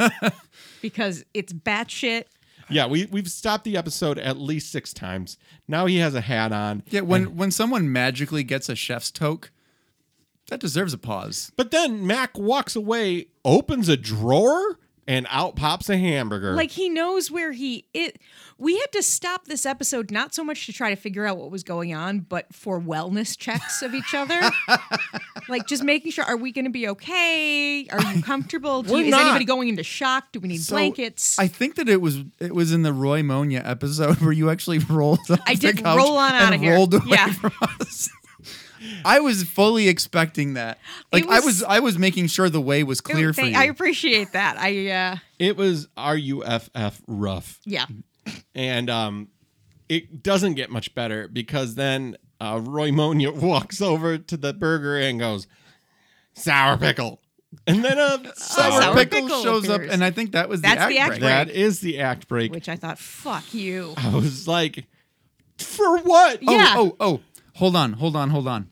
because 0.82 1.24
it's 1.34 1.52
batshit. 1.52 2.24
yeah, 2.68 2.86
we 2.86 3.06
we've 3.06 3.30
stopped 3.30 3.64
the 3.64 3.76
episode 3.76 4.18
at 4.18 4.36
least 4.36 4.70
six 4.70 4.92
times. 4.92 5.38
Now 5.66 5.86
he 5.86 5.98
has 5.98 6.14
a 6.14 6.20
hat 6.20 6.52
on. 6.52 6.82
Yeah, 6.90 7.00
when 7.00 7.36
when 7.36 7.50
someone 7.50 7.90
magically 7.90 8.44
gets 8.44 8.68
a 8.68 8.76
chef's 8.76 9.10
toque, 9.10 9.50
that 10.48 10.60
deserves 10.60 10.92
a 10.92 10.98
pause. 10.98 11.52
But 11.56 11.70
then 11.70 12.06
Mac 12.06 12.36
walks 12.38 12.74
away, 12.76 13.26
opens 13.44 13.88
a 13.88 13.96
drawer, 13.96 14.78
and 15.06 15.26
out 15.30 15.56
pops 15.56 15.88
a 15.88 15.96
hamburger. 15.96 16.52
Like 16.54 16.70
he 16.72 16.90
knows 16.90 17.30
where 17.30 17.52
he 17.52 17.86
it 17.94 18.20
we 18.58 18.76
had 18.78 18.92
to 18.92 19.02
stop 19.02 19.46
this 19.46 19.64
episode 19.64 20.10
not 20.10 20.34
so 20.34 20.44
much 20.44 20.66
to 20.66 20.72
try 20.72 20.90
to 20.90 20.96
figure 20.96 21.24
out 21.24 21.38
what 21.38 21.50
was 21.50 21.62
going 21.62 21.94
on, 21.94 22.18
but 22.20 22.52
for 22.52 22.78
wellness 22.78 23.38
checks 23.38 23.80
of 23.82 23.94
each 23.94 24.12
other. 24.12 24.38
like 25.48 25.66
just 25.66 25.82
making 25.82 26.10
sure 26.12 26.24
are 26.24 26.36
we 26.36 26.52
going 26.52 26.64
to 26.66 26.70
be 26.70 26.88
okay? 26.88 27.86
Are 27.88 28.02
you 28.12 28.22
comfortable? 28.22 28.82
Do 28.82 28.92
We're 28.92 28.98
you, 28.98 29.04
is 29.06 29.10
not. 29.12 29.22
anybody 29.22 29.44
going 29.46 29.68
into 29.68 29.82
shock? 29.82 30.30
Do 30.32 30.40
we 30.40 30.48
need 30.48 30.60
So, 30.60 30.74
blankets? 30.74 31.38
I 31.38 31.46
think 31.46 31.76
that 31.76 31.88
it 31.88 32.02
was 32.02 32.18
it 32.38 32.54
was 32.54 32.72
in 32.72 32.82
the 32.82 32.92
Roy 32.92 33.22
Monia 33.22 33.62
episode 33.64 34.16
where 34.20 34.32
you 34.32 34.50
actually 34.50 34.78
rolled. 34.90 35.20
Off 35.30 35.40
I 35.46 35.54
the 35.54 35.60
did 35.72 35.82
couch 35.82 35.96
roll 35.96 36.18
on 36.18 36.32
out 36.32 36.52
of 36.52 36.60
here. 36.60 36.74
Rolled 36.74 36.92
away 36.94 37.04
Yeah. 37.06 37.32
from 37.32 37.52
us. 37.80 38.10
I 39.04 39.20
was 39.20 39.42
fully 39.44 39.88
expecting 39.88 40.54
that. 40.54 40.78
Like 41.12 41.24
I 41.26 41.36
was- 41.36 41.44
was, 41.44 41.62
I 41.64 41.80
was 41.80 41.98
making 41.98 42.26
sure 42.28 42.48
the 42.48 42.60
way 42.60 42.82
was 42.84 43.00
clear 43.00 43.32
for 43.32 43.42
Thank- 43.42 43.54
you. 43.54 43.60
I 43.60 43.64
appreciate 43.64 44.32
that. 44.32 44.56
I 44.58 44.88
uh 44.90 45.16
it 45.38 45.56
was 45.56 45.88
RUFF 45.96 47.00
rough. 47.06 47.60
yeah. 47.64 47.86
And 48.54 48.90
um 48.90 49.28
it 49.88 50.22
doesn't 50.22 50.54
get 50.54 50.70
much 50.70 50.94
better 50.94 51.28
because 51.28 51.74
then 51.74 52.16
uh, 52.40 52.60
Roy 52.62 52.92
Monia 52.92 53.32
walks 53.32 53.80
over 53.80 54.18
to 54.18 54.36
the 54.36 54.52
burger 54.52 54.96
and 54.98 55.18
goes, 55.18 55.46
sour 56.34 56.76
pickle. 56.76 57.20
And 57.66 57.82
then 57.82 57.98
a 57.98 58.22
Sour, 58.36 58.82
Sour 58.82 58.94
pickle, 58.94 59.22
Pickle 59.22 59.42
shows 59.42 59.70
up, 59.70 59.80
and 59.80 60.04
I 60.04 60.10
think 60.10 60.32
that 60.32 60.50
was 60.50 60.60
That's 60.60 60.82
the 60.82 60.88
the 60.94 60.98
act 60.98 61.10
act 61.12 61.20
break. 61.20 61.20
that 61.22 61.48
is 61.50 61.80
the 61.80 61.98
act 62.00 62.28
break. 62.28 62.52
Which 62.52 62.68
I 62.68 62.76
thought, 62.76 62.98
fuck 62.98 63.54
you. 63.54 63.94
I 63.96 64.10
was 64.14 64.46
like, 64.46 64.84
for 65.56 65.98
what? 66.00 66.40
Oh, 66.46 66.52
Yeah. 66.54 66.74
oh, 66.76 66.96
oh. 67.00 67.20
Hold 67.58 67.76
on, 67.76 67.94
hold 67.94 68.16
on, 68.16 68.30
hold 68.30 68.46
on. 68.48 68.70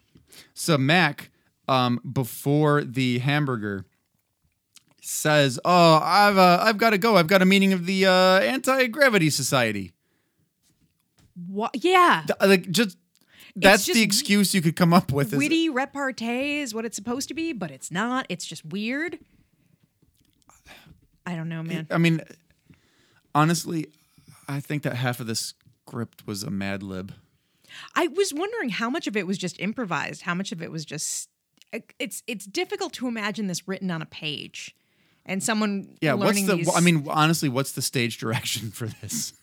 So 0.55 0.79
Mac, 0.79 1.31
um, 1.69 2.01
before 2.11 2.83
the 2.85 3.19
hamburger, 3.19 3.85
says, 5.03 5.59
"Oh, 5.65 6.01
I've 6.03 6.37
uh, 6.39 6.59
I've 6.63 6.79
got 6.79 6.91
to 6.91 6.99
go. 6.99 7.17
I've 7.17 7.27
got 7.27 7.43
a 7.43 7.47
meeting 7.47 7.73
of 7.73 7.87
the 7.87 8.07
uh, 8.07 8.39
Anti 8.41 8.87
Gravity 8.89 9.31
Society." 9.31 9.93
What? 11.49 11.73
Yeah. 11.85 12.25
Th- 12.27 12.39
Like 12.49 12.71
just 12.71 12.97
that's 13.57 13.85
just 13.87 13.97
the 13.97 14.03
excuse 14.03 14.55
you 14.55 14.63
could 14.63 14.77
come 14.77 14.93
up 14.93 15.11
with. 15.13 15.33
is- 15.33 15.39
Witty 15.39 15.69
repartee 15.69 16.61
is 16.61 16.75
what 16.75 16.85
it's 16.85 16.97
supposed 16.97 17.29
to 17.29 17.35
be, 17.35 17.53
but 17.53 17.71
it's 17.71 17.91
not. 17.91 18.27
It's 18.29 18.45
just 18.47 18.65
weird. 18.65 19.19
I 21.27 21.35
don't 21.35 21.49
know, 21.49 21.63
man. 21.63 21.87
I 21.91 21.99
mean, 21.99 22.21
honestly, 23.35 23.89
I 24.49 24.61
think 24.61 24.83
that 24.85 24.95
half 24.95 25.19
of 25.19 25.27
the 25.27 25.35
script 25.35 26.27
was 26.27 26.43
a 26.45 26.51
Mad 26.51 26.83
Lib. 26.85 27.13
I 27.95 28.07
was 28.09 28.33
wondering 28.35 28.71
how 28.71 28.91
much 28.91 29.07
of 29.07 29.17
it 29.17 29.27
was 29.27 29.39
just 29.39 29.61
improvised, 29.61 30.23
how 30.23 30.35
much 30.35 30.53
of 30.53 30.63
it 30.63 30.71
was 30.71 30.85
just. 30.85 31.29
It's 31.99 32.23
it's 32.27 32.47
difficult 32.47 32.93
to 32.95 33.09
imagine 33.09 33.49
this 33.49 33.67
written 33.69 33.91
on 33.91 34.01
a 34.01 34.07
page, 34.07 34.75
and 35.27 35.43
someone 35.43 35.97
Yeah, 36.01 36.15
what's 36.15 36.45
the? 36.47 36.57
these. 36.57 36.75
I 36.75 36.81
mean, 36.81 37.07
honestly, 37.09 37.49
what's 37.49 37.73
the 37.73 37.83
stage 37.83 38.19
direction 38.19 38.71
for 38.71 38.87
this? 38.87 39.33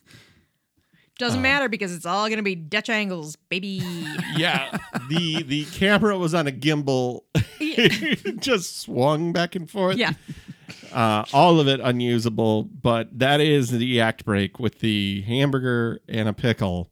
doesn't 1.19 1.39
uh, 1.39 1.43
matter 1.43 1.69
because 1.69 1.93
it's 1.93 2.05
all 2.05 2.27
gonna 2.29 2.41
be 2.43 2.55
Dutch 2.55 2.89
angles, 2.89 3.35
baby. 3.49 3.81
Yeah, 4.35 4.77
the 5.09 5.43
the 5.43 5.65
camera 5.65 6.17
was 6.17 6.33
on 6.33 6.47
a 6.47 6.51
gimbal, 6.51 7.21
just 8.39 8.79
swung 8.81 9.31
back 9.31 9.55
and 9.55 9.69
forth. 9.69 9.97
yeah, 9.97 10.13
uh, 10.91 11.23
all 11.33 11.59
of 11.59 11.67
it 11.67 11.79
unusable. 11.79 12.63
But 12.63 13.19
that 13.19 13.41
is 13.41 13.69
the 13.69 14.01
act 14.01 14.25
break 14.25 14.59
with 14.59 14.79
the 14.79 15.21
hamburger 15.21 16.01
and 16.07 16.27
a 16.27 16.33
pickle. 16.33 16.89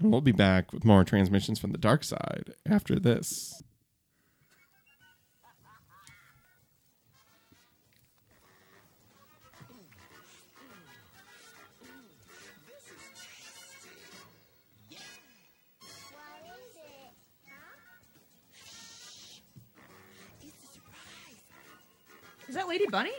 And 0.00 0.12
we'll 0.12 0.20
be 0.20 0.32
back 0.32 0.72
with 0.72 0.84
more 0.84 1.02
transmissions 1.02 1.58
from 1.58 1.72
the 1.72 1.78
dark 1.78 2.04
side 2.04 2.54
after 2.68 2.98
this. 2.98 3.62
Is 22.48 22.54
that 22.54 22.66
Lady 22.66 22.86
Bunny? 22.86 23.12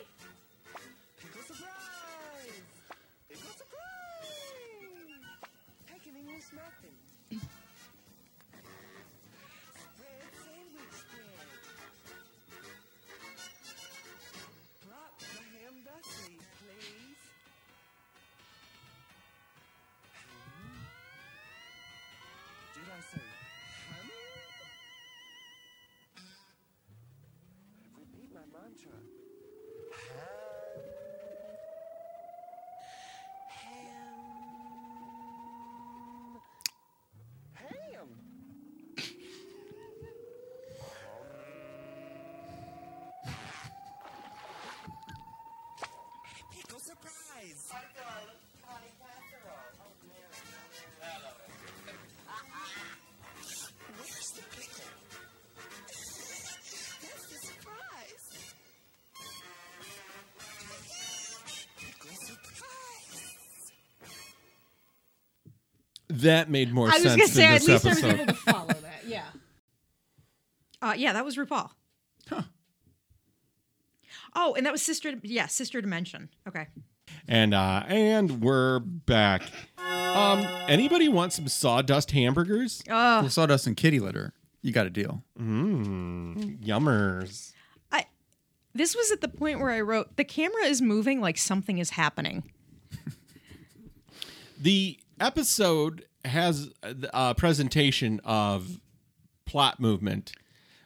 That 66.22 66.50
made 66.50 66.74
more 66.74 66.90
sense. 66.92 67.06
I 67.06 67.10
was 67.10 67.16
gonna 67.16 67.28
say 67.28 67.46
at 67.46 67.62
this 67.62 67.68
least 67.68 67.86
I 67.86 67.90
was 67.90 68.04
episode. 68.04 68.16
able 68.22 68.26
to 68.28 68.34
follow 68.34 68.68
that. 68.68 69.02
Yeah. 69.08 69.24
Uh, 70.82 70.94
yeah, 70.96 71.12
that 71.12 71.26
was 71.26 71.36
RuPaul. 71.36 71.72
Huh. 72.30 72.44
Oh, 74.34 74.54
and 74.56 74.66
that 74.66 74.72
was 74.72 74.82
sister. 74.82 75.14
Yeah, 75.24 75.48
sister 75.48 75.82
dimension. 75.82 76.30
Okay. 76.48 76.68
And 77.28 77.54
uh 77.54 77.84
and 77.88 78.42
we're 78.42 78.80
back. 78.80 79.42
Um 79.78 80.40
anybody 80.70 81.10
want 81.10 81.34
some 81.34 81.50
sawdust 81.50 82.12
hamburgers? 82.12 82.82
Oh, 82.88 82.94
Well, 83.22 83.30
sawdust 83.30 83.68
and 83.68 83.76
kitty 83.76 84.00
litter. 84.00 84.32
You 84.62 84.72
got 84.72 84.86
a 84.86 84.90
deal. 84.90 85.24
Mmm. 85.38 86.64
Yummers. 86.64 87.52
I. 87.92 88.06
This 88.74 88.96
was 88.96 89.12
at 89.12 89.20
the 89.20 89.28
point 89.28 89.60
where 89.60 89.72
I 89.72 89.82
wrote 89.82 90.16
the 90.16 90.24
camera 90.24 90.64
is 90.64 90.82
moving 90.82 91.20
like 91.20 91.38
something 91.38 91.78
is 91.78 91.90
happening. 91.92 92.50
The 94.62 95.00
episode 95.20 96.06
has 96.26 96.70
a 96.84 97.16
uh, 97.16 97.34
presentation 97.34 98.20
of 98.24 98.80
plot 99.46 99.80
movement, 99.80 100.34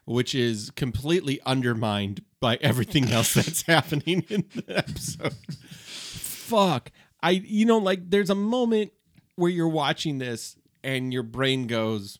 which 0.05 0.35
is 0.35 0.71
completely 0.71 1.39
undermined 1.45 2.23
by 2.39 2.57
everything 2.61 3.11
else 3.11 3.33
that's 3.35 3.63
happening 3.63 4.25
in 4.29 4.45
the 4.55 4.77
episode. 4.77 5.35
Fuck. 5.49 6.91
I, 7.21 7.31
you 7.31 7.65
know, 7.65 7.77
like 7.77 8.09
there's 8.09 8.29
a 8.29 8.35
moment 8.35 8.91
where 9.35 9.49
you're 9.49 9.67
watching 9.67 10.17
this 10.17 10.55
and 10.83 11.13
your 11.13 11.23
brain 11.23 11.67
goes, 11.67 12.19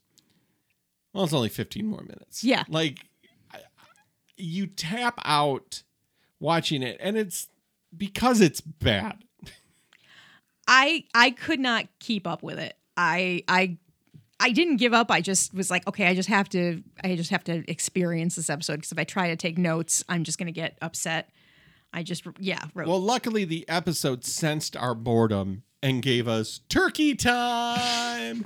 well, 1.14 1.26
it's 1.26 1.34
only 1.34 1.50
15 1.50 1.86
more 1.86 2.02
minutes. 2.02 2.44
Yeah. 2.44 2.64
Like 2.68 3.00
you 4.38 4.68
tap 4.68 5.20
out 5.24 5.84
watching 6.40 6.82
it 6.82 6.98
and 7.00 7.18
it's 7.18 7.48
because 7.96 8.42
it's 8.42 8.62
bad. 8.62 9.24
I 10.68 11.06
I 11.14 11.32
could 11.32 11.60
not 11.60 11.88
keep 12.00 12.26
up 12.26 12.42
with 12.42 12.58
it. 12.58 12.78
I 12.98 13.44
I 13.48 13.78
I 14.40 14.52
didn't 14.52 14.78
give 14.78 14.94
up. 14.94 15.10
I 15.10 15.22
just 15.22 15.54
was 15.54 15.72
like, 15.72 15.88
okay, 15.88 16.08
I 16.08 16.16
just 16.16 16.30
have 16.30 16.50
to 16.50 16.84
I 17.04 17.16
just 17.16 17.30
have 17.32 17.44
to 17.46 17.70
experience 17.70 18.36
this 18.36 18.50
episode 18.50 18.76
because 18.76 18.92
if 18.92 19.00
I 19.00 19.04
try 19.04 19.30
to 19.30 19.36
take 19.36 19.58
notes, 19.58 20.04
I'm 20.10 20.24
just 20.24 20.38
gonna 20.38 20.52
get 20.52 20.78
upset. 20.82 21.30
I 21.94 22.04
just 22.04 22.24
yeah 22.40 22.64
wrote. 22.74 22.88
Well, 22.88 23.02
luckily 23.02 23.46
the 23.46 23.68
episode 23.70 24.26
sensed 24.26 24.76
our 24.76 24.96
boredom 24.96 25.64
and 25.82 26.02
gave 26.02 26.28
us 26.28 26.62
turkey 26.70 27.16
time. 27.16 28.46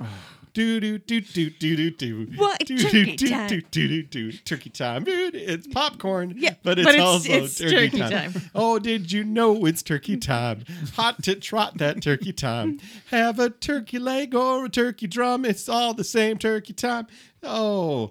Do 0.58 0.98
do 0.98 0.98
do 0.98 1.20
do 1.20 1.50
do 1.50 1.76
do 1.76 1.90
do. 1.90 2.26
What? 2.36 2.58
Do, 2.66 2.76
Turkey 2.78 3.04
do, 3.04 3.16
do, 3.16 3.28
time. 3.28 3.48
Do, 3.48 3.60
do, 3.60 3.88
do, 3.88 4.02
do. 4.02 4.32
Turkey 4.32 4.70
time, 4.70 5.04
dude. 5.04 5.34
It's 5.36 5.66
popcorn. 5.68 6.34
Yeah, 6.36 6.54
but 6.62 6.78
it's, 6.78 6.86
but 6.86 6.94
it's- 6.96 7.06
also 7.06 7.32
it's 7.32 7.58
turkey, 7.58 7.90
turkey 7.90 7.98
time. 7.98 8.32
time. 8.32 8.42
Oh, 8.54 8.78
did 8.78 9.12
you 9.12 9.22
know 9.24 9.66
it's 9.66 9.82
turkey 9.82 10.16
time? 10.16 10.64
Hot 10.94 11.22
to 11.22 11.36
trot 11.36 11.78
that 11.78 12.02
turkey 12.02 12.32
time. 12.32 12.80
Have 13.10 13.38
a 13.38 13.50
turkey 13.50 13.98
leg 13.98 14.34
or 14.34 14.64
a 14.64 14.68
turkey 14.68 15.06
drum. 15.06 15.44
It's 15.44 15.68
all 15.68 15.94
the 15.94 16.04
same 16.04 16.38
turkey 16.38 16.72
time. 16.72 17.06
Oh, 17.42 18.10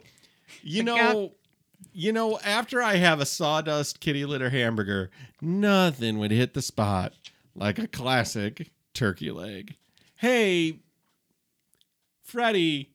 you 0.61 0.83
know. 0.83 1.33
You 1.99 2.13
know, 2.13 2.37
after 2.45 2.79
I 2.79 2.97
have 2.97 3.19
a 3.19 3.25
sawdust 3.25 3.99
kitty 3.99 4.23
litter 4.23 4.51
hamburger, 4.51 5.09
nothing 5.41 6.19
would 6.19 6.29
hit 6.29 6.53
the 6.53 6.61
spot 6.61 7.13
like 7.55 7.79
a 7.79 7.87
classic 7.87 8.69
turkey 8.93 9.31
leg. 9.31 9.75
Hey, 10.15 10.79
Freddie, 12.27 12.91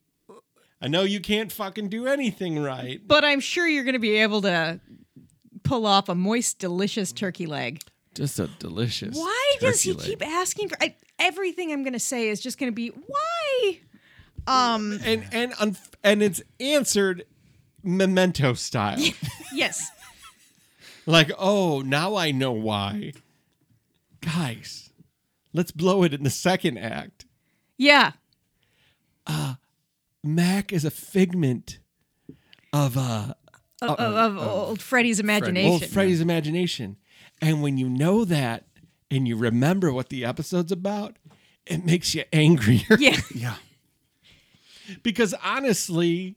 I 0.81 0.89
know 0.89 1.03
you 1.03 1.19
can't 1.21 1.51
fucking 1.51 1.89
do 1.89 2.07
anything 2.07 2.59
right. 2.63 3.01
but 3.07 3.25
I'm 3.25 3.41
sure 3.41 3.67
you're 3.67 3.85
gonna 3.85 3.99
be 3.99 4.17
able 4.17 4.43
to 4.43 4.79
pull 5.63 5.87
off 5.87 6.09
a 6.11 6.15
moist, 6.15 6.59
delicious 6.59 7.13
turkey 7.13 7.47
leg. 7.47 7.81
Just 8.15 8.39
a 8.39 8.49
delicious. 8.59 9.17
Why 9.17 9.53
does 9.61 9.81
he 9.81 9.95
leg. 9.95 10.07
keep 10.07 10.27
asking 10.27 10.69
for 10.69 10.77
I, 10.83 10.95
everything? 11.19 11.73
I'm 11.73 11.83
gonna 11.83 11.99
say 11.99 12.29
is 12.29 12.41
just 12.41 12.59
gonna 12.59 12.73
be 12.73 12.89
why. 12.89 13.81
Um. 14.47 15.01
And 15.03 15.25
and 15.33 15.53
unf- 15.55 15.95
and 16.05 16.23
it's 16.23 16.43
answered 16.61 17.25
memento 17.83 18.53
style. 18.55 18.99
Yes. 19.55 19.91
like, 21.05 21.31
oh, 21.39 21.83
now 21.83 22.17
I 22.17 22.31
know 22.33 22.53
why. 22.53 23.13
Guys, 24.23 24.91
let's 25.53 25.71
blow 25.71 26.05
it 26.05 26.15
in 26.15 26.23
the 26.23 26.31
second 26.31 26.79
act. 26.79 27.27
Yeah. 27.77 28.13
Mac 30.25 30.73
is 30.73 30.85
a 30.85 30.91
figment 30.91 31.79
of 32.73 32.97
uh 32.97 33.35
Of, 33.81 33.99
of 33.99 34.39
old 34.39 34.81
Freddy's 34.83 35.19
imagination. 35.21 35.71
old 35.71 35.87
Freddy's 35.87 36.21
imagination. 36.21 36.97
And 37.41 37.63
when 37.63 37.77
you 37.77 37.89
know 37.89 38.25
that 38.25 38.65
and 39.11 39.27
you 39.27 39.37
remember 39.37 39.93
what 39.93 40.09
the 40.11 40.25
episode's 40.25 40.71
about, 40.73 41.17
it 41.67 41.85
makes 41.85 42.15
you 42.15 42.25
angrier. 42.33 42.97
Yeah. 42.99 43.17
Yeah. 43.35 43.57
because 45.03 45.35
honestly, 45.45 46.37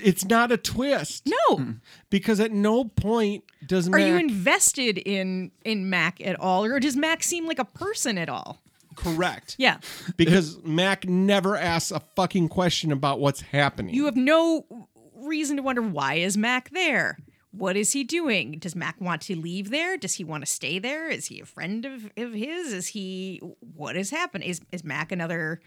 it's 0.00 0.24
not 0.24 0.50
a 0.50 0.56
twist. 0.56 1.28
No. 1.48 1.74
Because 2.10 2.40
at 2.40 2.50
no 2.52 2.84
point 2.84 3.44
does 3.64 3.86
Are 3.88 3.92
Mac 3.92 4.06
you 4.08 4.16
invested 4.16 4.98
in 4.98 5.52
in 5.64 5.88
Mac 5.88 6.20
at 6.20 6.38
all, 6.40 6.64
or 6.64 6.80
does 6.80 6.96
Mac 6.96 7.22
seem 7.22 7.46
like 7.46 7.58
a 7.60 7.64
person 7.64 8.18
at 8.18 8.28
all? 8.28 8.60
Correct. 8.96 9.56
Yeah. 9.58 9.78
Because 10.16 10.62
Mac 10.64 11.08
never 11.08 11.56
asks 11.56 11.90
a 11.90 12.00
fucking 12.16 12.48
question 12.48 12.92
about 12.92 13.20
what's 13.20 13.40
happening. 13.40 13.94
You 13.94 14.06
have 14.06 14.16
no 14.16 14.88
reason 15.14 15.56
to 15.56 15.62
wonder 15.62 15.82
why 15.82 16.14
is 16.14 16.36
Mac 16.36 16.70
there. 16.70 17.18
What 17.50 17.76
is 17.76 17.92
he 17.92 18.04
doing? 18.04 18.58
Does 18.58 18.76
Mac 18.76 19.00
want 19.00 19.22
to 19.22 19.36
leave 19.36 19.70
there? 19.70 19.96
Does 19.96 20.14
he 20.14 20.24
want 20.24 20.44
to 20.44 20.50
stay 20.50 20.78
there? 20.78 21.08
Is 21.08 21.26
he 21.26 21.40
a 21.40 21.46
friend 21.46 21.84
of, 21.86 22.10
of 22.16 22.32
his? 22.32 22.72
Is 22.72 22.88
he 22.88 23.40
what 23.60 23.96
is 23.96 24.10
happening? 24.10 24.48
Is 24.48 24.60
is 24.72 24.84
Mac 24.84 25.10
another 25.10 25.60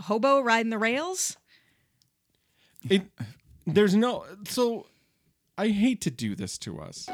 hobo 0.00 0.40
riding 0.40 0.70
the 0.70 0.78
rails? 0.78 1.36
It, 2.90 3.02
there's 3.66 3.94
no 3.94 4.24
so 4.48 4.86
I 5.56 5.68
hate 5.68 6.00
to 6.02 6.10
do 6.10 6.34
this 6.34 6.58
to 6.58 6.80
us. 6.80 7.08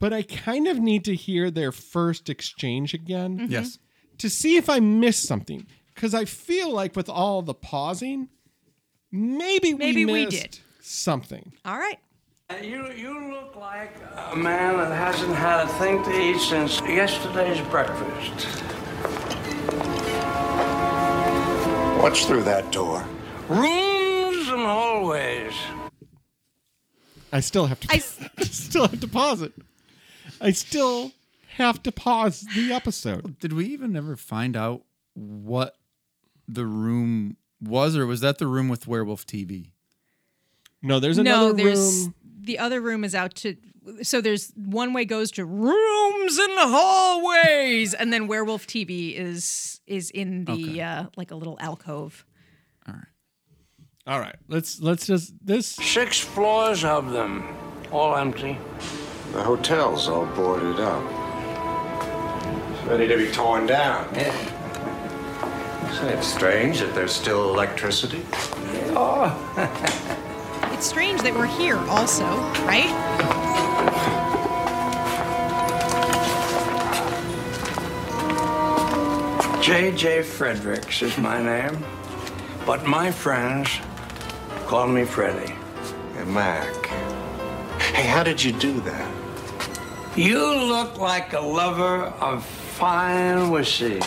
But 0.00 0.12
I 0.12 0.22
kind 0.22 0.66
of 0.66 0.78
need 0.78 1.04
to 1.04 1.14
hear 1.14 1.50
their 1.50 1.72
first 1.72 2.28
exchange 2.28 2.94
again 2.94 3.46
Yes. 3.50 3.78
To 4.20 4.30
see 4.30 4.56
if 4.56 4.70
I 4.70 4.80
missed 4.80 5.24
something. 5.24 5.66
Because 5.94 6.14
I 6.14 6.24
feel 6.24 6.70
like 6.72 6.96
with 6.96 7.08
all 7.08 7.42
the 7.42 7.52
pausing, 7.54 8.28
maybe 9.12 9.74
we 9.74 9.78
Maybe 9.78 10.04
we 10.06 10.24
missed 10.26 10.42
did. 10.42 10.58
something. 10.80 11.52
All 11.64 11.76
right. 11.76 11.98
Uh, 12.48 12.56
you, 12.62 12.90
you 12.92 13.30
look 13.32 13.54
like 13.56 13.92
a 14.32 14.36
man 14.36 14.76
that 14.78 14.92
hasn't 14.94 15.34
had 15.34 15.66
a 15.66 15.68
thing 15.74 16.02
to 16.04 16.10
eat 16.20 16.38
since 16.40 16.80
yesterday's 16.80 17.60
breakfast. 17.68 18.46
What's 22.02 22.24
through 22.24 22.44
that 22.44 22.72
door? 22.72 23.04
Rooms 23.48 24.48
and 24.48 24.62
hallways. 24.62 25.52
I 27.32 27.40
still 27.40 27.66
have 27.66 27.78
to 27.80 27.88
I 27.90 27.96
I 28.38 28.44
still 28.44 28.86
have 28.88 29.00
to 29.00 29.06
pause 29.08 29.42
it. 29.42 29.52
I 30.40 30.52
still 30.52 31.12
have 31.56 31.82
to 31.84 31.92
pause 31.92 32.46
the 32.54 32.72
episode. 32.72 33.38
Did 33.40 33.52
we 33.52 33.66
even 33.66 33.96
ever 33.96 34.16
find 34.16 34.56
out 34.56 34.82
what 35.14 35.76
the 36.48 36.64
room 36.66 37.36
was, 37.60 37.96
or 37.96 38.06
was 38.06 38.20
that 38.20 38.38
the 38.38 38.46
room 38.46 38.68
with 38.68 38.86
werewolf 38.86 39.26
TV? 39.26 39.72
No, 40.82 40.98
there's 41.00 41.18
another 41.18 41.48
room. 41.48 41.56
no, 41.56 41.62
there's 41.64 41.78
room. 42.04 42.14
the 42.40 42.58
other 42.58 42.80
room 42.80 43.04
is 43.04 43.14
out 43.14 43.34
to 43.36 43.56
so 44.02 44.20
there's 44.20 44.52
one 44.56 44.92
way 44.92 45.04
goes 45.04 45.30
to 45.32 45.44
rooms 45.44 46.38
and 46.38 46.52
hallways, 46.58 47.94
and 47.94 48.12
then 48.12 48.26
Werewolf 48.28 48.66
TV 48.66 49.14
is 49.16 49.80
is 49.86 50.10
in 50.10 50.44
the 50.44 50.52
Okay. 50.52 50.80
uh, 50.80 51.04
like 51.16 51.30
a 51.30 51.34
little 51.34 51.56
alcove. 51.60 52.24
All 52.86 52.94
right. 52.94 53.04
All 54.06 54.20
right, 54.20 54.36
let's 54.48 54.80
let's 54.80 55.06
just 55.06 55.34
this. 55.44 55.66
Six 55.66 56.20
floors 56.20 56.84
of 56.84 57.10
them, 57.12 57.44
all 57.90 58.16
empty. 58.16 58.58
The 59.32 59.42
hotel's 59.42 60.08
all 60.08 60.26
boarded 60.26 60.78
up. 60.80 61.02
It's 62.90 62.98
ready 62.98 63.06
to 63.06 63.24
be 63.24 63.30
torn 63.30 63.66
down. 63.66 64.12
Say, 64.16 66.12
it's 66.12 66.26
strange 66.26 66.80
that 66.80 66.92
there's 66.92 67.12
still 67.12 67.54
electricity. 67.54 68.26
Oh. 68.96 69.30
It's 70.72 70.88
strange 70.88 71.22
that 71.22 71.32
we're 71.32 71.46
here 71.46 71.76
also, 71.88 72.24
right? 72.64 72.90
J.J. 79.62 80.22
Fredericks 80.22 81.02
is 81.02 81.16
my 81.18 81.40
name, 81.40 81.84
but 82.66 82.86
my 82.86 83.12
friends 83.12 83.68
call 84.66 84.88
me 84.88 85.04
Freddie. 85.04 85.54
Hey, 86.16 86.24
Mac. 86.24 86.86
Hey, 87.94 88.08
how 88.08 88.24
did 88.24 88.42
you 88.42 88.50
do 88.50 88.80
that? 88.80 89.12
You 90.16 90.40
look 90.56 90.98
like 90.98 91.34
a 91.34 91.40
lover 91.40 92.06
of 92.20 92.59
fine 92.80 93.50
whiskey. 93.50 94.00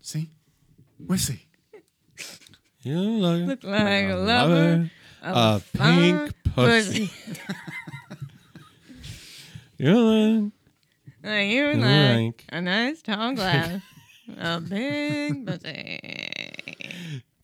See? 0.00 0.30
Wissy. 1.06 1.40
You 2.84 2.98
look 2.98 3.62
Like 3.62 4.08
a 4.08 4.16
lover 4.16 4.90
of 5.22 5.72
pink 5.72 6.32
pussy. 6.52 7.08
You 9.78 9.94
look 9.94 10.52
You 11.22 11.74
like 11.74 12.44
a 12.48 12.60
nice 12.60 13.02
tall 13.02 13.34
glass 13.34 13.80
A 14.36 14.60
big 14.60 15.46
pussy. 15.46 16.00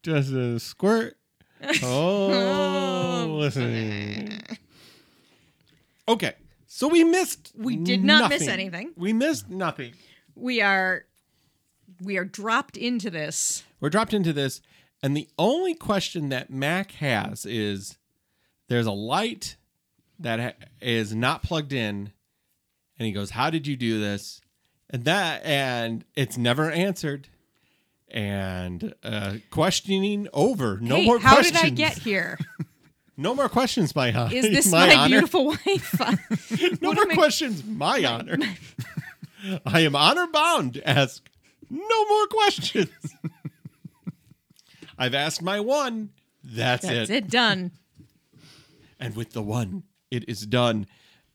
Just 0.03 0.33
a 0.33 0.59
squirt. 0.59 1.15
Oh, 1.85 3.37
listen. 3.41 4.41
Okay, 6.09 6.35
so 6.79 6.87
we 6.87 7.03
missed. 7.03 7.51
We 7.57 7.75
did 7.75 8.05
not 8.05 8.31
miss 8.31 8.47
anything. 8.47 8.93
We 8.97 9.13
missed 9.13 9.51
nothing. 9.51 9.95
We 10.37 10.61
are 10.63 11.07
we 12.01 12.17
are 12.19 12.25
dropped 12.25 12.77
into 12.77 13.11
this. 13.11 13.65
We're 13.81 13.91
dropped 13.91 14.15
into 14.15 14.33
this, 14.33 14.61
and 15.03 15.17
the 15.17 15.29
only 15.37 15.75
question 15.75 16.29
that 16.29 16.51
Mac 16.51 16.93
has 16.93 17.45
is 17.45 17.99
there's 18.69 18.87
a 18.87 18.93
light 18.93 19.57
that 20.21 20.39
ha- 20.39 20.67
is 20.81 21.13
not 21.13 21.43
plugged 21.43 21.73
in, 21.73 22.13
and 22.97 23.07
he 23.07 23.11
goes, 23.11 23.31
"How 23.31 23.51
did 23.51 23.67
you 23.67 23.75
do 23.75 23.99
this?" 23.99 24.41
And 24.89 25.05
that, 25.05 25.45
and 25.45 26.05
it's 26.15 26.39
never 26.39 26.71
answered. 26.71 27.27
And 28.07 28.95
uh, 29.03 29.39
questioning 29.51 30.29
over. 30.33 30.79
No 30.81 30.95
hey, 30.95 31.07
more 31.07 31.19
how 31.19 31.35
questions. 31.35 31.61
did 31.61 31.67
I 31.67 31.71
get 31.71 31.99
here? 31.99 32.39
No 33.21 33.35
more 33.35 33.49
questions, 33.49 33.97
my 33.97 34.13
honor. 34.13 34.33
Is 34.33 34.45
this 34.45 34.71
my, 34.73 34.95
honor. 34.95 35.09
beautiful 35.09 35.47
wife? 35.47 36.01
No 36.81 36.91
What 36.91 37.09
more 37.09 37.15
questions, 37.17 37.65
my 37.65 38.05
honor. 38.05 38.39
I 39.67 39.81
am 39.81 39.97
honor 39.97 40.29
bound 40.29 40.75
to 40.75 40.89
ask 40.89 41.29
no 41.69 42.05
more 42.09 42.27
questions. 42.29 42.89
I've 44.97 45.15
asked 45.15 45.43
my 45.43 45.59
one. 45.59 46.11
That's, 46.45 46.87
That's 46.87 47.11
it. 47.11 47.25
it 47.25 47.29
done. 47.29 47.73
And 49.01 49.17
with 49.17 49.33
the 49.33 49.43
one, 49.43 49.83
it 50.11 50.29
is 50.29 50.47
done. 50.47 50.87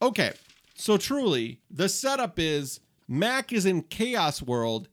Okay, 0.01 0.31
so 0.73 0.97
truly, 0.97 1.59
the 1.69 1.89
setup 1.89 2.39
is 2.39 2.79
Mac 3.09 3.51
is 3.53 3.65
in 3.65 3.83
Chaos 3.83 4.41
World, 4.41 4.87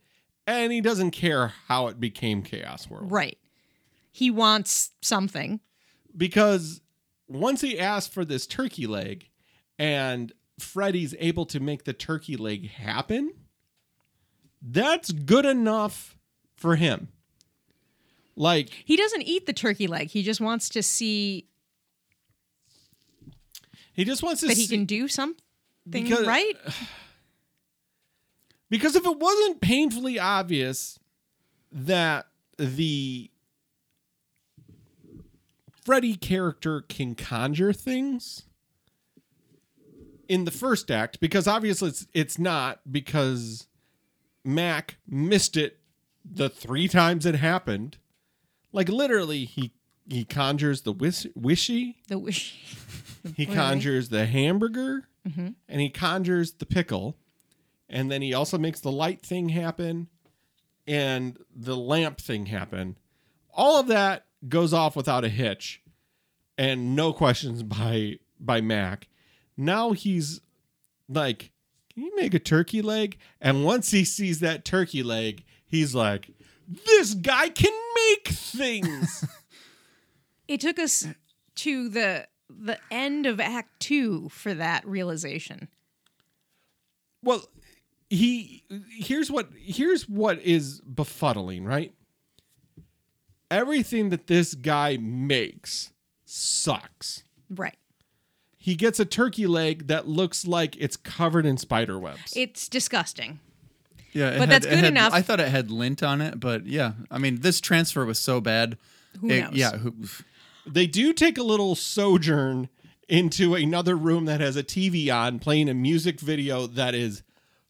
and 0.47 0.73
he 0.73 0.81
doesn't 0.81 1.13
care 1.13 1.53
how 1.69 1.87
it 1.87 2.01
became 2.01 2.43
Chaos 2.43 2.91
World. 2.91 3.11
Right. 3.11 3.39
He 4.11 4.31
wants 4.31 4.91
something. 5.01 5.61
Because 6.17 6.81
once 7.29 7.61
he 7.61 7.79
asked 7.79 8.13
for 8.13 8.25
this 8.25 8.47
turkey 8.47 8.87
leg 8.87 9.29
and 9.79 10.33
Freddy's 10.59 11.15
able 11.19 11.47
to 11.47 11.61
make 11.61 11.85
the 11.85 11.93
turkey 11.93 12.37
leg 12.37 12.69
happen, 12.71 13.33
that's 14.63 15.13
good 15.13 15.47
enough 15.47 16.17
for 16.57 16.77
him. 16.77 17.09
Like, 18.37 18.71
He 18.85 18.97
doesn't 18.97 19.23
eat 19.23 19.47
the 19.47 19.53
turkey 19.53 19.87
leg. 19.87 20.09
He 20.09 20.23
just 20.23 20.41
wants 20.41 20.69
to 20.71 20.83
see 20.83 21.47
he 23.93 24.05
just 24.05 24.23
wants 24.23 24.41
to 24.41 24.49
see 24.49 24.55
that 24.55 24.61
he 24.61 24.67
can 24.69 24.85
do 24.87 25.09
something 25.09 25.43
Because- 25.89 26.27
right. 26.27 26.55
because 28.71 28.97
if 28.97 29.05
it 29.05 29.19
wasn't 29.19 29.61
painfully 29.61 30.19
obvious 30.19 30.99
that 31.73 32.27
the 32.57 33.31
Freddy 35.91 36.15
character 36.15 36.83
can 36.83 37.17
conjure 37.17 37.73
things 37.73 38.45
in 40.29 40.45
the 40.45 40.53
first 40.53 40.89
act, 40.89 41.19
because 41.19 41.49
obviously 41.49 41.89
it's 41.89 42.07
it's 42.15 42.39
not 42.39 42.79
because 42.89 43.67
Mac 44.45 44.99
missed 45.05 45.57
it 45.57 45.81
the 46.25 46.49
three 46.49 46.87
times 46.87 47.27
it 47.27 47.35
happened. 47.35 47.97
Like 48.73 48.89
literally, 48.89 49.45
he 49.47 49.73
he 50.09 50.25
conjures 50.25 50.83
the 50.83 50.93
wish, 50.93 51.27
wishy, 51.35 51.97
The 52.07 52.21
wish. 52.21 52.77
he 53.37 53.45
conjures 53.45 54.11
the 54.11 54.27
hamburger, 54.27 55.09
Mm-hmm. 55.29 55.49
and 55.69 55.81
he 55.81 55.91
conjures 55.91 56.53
the 56.53 56.67
pickle, 56.67 57.17
and 57.89 58.13
then 58.13 58.23
he 58.23 58.33
also 58.33 58.59
makes 58.59 58.79
the 58.79 58.93
light 58.93 59.23
thing 59.23 59.49
happen, 59.49 60.07
and 60.87 61.37
the 61.53 61.77
lamp 61.77 62.21
thing 62.21 62.47
happen. 62.47 62.97
All 63.53 63.81
of 63.81 63.89
that 63.89 64.27
goes 64.49 64.73
off 64.73 64.97
without 64.97 65.23
a 65.25 65.29
hitch, 65.29 65.80
and 66.61 66.95
no 66.95 67.15
questions 67.15 67.63
by 67.63 68.19
by 68.39 68.61
Mac. 68.61 69.09
Now 69.57 69.93
he's 69.93 70.43
like, 71.09 71.53
"Can 71.93 72.05
you 72.05 72.15
make 72.17 72.35
a 72.35 72.39
turkey 72.39 72.83
leg?" 72.83 73.17
And 73.41 73.65
once 73.65 73.91
he 73.91 74.05
sees 74.05 74.41
that 74.41 74.67
turkey 74.67 75.03
leg, 75.03 75.43
he's 75.67 75.95
like, 75.95 76.31
"This 76.69 77.15
guy 77.15 77.49
can 77.49 77.73
make 77.97 78.29
things." 78.29 79.25
It 80.49 80.61
took 80.61 80.81
us 80.81 81.07
to 81.55 81.89
the 81.89 82.27
the 82.49 82.77
end 82.91 83.25
of 83.25 83.39
Act 83.39 83.79
Two 83.79 84.29
for 84.31 84.53
that 84.53 84.85
realization. 84.85 85.69
Well, 87.23 87.45
he 88.09 88.65
here's 88.91 89.31
what 89.31 89.51
here's 89.57 90.09
what 90.09 90.43
is 90.43 90.81
befuddling, 90.81 91.65
right? 91.65 91.95
Everything 93.49 94.09
that 94.09 94.27
this 94.27 94.55
guy 94.55 94.97
makes 94.97 95.93
sucks. 96.31 97.23
Right. 97.49 97.77
He 98.57 98.75
gets 98.75 99.01
a 99.01 99.05
turkey 99.05 99.47
leg 99.47 99.87
that 99.89 100.07
looks 100.07 100.47
like 100.47 100.77
it's 100.79 100.97
covered 100.97 101.47
in 101.47 101.57
spider 101.57 101.99
webs. 101.99 102.33
It's 102.37 102.69
disgusting. 102.69 103.41
Yeah, 104.13 104.31
But 104.33 104.41
had- 104.41 104.51
that's 104.51 104.67
good 104.67 104.79
had- 104.79 104.85
enough. 104.85 105.13
I 105.13 105.23
thought 105.23 105.41
it 105.41 105.49
had 105.49 105.71
lint 105.71 106.03
on 106.03 106.21
it, 106.21 106.39
but 106.41 106.67
yeah, 106.67 106.93
I 107.11 107.19
mean, 107.19 107.41
this 107.41 107.61
transfer 107.61 108.05
was 108.05 108.19
so 108.19 108.41
bad. 108.41 108.77
Who 109.21 109.31
it- 109.31 109.41
knows? 109.43 109.53
Yeah, 109.55 109.79
who, 109.79 109.95
they 110.67 110.87
do 110.87 111.13
take 111.13 111.39
a 111.39 111.43
little 111.43 111.75
sojourn 111.75 112.69
into 113.09 113.55
another 113.55 113.97
room 113.97 114.27
that 114.27 114.41
has 114.41 114.57
a 114.57 114.63
TV 114.63 115.13
on 115.13 115.39
playing 115.39 115.69
a 115.69 115.75
music 115.75 116.21
video 116.21 116.67
that 116.67 116.95
is 116.95 117.23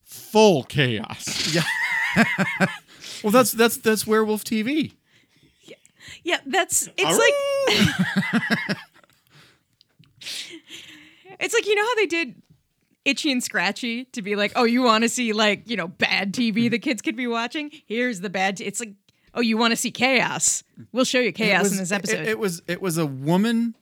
full 0.03 0.63
chaos. 0.63 1.53
Yeah. 2.15 2.65
well, 3.23 3.31
that's 3.31 3.53
that's 3.53 3.77
that's 3.77 4.05
Werewolf 4.05 4.43
TV. 4.43 4.91
Yeah, 6.23 6.39
that's 6.45 6.89
it's 6.97 7.17
like 7.17 7.33
it's 11.39 11.53
like 11.53 11.65
you 11.65 11.75
know 11.75 11.83
how 11.83 11.95
they 11.95 12.05
did 12.05 12.41
Itchy 13.05 13.31
and 13.31 13.43
Scratchy 13.43 14.05
to 14.05 14.21
be 14.21 14.35
like, 14.35 14.51
oh, 14.55 14.63
you 14.63 14.83
want 14.83 15.03
to 15.03 15.09
see 15.09 15.33
like 15.33 15.69
you 15.69 15.75
know 15.77 15.87
bad 15.87 16.33
TV 16.33 16.69
the 16.69 16.79
kids 16.79 17.01
could 17.01 17.15
be 17.15 17.27
watching? 17.27 17.71
Here's 17.85 18.21
the 18.21 18.29
bad. 18.29 18.57
T-. 18.57 18.65
It's 18.65 18.79
like, 18.79 18.93
oh, 19.33 19.41
you 19.41 19.57
want 19.57 19.71
to 19.71 19.77
see 19.77 19.91
chaos? 19.91 20.63
We'll 20.91 21.05
show 21.05 21.19
you 21.19 21.31
chaos 21.31 21.63
was- 21.63 21.71
in 21.73 21.77
this 21.79 21.91
episode. 21.91 22.21
It, 22.21 22.27
it 22.29 22.39
was 22.39 22.61
it 22.67 22.81
was 22.81 22.97
a 22.97 23.05
woman 23.05 23.75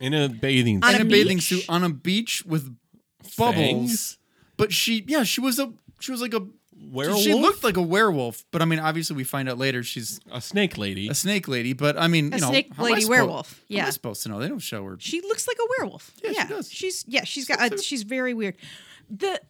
in 0.00 0.14
a 0.14 0.28
bathing 0.28 0.82
On 0.82 0.92
suit. 0.92 1.00
in 1.00 1.06
a 1.06 1.10
bathing 1.10 1.40
suit 1.40 1.64
on 1.68 1.84
a 1.84 1.90
beach 1.90 2.42
with 2.46 2.74
bubbles. 3.36 3.54
Fangs? 3.56 4.18
But 4.56 4.72
she, 4.72 5.04
yeah, 5.06 5.22
she 5.22 5.40
was 5.40 5.58
a 5.58 5.72
she 6.00 6.12
was 6.12 6.20
like 6.20 6.34
a 6.34 6.46
Werewolf? 6.82 7.20
She 7.22 7.34
looked 7.34 7.62
like 7.62 7.76
a 7.76 7.82
werewolf, 7.82 8.44
but 8.50 8.62
I 8.62 8.64
mean, 8.64 8.78
obviously, 8.78 9.14
we 9.16 9.24
find 9.24 9.48
out 9.48 9.58
later 9.58 9.82
she's 9.82 10.18
a 10.32 10.40
snake 10.40 10.78
lady. 10.78 11.08
a 11.08 11.14
snake 11.14 11.46
lady. 11.48 11.72
But 11.74 11.98
I 11.98 12.08
mean, 12.08 12.32
A 12.32 12.36
you 12.36 12.40
know, 12.42 12.48
snake 12.50 12.72
how 12.74 12.84
am 12.84 12.88
I 12.88 12.94
lady 12.94 13.06
suppo- 13.06 13.08
werewolf, 13.10 13.50
How 13.50 13.74
am 13.76 13.80
I 13.82 13.84
yeah. 13.86 13.90
supposed 13.90 14.22
to 14.22 14.28
know? 14.30 14.38
They 14.40 14.48
don't 14.48 14.58
show 14.60 14.84
her. 14.86 14.96
she 14.98 15.20
looks 15.20 15.46
like 15.46 15.58
a 15.60 15.66
werewolf. 15.78 16.10
Yeah, 16.24 16.42
she 16.42 16.48
does. 16.48 16.72
She's 16.72 17.04
yeah, 17.06 17.24
she's 17.24 17.46
got 17.46 17.60
uh, 17.60 17.76
she's 17.76 18.02
very 18.02 18.32
weird. 18.34 18.56
The 19.10 19.40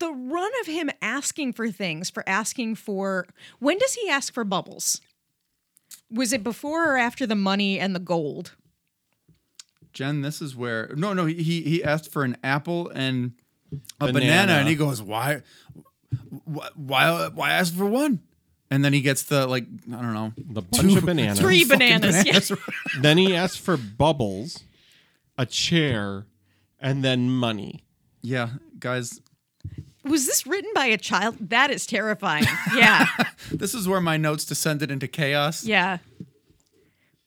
the 0.00 0.10
run 0.10 0.50
of 0.62 0.66
him 0.66 0.90
asking 1.00 1.52
for 1.52 1.70
things 1.70 2.10
for 2.10 2.28
asking 2.28 2.74
for 2.74 3.26
when 3.60 3.78
does 3.78 3.94
he 3.94 4.08
ask 4.08 4.34
for 4.34 4.42
bubbles? 4.44 5.00
Was 6.10 6.32
it 6.32 6.42
before 6.42 6.92
or 6.92 6.96
after 6.96 7.26
the 7.26 7.34
money 7.36 7.78
and 7.78 7.94
the 7.94 8.00
gold? 8.00 8.56
Jen, 9.92 10.20
this 10.22 10.42
is 10.42 10.54
where 10.56 10.90
no, 10.96 11.12
no. 11.12 11.24
He 11.26 11.62
he 11.62 11.82
asked 11.84 12.12
for 12.12 12.24
an 12.24 12.36
apple 12.44 12.88
and 12.94 13.32
a 14.00 14.06
banana, 14.12 14.20
Banana. 14.20 14.52
and 14.54 14.68
he 14.68 14.74
goes, 14.74 15.00
"Why, 15.00 15.42
why, 16.44 16.68
why, 16.74 17.28
why 17.34 17.50
ask 17.52 17.74
for 17.74 17.86
one?" 17.86 18.20
And 18.70 18.84
then 18.84 18.92
he 18.92 19.00
gets 19.00 19.22
the 19.24 19.46
like, 19.46 19.64
I 19.88 20.00
don't 20.02 20.12
know, 20.14 20.32
The 20.36 20.62
bunch 20.62 20.96
of 20.96 21.06
bananas. 21.06 21.38
Three 21.38 21.64
bananas. 21.64 22.16
bananas. 22.24 22.50
Yeah. 22.50 22.56
then 23.00 23.16
he 23.18 23.34
asks 23.34 23.56
for 23.56 23.76
bubbles, 23.76 24.64
a 25.38 25.46
chair, 25.46 26.26
and 26.80 27.04
then 27.04 27.30
money. 27.30 27.84
yeah, 28.22 28.48
guys. 28.78 29.20
Was 30.04 30.26
this 30.26 30.46
written 30.46 30.70
by 30.74 30.86
a 30.86 30.96
child? 30.98 31.36
That 31.40 31.70
is 31.70 31.84
terrifying. 31.86 32.44
Yeah. 32.74 33.06
This 33.52 33.74
is 33.74 33.86
where 33.86 34.00
my 34.00 34.16
notes 34.16 34.44
descended 34.44 34.90
into 34.90 35.06
chaos. 35.06 35.64
yeah. 35.64 35.98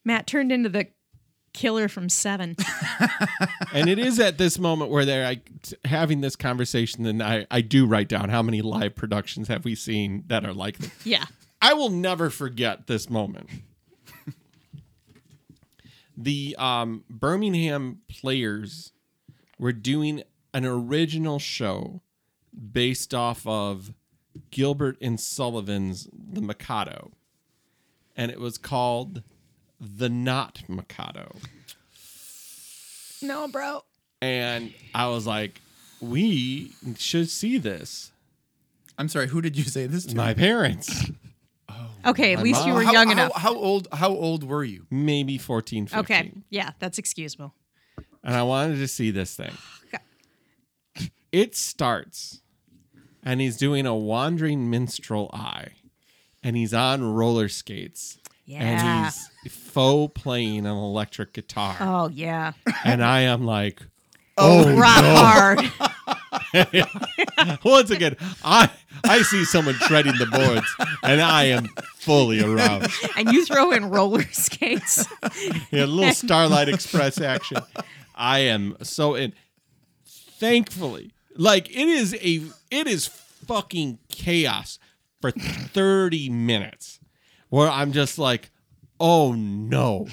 Matt 0.04 0.26
turned 0.26 0.52
into 0.52 0.68
the 0.68 0.86
killer 1.52 1.88
from 1.88 2.08
Seven. 2.08 2.56
And 3.72 3.88
it 3.88 4.00
is 4.00 4.18
at 4.18 4.36
this 4.36 4.58
moment 4.58 4.90
where 4.90 5.04
they're 5.04 5.24
like, 5.24 5.48
having 5.84 6.22
this 6.22 6.34
conversation, 6.34 7.06
and 7.06 7.22
I, 7.22 7.46
I 7.52 7.60
do 7.60 7.86
write 7.86 8.08
down 8.08 8.28
how 8.28 8.42
many 8.42 8.62
live 8.62 8.96
productions 8.96 9.46
have 9.46 9.64
we 9.64 9.76
seen 9.76 10.24
that 10.26 10.44
are 10.44 10.52
like 10.52 10.78
this. 10.78 10.90
Yeah. 11.06 11.24
I 11.62 11.74
will 11.74 11.90
never 11.90 12.30
forget 12.30 12.88
this 12.88 13.08
moment. 13.08 13.48
the 16.16 16.56
um, 16.58 17.04
Birmingham 17.08 18.00
players 18.08 18.92
were 19.58 19.72
doing 19.72 20.24
an 20.52 20.64
original 20.64 21.38
show 21.38 22.00
based 22.72 23.14
off 23.14 23.46
of 23.46 23.92
Gilbert 24.50 24.96
and 25.00 25.20
Sullivan's 25.20 26.08
The 26.12 26.40
Mikado. 26.40 27.12
And 28.16 28.30
it 28.30 28.40
was 28.40 28.58
called 28.58 29.22
The 29.80 30.08
Not 30.08 30.62
Mikado. 30.68 31.36
No, 33.22 33.48
bro. 33.48 33.84
And 34.22 34.72
I 34.94 35.08
was 35.08 35.26
like, 35.26 35.60
we 36.00 36.72
should 36.98 37.28
see 37.30 37.58
this. 37.58 38.12
I'm 38.98 39.08
sorry. 39.08 39.28
Who 39.28 39.40
did 39.40 39.56
you 39.56 39.64
say 39.64 39.86
this 39.86 40.06
to? 40.06 40.16
My 40.16 40.34
parents, 40.34 41.10
oh, 41.70 41.74
Okay, 42.06 42.32
at 42.34 42.38
My 42.38 42.42
least 42.42 42.66
you 42.66 42.74
were 42.74 42.82
young 42.82 43.06
how- 43.06 43.12
enough. 43.12 43.32
How 43.36 43.54
old? 43.54 43.88
How 43.92 44.10
old 44.10 44.44
were 44.44 44.64
you? 44.64 44.86
maybe 44.90 45.38
14, 45.38 45.86
15. 45.86 46.00
okay, 46.00 46.32
yeah, 46.50 46.70
that's 46.78 46.98
excusable. 46.98 47.54
And 48.22 48.34
I 48.36 48.42
wanted 48.42 48.76
to 48.76 48.88
see 48.88 49.10
this 49.10 49.34
thing. 49.34 49.52
Okay. 50.96 51.10
It 51.32 51.54
starts, 51.56 52.40
and 53.22 53.40
he's 53.40 53.56
doing 53.56 53.86
a 53.86 53.94
wandering 53.94 54.68
minstrel 54.70 55.30
I, 55.32 55.68
and 56.42 56.56
he's 56.56 56.74
on 56.74 57.02
roller 57.14 57.48
skates. 57.48 58.18
Yeah. 58.44 58.62
And 58.62 59.04
he's 59.06 59.29
faux 59.48 60.12
playing 60.20 60.58
an 60.58 60.66
electric 60.66 61.32
guitar. 61.32 61.76
Oh 61.80 62.08
yeah, 62.08 62.52
And 62.84 63.02
I 63.02 63.20
am 63.20 63.44
like, 63.44 63.82
oh, 64.36 64.64
oh 64.68 64.76
rock 64.76 65.04
hard. 65.04 65.72
once 67.64 67.90
again, 67.90 68.16
I 68.44 68.70
I 69.04 69.22
see 69.22 69.44
someone 69.44 69.74
treading 69.74 70.16
the 70.18 70.26
boards, 70.26 70.66
and 71.02 71.20
I 71.20 71.44
am 71.44 71.66
fully 71.96 72.40
aroused. 72.42 72.92
and 73.16 73.32
you 73.32 73.44
throw 73.44 73.70
in 73.72 73.90
roller 73.90 74.22
skates. 74.32 75.06
Yeah, 75.70 75.84
a 75.84 75.86
little 75.86 76.12
Starlight 76.12 76.68
Express 76.68 77.20
action. 77.20 77.58
I 78.14 78.40
am 78.40 78.76
so 78.82 79.14
in. 79.14 79.32
Thankfully, 80.06 81.12
like 81.36 81.68
it 81.70 81.88
is 81.88 82.14
a 82.14 82.42
it 82.70 82.86
is 82.86 83.06
fucking 83.06 83.98
chaos 84.08 84.78
for 85.20 85.30
thirty 85.30 86.28
minutes, 86.30 86.98
where 87.48 87.68
I'm 87.68 87.92
just 87.92 88.18
like, 88.18 88.49
oh 89.00 89.32
no. 89.32 90.06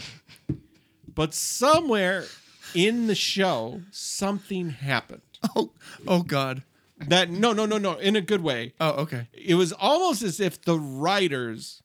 But 1.13 1.33
somewhere 1.33 2.25
in 2.73 3.07
the 3.07 3.15
show, 3.15 3.81
something 3.91 4.69
happened. 4.71 5.21
Oh, 5.55 5.71
oh 6.07 6.23
God. 6.23 6.63
That 6.99 7.29
no 7.29 7.53
no 7.53 7.67
no 7.67 7.77
no 7.77 7.93
in 7.97 8.15
a 8.15 8.21
good 8.21 8.41
way. 8.41 8.73
Oh, 8.79 9.03
okay. 9.03 9.27
It 9.31 9.53
was 9.53 9.71
almost 9.71 10.23
as 10.23 10.39
if 10.39 10.59
the 10.61 10.79
writers 10.79 11.83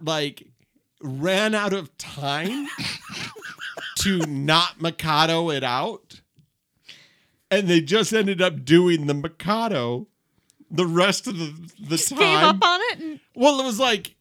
like 0.00 0.44
ran 1.02 1.54
out 1.54 1.72
of 1.72 1.96
time 1.98 2.68
to 3.98 4.18
not 4.26 4.80
Mikado 4.80 5.50
it 5.50 5.64
out. 5.64 6.20
And 7.50 7.66
they 7.66 7.80
just 7.80 8.12
ended 8.12 8.40
up 8.40 8.64
doing 8.64 9.06
the 9.06 9.14
Mikado 9.14 10.06
the 10.70 10.86
rest 10.86 11.26
of 11.26 11.36
the, 11.36 11.52
the 11.80 11.96
Just 11.96 12.10
time. 12.10 12.18
gave 12.18 12.42
up 12.42 12.62
on 12.62 12.80
it. 12.82 12.98
And, 13.00 13.20
well, 13.34 13.60
it 13.60 13.64
was 13.64 13.80
like 13.80 14.14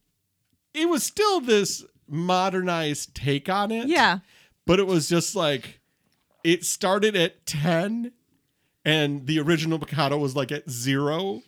it 0.80 0.90
was 0.90 1.04
still 1.04 1.40
this 1.42 1.84
modernized 2.08 3.14
take 3.16 3.50
on 3.50 3.72
it. 3.72 3.88
yeah, 3.88 4.20
But 4.66 4.80
it 4.80 4.88
was 4.88 5.08
just 5.10 5.36
like 5.36 5.80
it 6.44 6.64
started 6.66 7.16
at 7.16 7.46
10 7.46 8.12
and 8.86 9.28
the 9.28 9.40
original 9.40 9.78
Mikado 9.78 10.18
was 10.18 10.36
like 10.36 10.52
at 10.52 10.70
zero. 10.70 11.42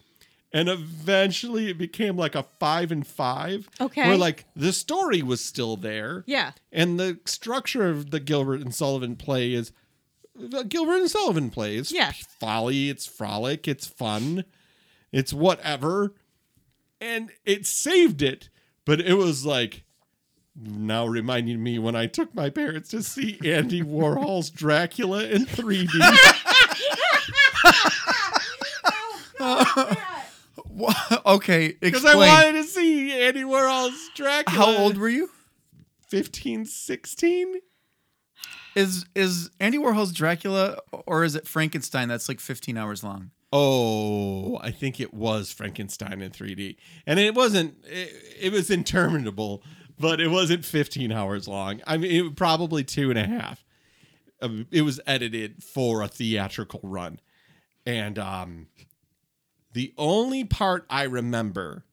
And 0.54 0.68
eventually 0.68 1.70
it 1.70 1.78
became 1.78 2.18
like 2.18 2.36
a 2.36 2.44
five 2.60 2.92
and 2.92 3.08
five. 3.08 3.70
Okay. 3.80 4.06
Where 4.06 4.18
like 4.18 4.46
the 4.54 4.74
story 4.74 5.22
was 5.22 5.40
still 5.44 5.78
there. 5.78 6.24
yeah. 6.28 6.52
And 6.74 7.00
the 7.00 7.20
structure 7.26 7.90
of 7.90 8.12
the 8.12 8.20
Gilbert 8.20 8.60
and 8.60 8.76
Sullivan 8.76 9.16
play 9.16 9.54
is 9.54 9.72
the 10.36 10.64
Gilbert 10.64 10.98
and 10.98 11.10
Sullivan 11.10 11.50
play. 11.52 11.78
It's 11.78 11.92
Yeah. 11.92 12.12
folly, 12.40 12.90
it's 12.90 13.06
frolic, 13.06 13.66
it's 13.68 13.88
fun, 13.88 14.44
it's 15.14 15.32
whatever. 15.32 16.14
And 17.00 17.32
it 17.46 17.66
saved 17.66 18.22
it, 18.22 18.50
but 18.92 19.00
it 19.00 19.14
was 19.14 19.46
like 19.46 19.86
now 20.54 21.08
reminding 21.08 21.64
me 21.64 21.80
when 21.80 21.96
I 21.96 22.08
took 22.08 22.36
my 22.36 22.50
parents 22.50 22.90
to 22.90 23.02
see 23.02 23.40
Andy 23.46 23.82
Warhol's 23.82 24.50
Dracula 24.50 25.24
in 25.24 25.46
3D. 25.46 25.88
Wha- 30.66 30.94
okay, 31.26 31.78
Because 31.80 32.04
I 32.04 32.16
wanted 32.16 32.62
to 32.62 32.64
see 32.66 33.14
Andy 33.14 33.44
Warhol's 33.44 34.10
Dracula. 34.14 34.58
How 34.58 34.78
old 34.78 34.98
were 34.98 35.08
you? 35.08 35.30
15, 36.10 36.66
16? 36.66 37.62
Is 38.76 39.06
is 39.16 39.52
Andy 39.62 39.78
Warhol's 39.78 40.12
Dracula 40.12 40.80
or 40.92 41.24
is 41.24 41.36
it 41.36 41.48
Frankenstein 41.48 42.10
that's 42.10 42.28
like 42.28 42.42
15 42.42 42.78
hours 42.78 43.06
long? 43.06 43.32
Oh, 43.52 44.58
I 44.62 44.72
think 44.72 45.00
it 45.00 45.14
was 45.14 45.52
Frankenstein 45.52 46.22
in 46.22 46.32
3D. 46.32 46.78
And 47.06 47.20
it 47.20 47.36
wasn't, 47.36 47.76
it, 47.86 48.12
it 48.40 48.52
was 48.54 48.70
interminable, 48.70 49.62
but 50.00 50.22
it 50.22 50.30
wasn't 50.30 50.64
15 50.66 51.12
hours 51.12 51.48
long. 51.48 51.82
I 51.86 51.98
mean, 51.98 52.12
it, 52.12 52.22
was 52.22 52.32
probably 52.36 52.84
two 52.84 53.10
and 53.10 53.20
a 53.20 53.26
half. 53.26 53.64
Um, 54.42 54.68
it 54.72 54.82
was 54.84 55.00
edited 55.06 55.64
for 55.64 56.02
a 56.02 56.08
theatrical 56.08 56.80
run. 56.84 57.20
And 57.86 58.18
um, 58.18 58.68
the 59.74 59.94
only 59.98 60.44
part 60.46 60.86
I 60.90 61.04
remember, 61.04 61.84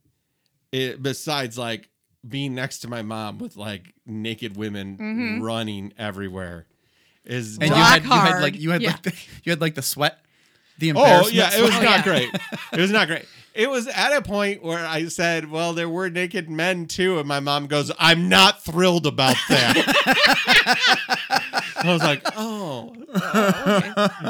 it, 0.73 1.03
besides 1.03 1.59
like 1.59 1.89
being 2.27 2.55
next 2.55 2.81
to 2.81 2.89
my 2.89 3.03
mom 3.03 3.39
with 3.39 3.57
like 3.57 3.95
naked 4.07 4.57
women 4.57 5.41
running 5.43 5.93
everywhere, 5.99 6.67
is 7.25 7.59
And 7.59 7.69
you 7.71 7.75
had 7.75 8.05
you 8.05 8.11
had 8.11 8.41
like 8.41 8.59
you 8.59 8.71
had 8.71 8.81
Yeah. 8.83 8.91
like 8.93 9.03
the, 9.03 9.15
you 9.45 9.51
had 9.53 9.61
like 9.61 9.75
the 9.75 9.83
sweat, 9.83 10.19
the 10.79 10.93
Oh 10.97 11.29
yeah, 11.29 11.51
it 11.57 11.63
was 11.63 11.71
sweat. 11.71 11.83
not 11.83 11.99
yeah. 11.99 12.03
great. 12.03 12.31
It 12.73 12.81
was 12.81 12.91
not 12.91 13.09
great. 13.09 13.25
It 13.55 13.69
was 13.69 13.89
at 13.89 14.13
a 14.13 14.23
point 14.23 14.63
where 14.63 14.87
I 14.87 15.07
said, 15.09 15.51
"Well, 15.51 15.73
there 15.73 15.89
were 15.89 16.09
naked 16.11 16.49
men 16.49 16.87
too," 16.87 17.19
and 17.19 17.27
my 17.27 17.41
mom 17.41 17.67
goes, 17.67 17.91
"I'm 17.99 18.29
not 18.29 18.63
thrilled 18.63 19.07
about 19.07 19.37
that." 19.49 19.85
I 21.83 21.93
was 21.93 22.03
like, 22.03 22.23
"Oh, 22.37 22.95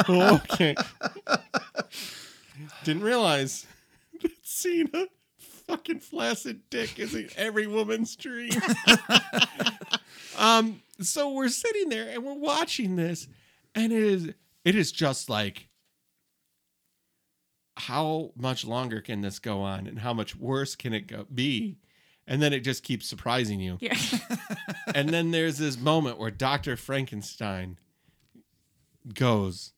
oh, 0.09 0.41
okay." 0.53 0.75
Didn't 2.85 3.03
realize 3.03 3.67
that 4.23 4.33
seeing 4.43 4.89
a 4.95 5.07
fucking 5.67 6.01
flaccid 6.01 6.63
dick 6.71 6.99
is 6.99 7.15
in 7.15 7.29
every 7.37 7.67
woman's 7.67 8.17
dream. 8.17 8.51
um, 10.39 10.81
so 11.01 11.33
we're 11.33 11.49
sitting 11.49 11.89
there 11.91 12.09
and 12.09 12.25
we're 12.25 12.33
watching 12.35 12.97
this, 12.97 13.29
and 13.75 13.93
it 13.93 14.03
is 14.03 14.31
it 14.65 14.75
is 14.75 14.91
just 14.93 15.29
like 15.29 15.68
how 17.79 18.33
much 18.37 18.65
longer 18.65 19.01
can 19.01 19.21
this 19.21 19.39
go 19.39 19.61
on 19.61 19.87
and 19.87 20.01
how 20.01 20.13
much 20.13 20.35
worse 20.37 20.75
can 20.75 20.93
it 20.93 21.07
go 21.07 21.27
be? 21.33 21.79
And 22.27 22.43
then 22.43 22.53
it 22.53 22.61
just 22.61 22.83
keeps 22.83 23.07
surprising 23.09 23.61
you. 23.61 23.79
Yeah. 23.81 23.97
and 24.95 25.09
then 25.11 25.31
there's 25.31 25.59
this 25.59 25.79
moment 25.79 26.19
where 26.19 26.31
dr 26.31 26.77
frankenstein 26.77 27.79
goes 29.15 29.73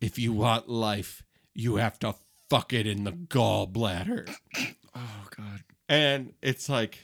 if 0.00 0.18
you 0.18 0.32
want 0.32 0.68
life 0.68 1.22
you 1.54 1.76
have 1.76 1.98
to 2.00 2.14
fuck 2.50 2.72
it 2.72 2.86
in 2.86 3.04
the 3.04 3.12
gallbladder. 3.12 4.34
Oh 4.94 5.26
god. 5.34 5.62
and 5.88 6.34
it's 6.42 6.68
like 6.68 6.98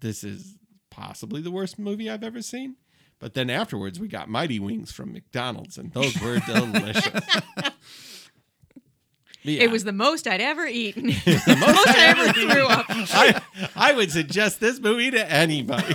this 0.00 0.22
is 0.22 0.58
possibly 0.90 1.40
the 1.40 1.50
worst 1.50 1.78
movie 1.78 2.10
i've 2.10 2.22
ever 2.22 2.42
seen. 2.42 2.76
But 3.18 3.32
then 3.32 3.48
afterwards 3.48 3.98
we 3.98 4.06
got 4.08 4.28
mighty 4.28 4.58
wings 4.58 4.92
from 4.92 5.14
mcdonald's 5.14 5.78
and 5.78 5.92
those 5.94 6.20
were 6.20 6.40
delicious 6.46 7.24
Yeah. 9.44 9.64
It 9.64 9.70
was 9.70 9.84
the 9.84 9.92
most 9.92 10.26
I'd 10.26 10.40
ever 10.40 10.66
eaten. 10.66 11.06
the 11.24 11.56
most 11.60 11.88
I 11.88 12.06
ever 12.06 12.32
threw 12.40 12.66
up. 12.66 12.86
I, 12.88 13.42
I 13.76 13.92
would 13.92 14.10
suggest 14.10 14.58
this 14.58 14.80
movie 14.80 15.10
to 15.10 15.30
anybody. 15.30 15.94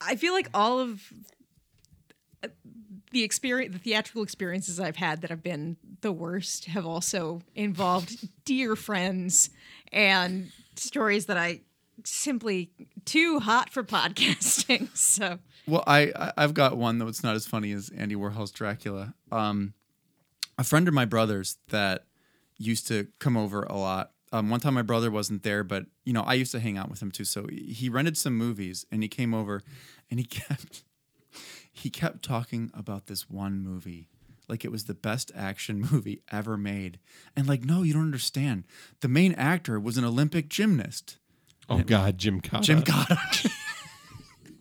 I 0.00 0.16
feel 0.16 0.32
like 0.32 0.48
all 0.54 0.80
of 0.80 1.02
uh, 2.42 2.48
the 3.12 3.22
experience, 3.22 3.74
the 3.74 3.78
theatrical 3.78 4.22
experiences 4.22 4.80
I've 4.80 4.96
had 4.96 5.20
that 5.20 5.30
have 5.30 5.42
been 5.42 5.76
the 6.00 6.10
worst, 6.10 6.64
have 6.66 6.86
also 6.86 7.42
involved 7.54 8.28
dear 8.46 8.74
friends 8.74 9.50
and 9.92 10.50
stories 10.74 11.26
that 11.26 11.36
I 11.36 11.60
simply 12.04 12.70
too 13.04 13.40
hot 13.40 13.68
for 13.70 13.82
podcasting. 13.84 14.88
So 14.96 15.38
Well, 15.66 15.84
I, 15.86 16.12
I 16.16 16.32
I've 16.38 16.54
got 16.54 16.78
one 16.78 16.98
though. 16.98 17.08
It's 17.08 17.22
not 17.22 17.36
as 17.36 17.46
funny 17.46 17.72
as 17.72 17.90
Andy 17.96 18.16
Warhol's 18.16 18.50
Dracula. 18.52 19.14
Um, 19.30 19.74
a 20.58 20.64
friend 20.64 20.88
of 20.88 20.94
my 20.94 21.04
brother's 21.04 21.58
that 21.68 22.04
used 22.58 22.86
to 22.88 23.08
come 23.18 23.36
over 23.36 23.62
a 23.62 23.76
lot. 23.76 24.12
Um, 24.32 24.48
one 24.48 24.60
time 24.60 24.74
my 24.74 24.82
brother 24.82 25.10
wasn't 25.10 25.42
there, 25.42 25.62
but 25.62 25.86
you 26.04 26.12
know 26.12 26.22
I 26.22 26.34
used 26.34 26.52
to 26.52 26.60
hang 26.60 26.78
out 26.78 26.88
with 26.90 27.02
him 27.02 27.10
too. 27.10 27.24
So 27.24 27.46
he 27.50 27.88
rented 27.88 28.16
some 28.16 28.36
movies 28.36 28.86
and 28.90 29.02
he 29.02 29.08
came 29.08 29.34
over, 29.34 29.62
and 30.10 30.18
he 30.18 30.24
kept 30.40 30.84
he 31.70 31.90
kept 31.90 32.22
talking 32.22 32.70
about 32.74 33.06
this 33.06 33.28
one 33.28 33.60
movie 33.60 34.08
like 34.52 34.64
it 34.66 34.70
was 34.70 34.84
the 34.84 34.94
best 34.94 35.32
action 35.34 35.80
movie 35.92 36.22
ever 36.30 36.56
made. 36.56 36.98
And 37.34 37.48
like, 37.48 37.64
no, 37.64 37.82
you 37.82 37.94
don't 37.94 38.02
understand. 38.02 38.64
The 39.00 39.08
main 39.08 39.32
actor 39.32 39.80
was 39.80 39.96
an 39.96 40.04
Olympic 40.04 40.48
gymnast. 40.48 41.16
oh 41.68 41.78
God, 41.78 42.18
Gymkata. 42.18 42.60
Jim 42.60 42.82
Cotta. 42.82 43.50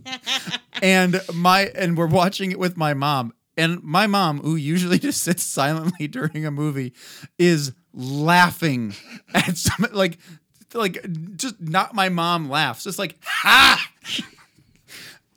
and 0.82 1.22
my 1.34 1.72
and 1.76 1.98
we're 1.98 2.08
watching 2.08 2.52
it 2.52 2.60
with 2.60 2.78
my 2.78 2.94
mom. 2.94 3.34
And 3.62 3.84
my 3.84 4.08
mom, 4.08 4.40
who 4.40 4.56
usually 4.56 4.98
just 5.08 5.22
sits 5.22 5.44
silently 5.44 6.08
during 6.08 6.48
a 6.48 6.52
movie, 6.52 6.94
is 7.38 7.74
laughing 7.94 8.96
at 9.36 9.56
some 9.56 9.86
like 9.92 10.18
like 10.74 11.06
just 11.36 11.62
not 11.62 11.94
my 11.94 12.10
mom 12.10 12.50
laughs. 12.50 12.84
Just 12.84 13.00
like 13.00 13.18
ha. 13.24 13.88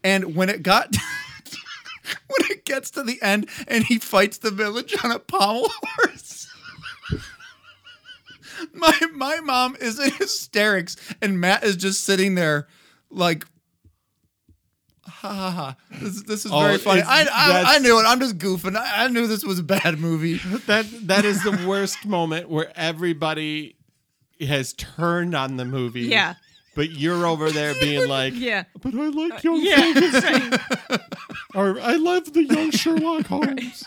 And 0.06 0.36
when 0.36 0.50
it 0.50 0.62
got 0.62 0.94
when 0.94 2.50
it 2.50 2.66
gets 2.66 2.90
to 2.90 3.02
the 3.02 3.22
end 3.22 3.48
and 3.66 3.84
he 3.84 3.98
fights 3.98 4.36
the 4.36 4.50
village 4.50 4.94
on 5.02 5.10
a 5.10 5.18
pommel 5.18 5.70
horse. 5.82 6.46
my 8.74 8.94
my 9.14 9.40
mom 9.40 9.76
is 9.80 9.98
in 9.98 10.10
hysterics 10.10 10.96
and 11.22 11.40
Matt 11.40 11.64
is 11.64 11.76
just 11.76 12.04
sitting 12.04 12.34
there 12.34 12.68
like 13.08 13.46
ha 15.06 15.28
ha 15.32 15.50
ha. 15.50 15.76
This, 16.00 16.22
this 16.22 16.44
is 16.46 16.52
Oh, 16.52 16.60
very 16.60 16.78
funny. 16.78 17.02
I, 17.02 17.22
I, 17.22 17.64
I 17.74 17.78
knew 17.78 17.98
it. 17.98 18.04
I'm 18.04 18.20
just 18.20 18.38
goofing. 18.38 18.76
I, 18.76 19.04
I 19.04 19.08
knew 19.08 19.26
this 19.26 19.44
was 19.44 19.58
a 19.58 19.62
bad 19.62 19.98
movie. 19.98 20.38
That 20.66 20.86
that 21.08 21.24
is 21.24 21.42
the 21.42 21.64
worst 21.66 22.04
moment 22.06 22.48
where 22.48 22.72
everybody 22.76 23.76
has 24.40 24.72
turned 24.74 25.34
on 25.34 25.56
the 25.56 25.64
movie. 25.64 26.02
Yeah. 26.02 26.34
But 26.74 26.90
you're 26.90 27.24
over 27.26 27.50
there 27.50 27.74
being 27.80 28.08
like, 28.08 28.32
Yeah. 28.34 28.64
but 28.82 28.94
I 28.94 29.08
like 29.08 29.32
uh, 29.34 29.38
young 29.44 29.60
Yeah. 29.64 29.92
Frankenstein. 29.92 30.58
or 31.54 31.80
I 31.80 31.94
love 31.96 32.32
the 32.32 32.42
young 32.44 32.70
Sherlock 32.72 33.26
Holmes. 33.28 33.84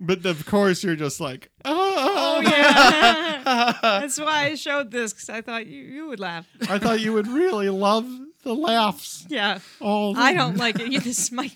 But 0.00 0.24
of 0.26 0.44
course 0.46 0.82
you're 0.82 0.96
just 0.96 1.20
like, 1.20 1.50
oh, 1.64 1.94
Oh 1.96 2.40
yeah. 2.42 3.74
That's 3.82 4.18
why 4.18 4.46
I 4.46 4.54
showed 4.54 4.90
this 4.90 5.12
because 5.12 5.28
I 5.28 5.40
thought 5.42 5.66
you, 5.66 5.82
you 5.82 6.06
would 6.08 6.20
laugh. 6.20 6.46
I 6.68 6.78
thought 6.78 7.00
you 7.00 7.12
would 7.12 7.28
really 7.28 7.68
love 7.68 8.06
the 8.44 8.54
laughs. 8.54 9.26
Yeah. 9.28 9.58
Oh, 9.80 10.14
I 10.14 10.34
don't 10.34 10.56
like 10.56 10.78
it. 10.78 10.92
You- 10.92 11.00
This 11.00 11.32
my 11.32 11.50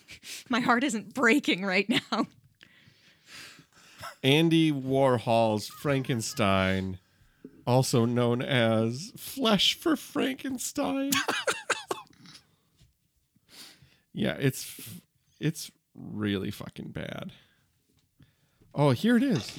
my 0.48 0.60
heart 0.60 0.82
isn't 0.84 1.14
breaking 1.14 1.64
right 1.64 1.88
now. 1.88 2.26
Andy 4.24 4.72
Warhol's 4.72 5.68
Frankenstein, 5.68 6.98
also 7.66 8.04
known 8.04 8.42
as 8.42 9.12
Flesh 9.16 9.74
for 9.74 9.94
Frankenstein. 9.96 11.12
yeah, 14.12 14.36
it's 14.40 14.80
it's 15.40 15.70
really 15.94 16.50
fucking 16.50 16.90
bad. 16.90 17.32
Oh, 18.74 18.90
here 18.90 19.16
it 19.16 19.22
is. 19.22 19.58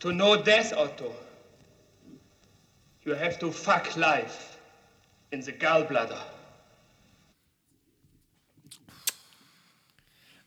To 0.00 0.12
know 0.12 0.40
death, 0.42 0.72
Otto, 0.72 1.12
you 3.04 3.14
have 3.14 3.38
to 3.40 3.50
fuck 3.50 3.96
life 3.96 4.53
in 5.34 5.40
the 5.40 5.52
gallbladder. 5.52 6.20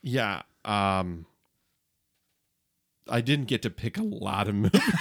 Yeah, 0.02 0.42
um 0.66 1.26
I 3.10 3.22
didn't 3.22 3.46
get 3.46 3.62
to 3.62 3.70
pick 3.70 3.98
a 3.98 4.04
lot 4.04 4.50
of 4.50 4.56
movies 4.56 4.82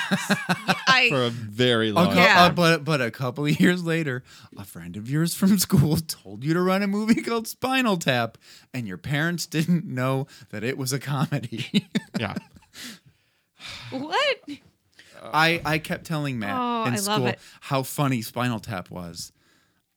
I 0.86 1.08
for 1.10 1.24
a 1.24 1.30
very 1.30 1.90
long 1.90 2.12
cou- 2.12 2.14
Yeah. 2.20 2.44
uh, 2.44 2.50
but 2.50 2.84
but 2.84 3.00
a 3.00 3.10
couple 3.10 3.46
of 3.46 3.60
years 3.60 3.82
later, 3.84 4.22
a 4.56 4.64
friend 4.64 4.96
of 4.96 5.10
yours 5.10 5.34
from 5.34 5.58
school 5.58 5.96
told 6.06 6.44
you 6.44 6.54
to 6.54 6.60
run 6.60 6.82
a 6.82 6.86
movie 6.86 7.20
called 7.22 7.48
Spinal 7.48 7.96
Tap, 7.96 8.38
and 8.72 8.86
your 8.86 8.98
parents 8.98 9.46
didn't 9.46 9.84
know 9.86 10.26
that 10.50 10.62
it 10.64 10.76
was 10.78 10.92
a 10.92 10.98
comedy. 11.00 11.88
Yeah. 12.18 12.34
what? 13.90 14.38
I 15.22 15.60
I 15.64 15.78
kept 15.78 16.06
telling 16.06 16.38
Matt 16.38 16.56
Oh, 16.58 16.84
in 16.88 16.94
I 16.94 16.96
school 16.96 17.32
how 17.60 17.82
funny 17.82 18.22
Spinal 18.22 18.60
Tap 18.60 18.90
was. 18.90 19.32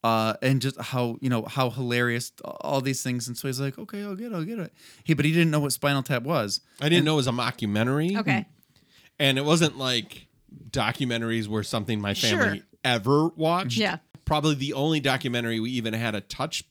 Uh, 0.02 0.34
and 0.42 0.62
just 0.62 0.80
how 0.80 1.18
you 1.20 1.30
know 1.30 1.44
how 1.44 1.70
hilarious 1.70 2.32
all 2.62 2.80
these 2.80 3.04
things, 3.04 3.28
and 3.28 3.38
so 3.38 3.50
he's 3.50 3.60
like, 3.60 3.78
"Okay, 3.78 4.02
I'll 4.02 4.16
get, 4.16 4.32
it, 4.32 4.36
I'll 4.36 4.46
get 4.46 4.58
it." 4.60 4.74
He, 5.04 5.14
but 5.14 5.26
he 5.26 5.34
didn't 5.34 5.52
know 5.52 5.60
what 5.60 5.74
Spinal 5.74 6.04
Tap 6.04 6.24
was. 6.24 6.62
I 6.80 6.88
didn't 6.88 7.04
know 7.04 7.14
it 7.14 7.18
was 7.18 7.28
a 7.28 7.32
mockumentary. 7.32 8.18
Okay. 8.18 8.46
And 9.20 9.38
it 9.38 9.44
wasn't 9.44 9.78
like 9.78 10.28
documentaries 10.70 11.48
were 11.48 11.64
something 11.64 12.00
my 12.00 12.14
family 12.14 12.60
Sure. 12.60 12.66
ever 12.86 13.28
watched. 13.30 13.78
Yeah. 13.78 13.98
Probably 14.24 14.56
the 14.56 14.72
only 14.74 15.02
documentary 15.02 15.60
we 15.60 15.72
even 15.72 15.94
had 15.94 16.16
a 16.16 16.22
touch 16.22 16.64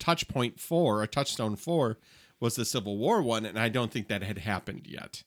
touch 0.00 0.26
point 0.26 0.58
for, 0.58 1.02
a 1.02 1.06
touchstone 1.06 1.54
for, 1.54 1.98
was 2.40 2.56
the 2.56 2.64
Civil 2.64 2.98
War 2.98 3.22
one, 3.22 3.44
and 3.44 3.58
I 3.58 3.68
don't 3.68 3.92
think 3.92 4.08
that 4.08 4.22
had 4.22 4.38
happened 4.38 4.86
yet. 4.88 5.22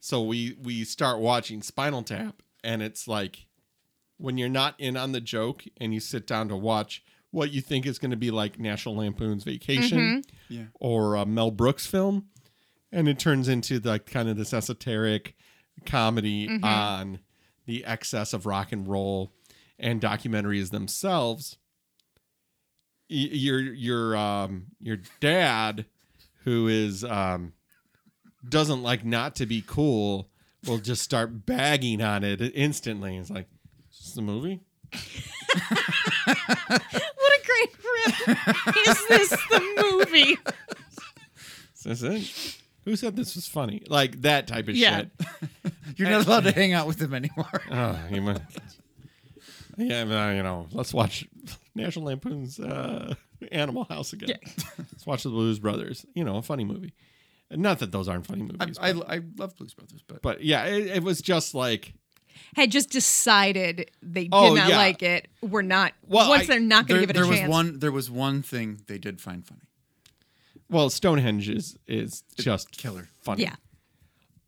So 0.00 0.20
we 0.22 0.56
we 0.60 0.82
start 0.84 1.20
watching 1.20 1.62
Spinal 1.62 2.02
Tap, 2.02 2.42
and 2.64 2.82
it's 2.82 3.06
like 3.06 3.46
when 4.20 4.36
you're 4.38 4.48
not 4.48 4.74
in 4.78 4.96
on 4.96 5.12
the 5.12 5.20
joke 5.20 5.64
and 5.80 5.94
you 5.94 6.00
sit 6.00 6.26
down 6.26 6.48
to 6.48 6.56
watch 6.56 7.02
what 7.30 7.52
you 7.52 7.60
think 7.60 7.86
is 7.86 7.98
going 7.98 8.10
to 8.10 8.16
be 8.16 8.30
like 8.30 8.58
National 8.58 8.96
Lampoon's 8.96 9.44
Vacation 9.44 10.22
Yeah. 10.48 10.64
or 10.80 11.14
a 11.14 11.24
Mel 11.24 11.50
Brooks 11.50 11.86
film, 11.86 12.26
and 12.92 13.08
it 13.08 13.18
turns 13.18 13.48
into 13.48 13.78
like 13.80 14.06
kind 14.06 14.28
of 14.28 14.36
this 14.36 14.52
esoteric 14.52 15.36
comedy 15.86 16.48
on 16.62 17.20
the 17.66 17.84
excess 17.84 18.32
of 18.32 18.46
rock 18.46 18.72
and 18.72 18.86
roll 18.88 19.32
and 19.78 20.00
documentaries 20.00 20.70
themselves. 20.70 21.56
Y- 23.08 23.28
Your 23.32 23.60
your 23.60 24.16
um 24.16 24.66
your 24.80 24.98
dad, 25.20 25.86
who 26.44 26.68
is 26.68 27.04
um 27.04 27.52
doesn't 28.48 28.82
like 28.82 29.04
not 29.04 29.34
to 29.36 29.46
be 29.46 29.62
cool, 29.66 30.28
will 30.66 30.78
just 30.78 31.02
start 31.02 31.46
bagging 31.46 32.02
on 32.02 32.24
it 32.24 32.40
instantly. 32.54 33.16
It's 33.16 33.30
like, 33.30 33.48
is 34.10 34.14
this 34.14 34.16
the 34.16 34.22
movie? 34.22 34.60
What 36.26 37.32
a 37.32 37.46
great 37.46 37.70
rip! 37.84 38.86
Is 38.86 39.06
this 39.08 39.30
the 39.30 39.60
movie? 39.82 40.38
Is 41.76 41.82
this 41.82 42.02
it? 42.02 42.56
Who 42.84 42.96
said 42.96 43.16
this 43.16 43.34
was 43.34 43.46
funny? 43.46 43.82
Like 43.88 44.22
that 44.22 44.46
type 44.46 44.68
of 44.68 44.76
Yeah. 44.76 44.98
shit. 44.98 45.10
You're 45.96 46.10
not 46.10 46.26
allowed 46.26 46.44
to 46.44 46.52
hang 46.52 46.72
out 46.72 46.86
with 46.86 47.00
him 47.00 47.14
anymore. 47.14 47.46
Oh, 47.70 47.98
you 48.10 48.22
might. 48.22 48.40
Yeah, 49.76 50.04
but, 50.04 50.34
you 50.36 50.42
know, 50.42 50.66
let's 50.72 50.92
watch 50.92 51.26
National 51.74 52.06
Lampoon's 52.06 52.60
uh, 52.60 53.14
Animal 53.50 53.84
House 53.84 54.12
again. 54.12 54.36
let's 54.78 55.06
watch 55.06 55.22
the 55.22 55.30
Blues 55.30 55.58
Brothers. 55.58 56.04
You 56.14 56.24
know, 56.24 56.36
a 56.36 56.42
funny 56.42 56.64
movie. 56.64 56.92
Not 57.50 57.78
that 57.80 57.90
those 57.92 58.08
aren't 58.08 58.26
funny 58.26 58.42
I, 58.42 58.44
movies, 58.64 58.78
I, 58.80 58.92
but, 58.92 59.10
I 59.10 59.20
love 59.38 59.56
Blues 59.56 59.74
Brothers, 59.74 60.02
but, 60.06 60.22
but 60.22 60.44
yeah, 60.44 60.66
it, 60.66 60.86
it 60.86 61.02
was 61.02 61.20
just 61.20 61.54
like 61.54 61.94
Had 62.56 62.70
just 62.70 62.90
decided 62.90 63.90
they 64.02 64.24
did 64.24 64.30
Oh, 64.34 64.54
not 64.54 64.68
yeah. 64.70 64.76
like 64.76 65.02
it. 65.02 65.28
We're 65.40 65.62
not. 65.62 65.92
Well, 66.06 66.28
once 66.28 66.44
I- 66.44 66.46
they're 66.46 66.60
not 66.60 66.86
going 66.88 67.00
to 67.00 67.06
give 67.06 67.10
it 67.16 67.16
a 67.20 67.24
there 67.24 67.32
chance. 67.32 67.48
was 67.48 67.50
one 67.50 67.78
there 67.78 67.92
was 67.92 68.10
one 68.10 68.42
thing 68.42 68.80
they 68.86 68.98
did 68.98 69.20
find 69.20 69.46
funny. 69.46 69.60
well, 70.68 70.90
Stonehenge 70.90 71.48
is 71.48 71.76
is 71.86 72.22
just 72.36 72.70
killer. 72.76 73.08
funny. 73.20 73.42
Yeah, 73.44 73.54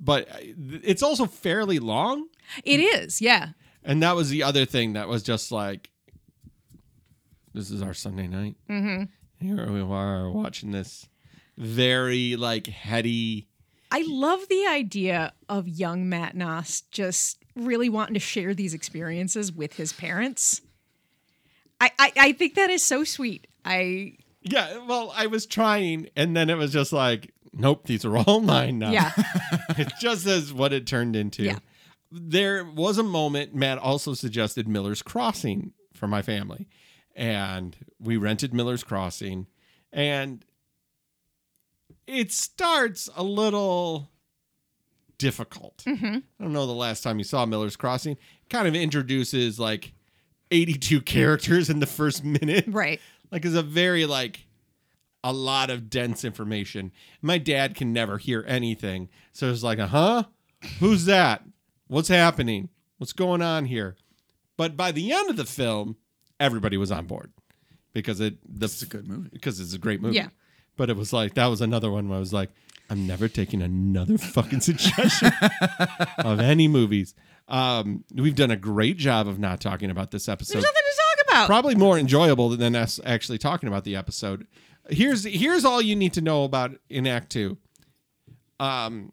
but 0.01 0.29
uh, 0.31 0.37
it's 0.83 1.03
also 1.03 1.27
fairly 1.27 1.79
long, 1.79 2.27
it 2.65 2.81
is. 2.81 3.21
Yeah. 3.23 3.51
and 3.85 4.03
that 4.03 4.15
was 4.17 4.31
the 4.31 4.43
other 4.43 4.65
thing 4.65 4.93
that 4.95 5.09
was 5.09 5.23
just 5.23 5.51
like, 5.53 5.91
this 7.55 7.71
is 7.71 7.83
our 7.83 7.95
Sunday 7.95 8.27
night. 8.29 8.57
Mm-hmm. 8.69 9.47
Here 9.47 9.71
we 9.71 9.81
are 9.81 10.31
watching 10.31 10.71
this 10.71 11.09
very 11.59 12.37
like 12.37 12.67
heady. 12.67 13.49
I 13.91 14.05
love 14.07 14.41
the 14.49 14.67
idea 14.67 15.33
of 15.49 15.69
young 15.69 16.09
Matt 16.09 16.35
Noss 16.35 16.83
just 16.91 17.42
really 17.57 17.89
wanting 17.89 18.15
to 18.15 18.21
share 18.21 18.55
these 18.55 18.75
experiences 18.75 19.53
with 19.53 19.75
his 19.75 19.93
parents. 19.93 20.61
I, 21.81 21.91
I, 21.99 22.13
I 22.17 22.33
think 22.33 22.55
that 22.55 22.71
is 22.71 22.83
so 22.83 23.05
sweet. 23.05 23.47
I 23.65 24.17
Yeah, 24.43 24.79
well, 24.87 25.13
I 25.15 25.27
was 25.27 25.47
trying, 25.47 26.09
and 26.17 26.37
then 26.37 26.51
it 26.51 26.57
was 26.57 26.73
just 26.73 26.93
like, 26.93 27.33
nope, 27.53 27.87
these 27.87 28.05
are 28.05 28.17
all 28.17 28.41
mine 28.43 28.79
now. 28.79 28.91
yeah 28.91 29.13
it 29.71 29.93
just 30.01 30.27
as 30.27 30.53
what 30.53 30.73
it 30.73 30.87
turned 30.87 31.17
into. 31.17 31.45
Yeah. 31.45 31.59
There 32.11 32.65
was 32.65 32.99
a 32.99 33.03
moment, 33.03 33.55
Matt 33.55 33.79
also 33.79 34.15
suggested 34.15 34.69
Miller's 34.69 35.03
Crossing 35.03 35.73
for 35.95 36.07
my 36.07 36.21
family. 36.21 36.69
And 37.15 37.77
we 37.99 38.17
rented 38.17 38.53
Miller's 38.53 38.85
Crossing. 38.85 39.47
And 39.93 40.45
it 42.07 42.33
starts 42.33 43.09
a 43.17 43.23
little 43.23 44.11
difficult. 45.23 45.83
I 45.87 45.93
don't 46.41 46.53
know 46.53 46.67
the 46.67 46.73
last 46.73 47.03
time 47.03 47.17
you 47.19 47.25
saw 47.25 47.47
Miller's 47.47 47.77
Crossing. 47.77 48.17
Kind 48.51 48.69
of 48.69 48.75
introduces 48.75 49.59
like 49.59 49.93
82 50.51 51.01
characters 51.03 51.71
in 51.71 51.79
the 51.81 51.87
first 51.87 52.25
minute. 52.25 52.65
right. 52.69 53.01
Like 53.31 53.45
it's 53.47 53.55
a 53.55 53.63
very 53.63 54.05
like 54.05 54.47
a 55.25 55.33
lot 55.33 55.71
of 55.71 55.89
dense 55.89 56.25
information. 56.25 56.93
My 57.23 57.39
dad 57.39 57.75
can 57.77 57.93
never 57.93 58.19
hear 58.19 58.45
anything. 58.47 59.09
So 59.33 59.51
it's 59.51 59.63
like, 59.63 59.79
uh 59.79 59.87
huh? 59.87 60.25
Who's 60.81 61.05
that? 61.07 61.45
What's 61.87 62.09
happening? 62.09 62.69
What's 62.99 63.13
going 63.13 63.41
on 63.43 63.65
here? 63.67 63.97
But 64.57 64.77
by 64.77 64.93
the 64.93 65.13
end 65.13 65.31
of 65.31 65.37
the 65.37 65.45
film, 65.45 65.97
everybody 66.39 66.77
was 66.77 66.93
on 66.93 67.07
board 67.07 67.33
because 67.93 68.21
it 68.21 68.37
the, 68.47 68.67
It's 68.67 68.83
a 68.83 68.87
good 68.87 69.09
movie. 69.09 69.31
because 69.33 69.61
it's 69.61 69.75
a 69.75 69.79
great 69.79 70.01
movie. 70.03 70.17
Yeah. 70.17 70.29
But 70.77 70.91
it 70.91 70.97
was 70.97 71.13
like 71.13 71.35
that 71.35 71.47
was 71.47 71.61
another 71.61 71.91
one 71.91 72.09
where 72.09 72.17
I 72.17 72.21
was 72.21 72.33
like, 72.33 72.51
I'm 72.91 73.07
never 73.07 73.29
taking 73.29 73.63
another 73.63 74.19
fucking 74.37 74.61
suggestion 74.61 75.33
of 76.19 76.41
any 76.41 76.69
movies. 76.69 77.15
Um, 77.49 78.05
we've 78.15 78.37
done 78.37 78.51
a 78.51 78.57
great 78.57 78.97
job 78.97 79.27
of 79.29 79.39
not 79.39 79.61
talking 79.61 79.91
about 79.91 80.11
this 80.11 80.29
episode 80.29 80.55
There's 80.55 80.65
nothing 80.65 80.83
to 80.85 80.97
talk 80.97 81.27
about. 81.29 81.47
probably 81.47 81.75
more 81.75 81.99
enjoyable 81.99 82.51
than 82.51 82.77
us 82.77 83.01
actually 83.05 83.39
talking 83.39 83.69
about 83.69 83.85
the 83.85 83.97
episode. 83.97 84.47
Here's 84.89 85.25
here's 85.25 85.65
all 85.65 85.81
you 85.83 85.95
need 85.97 86.13
to 86.15 86.21
know 86.21 86.45
about 86.45 86.73
in 86.89 87.07
Act 87.07 87.31
Two. 87.31 87.59
Um, 88.61 89.13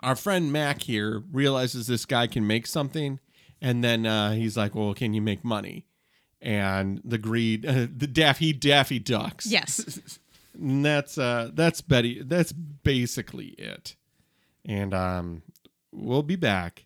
our 0.00 0.16
friend 0.16 0.52
Mac 0.52 0.82
here 0.82 1.22
realizes 1.30 1.86
this 1.86 2.04
guy 2.06 2.26
can 2.26 2.46
make 2.46 2.66
something, 2.66 3.20
and 3.60 3.82
then 3.84 4.06
uh, 4.06 4.32
he's 4.32 4.56
like, 4.56 4.74
"Well, 4.74 4.94
can 4.94 5.12
you 5.14 5.20
make 5.22 5.44
money?" 5.44 5.86
And 6.42 7.00
the 7.04 7.18
greed, 7.18 7.66
uh, 7.66 7.86
the 7.96 8.06
daffy 8.06 8.52
daffy 8.52 8.98
ducks. 8.98 9.46
yes. 9.46 10.18
And 10.60 10.84
that's 10.84 11.16
uh 11.16 11.50
that's 11.54 11.80
Betty 11.80 12.22
that's 12.22 12.52
basically 12.52 13.48
it. 13.58 13.96
And 14.64 14.92
um 14.92 15.42
we'll 15.90 16.22
be 16.22 16.36
back. 16.36 16.84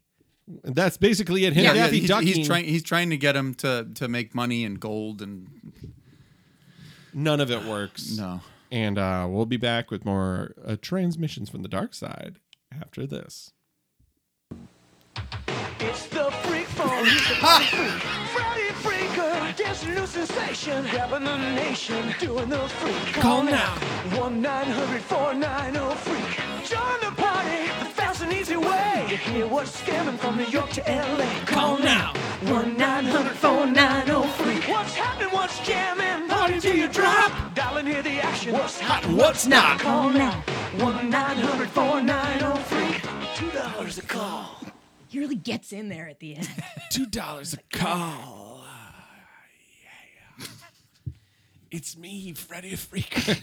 That's 0.62 0.96
basically 0.96 1.44
it. 1.44 1.54
Him 1.54 1.64
Yeah, 1.64 1.72
yeah, 1.74 1.88
he's, 1.88 2.08
he's 2.36 2.46
trying. 2.46 2.66
He's 2.66 2.82
trying 2.82 3.10
to 3.10 3.16
get 3.16 3.34
him 3.34 3.54
to 3.56 3.88
to 3.96 4.08
make 4.08 4.34
money 4.34 4.64
and 4.64 4.78
gold 4.78 5.20
and 5.22 5.48
None 7.12 7.40
of 7.40 7.50
it 7.50 7.64
works. 7.64 8.16
no. 8.16 8.40
And 8.70 8.98
uh 8.98 9.26
we'll 9.28 9.46
be 9.46 9.56
back 9.56 9.90
with 9.90 10.04
more 10.04 10.54
uh, 10.64 10.76
transmissions 10.80 11.50
from 11.50 11.62
the 11.62 11.68
dark 11.68 11.94
side 11.94 12.36
after 12.80 13.06
this. 13.06 13.52
It's 15.80 16.06
the 16.06 16.30
freak 16.30 16.66
phone. 16.66 18.20
He's 19.74 19.82
the 19.82 19.92
party 19.92 19.94
freak. 19.94 19.94
Friday 19.94 19.94
freaker. 19.94 19.94
Dancing 19.94 19.94
new 19.94 20.06
sensation. 20.06 20.86
Grabbing 20.90 21.24
the 21.24 21.36
nation. 21.36 22.14
Doing 22.20 22.48
the 22.48 22.68
freak. 22.68 23.14
Call 23.14 23.42
now. 23.42 23.74
1 24.20 24.40
900 24.40 25.00
490 25.02 25.94
freak. 25.96 26.38
Join 26.64 27.00
the 27.00 27.22
party. 27.22 27.62
The 27.80 27.90
fast 27.90 28.22
and 28.22 28.32
easy 28.32 28.56
way. 28.56 29.06
To 29.08 29.16
hear 29.16 29.46
what's 29.46 29.80
scamming 29.80 30.18
from 30.18 30.36
New 30.36 30.44
York 30.44 30.70
to 30.70 30.82
LA. 30.82 31.26
Call 31.46 31.78
now. 31.78 32.12
1 32.42 32.76
900 32.76 33.36
490 33.36 34.28
freak. 34.28 34.68
What's 34.68 34.94
happening? 34.94 35.32
What's 35.32 35.58
jamming? 35.66 36.28
Party 36.28 36.60
till 36.60 36.76
you 36.76 36.88
drop. 36.88 37.54
Dial 37.54 37.76
and 37.78 37.88
hear 37.88 38.02
the 38.02 38.20
action. 38.20 38.52
What's 38.52 38.80
hot 38.80 39.04
and 39.04 39.16
what's 39.16 39.46
not? 39.46 39.80
Call 39.80 40.10
now. 40.10 40.42
1 40.78 41.10
900 41.10 41.68
490 41.70 42.62
freak. 42.64 43.02
$2 43.52 43.98
a 43.98 44.02
call. 44.02 44.56
He 45.08 45.20
really 45.20 45.36
gets 45.36 45.72
in 45.72 45.88
there 45.88 46.08
at 46.08 46.20
the 46.20 46.36
end. 46.36 46.48
Two 46.90 47.06
dollars 47.06 47.54
a 47.54 47.76
call. 47.76 48.53
It's 51.74 51.96
me, 51.96 52.32
Freddy 52.34 52.74
Freaker. 52.74 53.36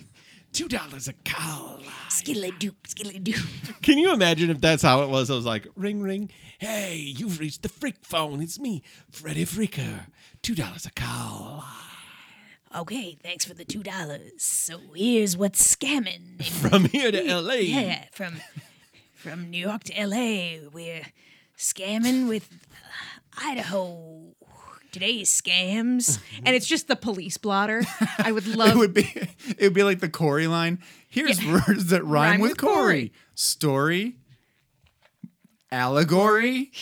Two 0.52 0.66
dollars 0.66 1.06
a 1.06 1.12
call. 1.24 1.78
skiddly 2.08 2.50
doop, 2.58 2.74
skiddly 2.88 3.22
doop. 3.22 3.80
Can 3.82 3.98
you 3.98 4.12
imagine 4.12 4.50
if 4.50 4.60
that's 4.60 4.82
how 4.82 5.04
it 5.04 5.08
was? 5.08 5.30
I 5.30 5.36
was 5.36 5.46
like, 5.46 5.68
ring, 5.76 6.02
ring. 6.02 6.28
Hey, 6.58 6.96
you've 6.96 7.38
reached 7.38 7.62
the 7.62 7.68
freak 7.68 7.98
phone. 8.02 8.40
It's 8.42 8.58
me, 8.58 8.82
Freddy 9.12 9.44
Freaker. 9.44 10.06
Two 10.42 10.56
dollars 10.56 10.86
a 10.86 10.90
call. 10.90 11.64
Okay, 12.76 13.16
thanks 13.22 13.44
for 13.44 13.54
the 13.54 13.64
two 13.64 13.84
dollars. 13.84 14.42
So 14.42 14.80
here's 14.96 15.36
what's 15.36 15.62
scamming. 15.76 16.42
From 16.60 16.86
here 16.86 17.12
to 17.12 17.40
LA. 17.40 17.54
Yeah, 17.54 18.06
from 18.10 18.40
from 19.14 19.50
New 19.50 19.64
York 19.64 19.84
to 19.84 20.04
LA, 20.04 20.68
we're 20.72 21.06
scamming 21.56 22.26
with 22.28 22.48
Idaho. 23.40 24.34
Today's 24.92 25.30
scams, 25.30 26.18
and 26.44 26.56
it's 26.56 26.66
just 26.66 26.88
the 26.88 26.96
police 26.96 27.36
blotter. 27.36 27.82
I 28.18 28.32
would 28.32 28.46
love. 28.56 28.70
It 28.70 28.76
would 28.76 28.94
be 28.94 29.12
it 29.58 29.60
would 29.60 29.74
be 29.74 29.82
like 29.82 30.00
the 30.00 30.08
Corey 30.08 30.46
line. 30.46 30.78
Here's 31.08 31.44
words 31.44 31.86
that 31.86 32.04
rhyme, 32.04 32.32
Rhyme 32.32 32.40
with, 32.40 32.50
with 32.52 32.58
Corey. 32.58 32.74
Corey. 32.74 33.12
Story. 33.34 34.16
Allegory. 35.70 36.72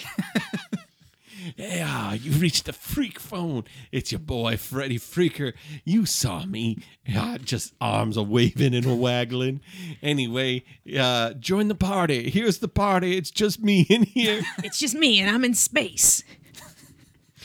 Yeah, 1.57 2.15
you've 2.15 2.41
reached 2.41 2.65
the 2.65 2.73
freak 2.73 3.21
phone. 3.21 3.65
It's 3.93 4.11
your 4.11 4.19
boy, 4.19 4.57
Freddy 4.57 4.99
Freaker. 4.99 5.53
You 5.85 6.05
saw 6.05 6.45
me. 6.45 6.79
Yeah, 7.07 7.39
just 7.43 7.73
arms 7.81 8.19
are 8.19 8.25
waving 8.25 8.75
and 8.75 8.85
a 8.85 8.95
waggling. 8.95 9.61
Anyway, 10.03 10.65
uh, 10.99 11.35
join 11.35 11.69
the 11.69 11.77
party. 11.77 12.31
Here's 12.31 12.59
the 12.59 12.69
party. 12.69 13.17
It's 13.17 13.31
just 13.31 13.61
me 13.63 13.83
in 13.89 14.03
here. 14.05 14.43
it's 14.65 14.79
just 14.79 14.95
me, 14.97 15.21
and 15.21 15.31
I'm 15.31 15.45
in 15.45 15.55
space. 15.55 16.25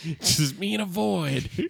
It's 0.03 0.37
just 0.37 0.57
me 0.59 0.73
in 0.73 0.81
a 0.81 0.85
void. 0.85 1.49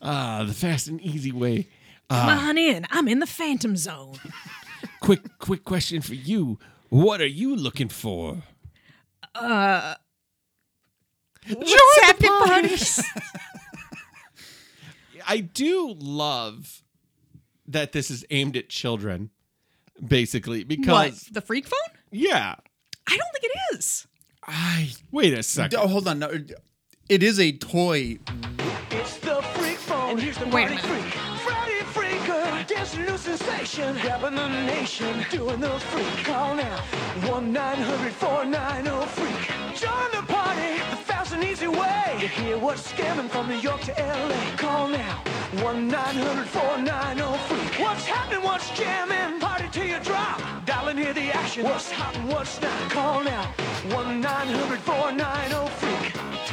Ah, 0.00 0.42
the 0.46 0.54
fast 0.54 0.88
and 0.88 0.98
easy 1.02 1.30
way. 1.30 1.68
Come 2.08 2.28
on 2.30 2.56
in. 2.56 2.86
I'm 2.90 3.06
in 3.08 3.18
the 3.18 3.26
Phantom 3.26 3.76
Zone. 3.76 4.16
Quick, 5.00 5.20
quick 5.38 5.64
question 5.64 6.00
for 6.00 6.14
you. 6.14 6.58
What 6.88 7.20
are 7.20 7.26
you 7.26 7.54
looking 7.54 7.90
for? 7.90 8.42
What's 11.46 12.00
happy 12.00 12.26
parties? 12.26 13.02
I 15.26 15.40
do 15.40 15.94
love 15.98 16.82
that 17.66 17.92
this 17.92 18.10
is 18.10 18.24
aimed 18.30 18.56
at 18.56 18.70
children, 18.70 19.28
basically, 20.06 20.60
what? 20.60 20.68
because 20.68 21.20
The 21.32 21.40
freak 21.42 21.66
phone? 21.66 21.78
yeah. 22.10 22.54
I 23.06 23.16
don't 23.18 23.28
think 23.32 23.44
it 23.44 23.76
is. 23.76 24.06
I 24.42 24.90
Wait 25.12 25.34
a 25.34 25.42
second. 25.42 25.78
oh, 25.80 25.86
hold 25.88 26.08
on. 26.08 26.18
No, 26.18 26.30
it 27.08 27.22
is 27.22 27.38
a 27.38 27.52
toy. 27.52 28.18
It's 28.90 29.16
the 29.18 29.42
freak 29.54 29.76
phone. 29.76 30.10
And 30.12 30.20
here's 30.20 30.38
the 30.38 30.46
Wait 30.46 30.70
a 30.70 30.74
party 30.74 30.88
minute. 30.88 31.02
freak. 31.02 31.14
Friday 31.40 31.80
freaker. 31.92 32.66
Dancing 32.66 33.04
new 33.04 33.16
sensation. 33.18 33.96
Grabbing 34.00 34.36
the 34.36 34.48
nation. 34.48 35.24
Doing 35.30 35.60
the 35.60 35.70
freak. 35.78 36.24
Call 36.24 36.54
now. 36.54 36.78
1 37.30 37.52
900 37.52 38.12
490 38.12 39.06
freak. 39.16 39.80
Join 39.80 40.10
the 40.12 40.32
easy 41.44 41.68
way. 41.68 42.16
To 42.20 42.28
hear 42.28 42.58
what's 42.58 42.92
scamming 42.92 43.28
from 43.28 43.48
New 43.48 43.58
York 43.58 43.80
to 43.82 43.92
LA. 43.92 44.56
Call 44.56 44.88
now. 44.88 45.22
1 45.62 45.88
900 45.88 46.46
490 46.46 47.38
freak. 47.46 47.86
What's 47.86 48.06
happening? 48.06 48.42
What's 48.42 48.70
jamming? 48.70 49.40
Party 49.40 49.68
till 49.70 49.86
you 49.86 49.98
drop. 50.00 50.40
Dial 50.64 50.88
and 50.88 50.98
hear 50.98 51.12
the 51.12 51.32
action. 51.34 51.64
What's 51.64 51.90
hot 51.90 52.16
and 52.16 52.28
what's 52.28 52.60
not? 52.60 52.90
Call 52.90 53.22
now. 53.22 53.44
1 53.90 54.20
900 54.20 54.78
490 54.80 55.70
freak. 55.76 56.12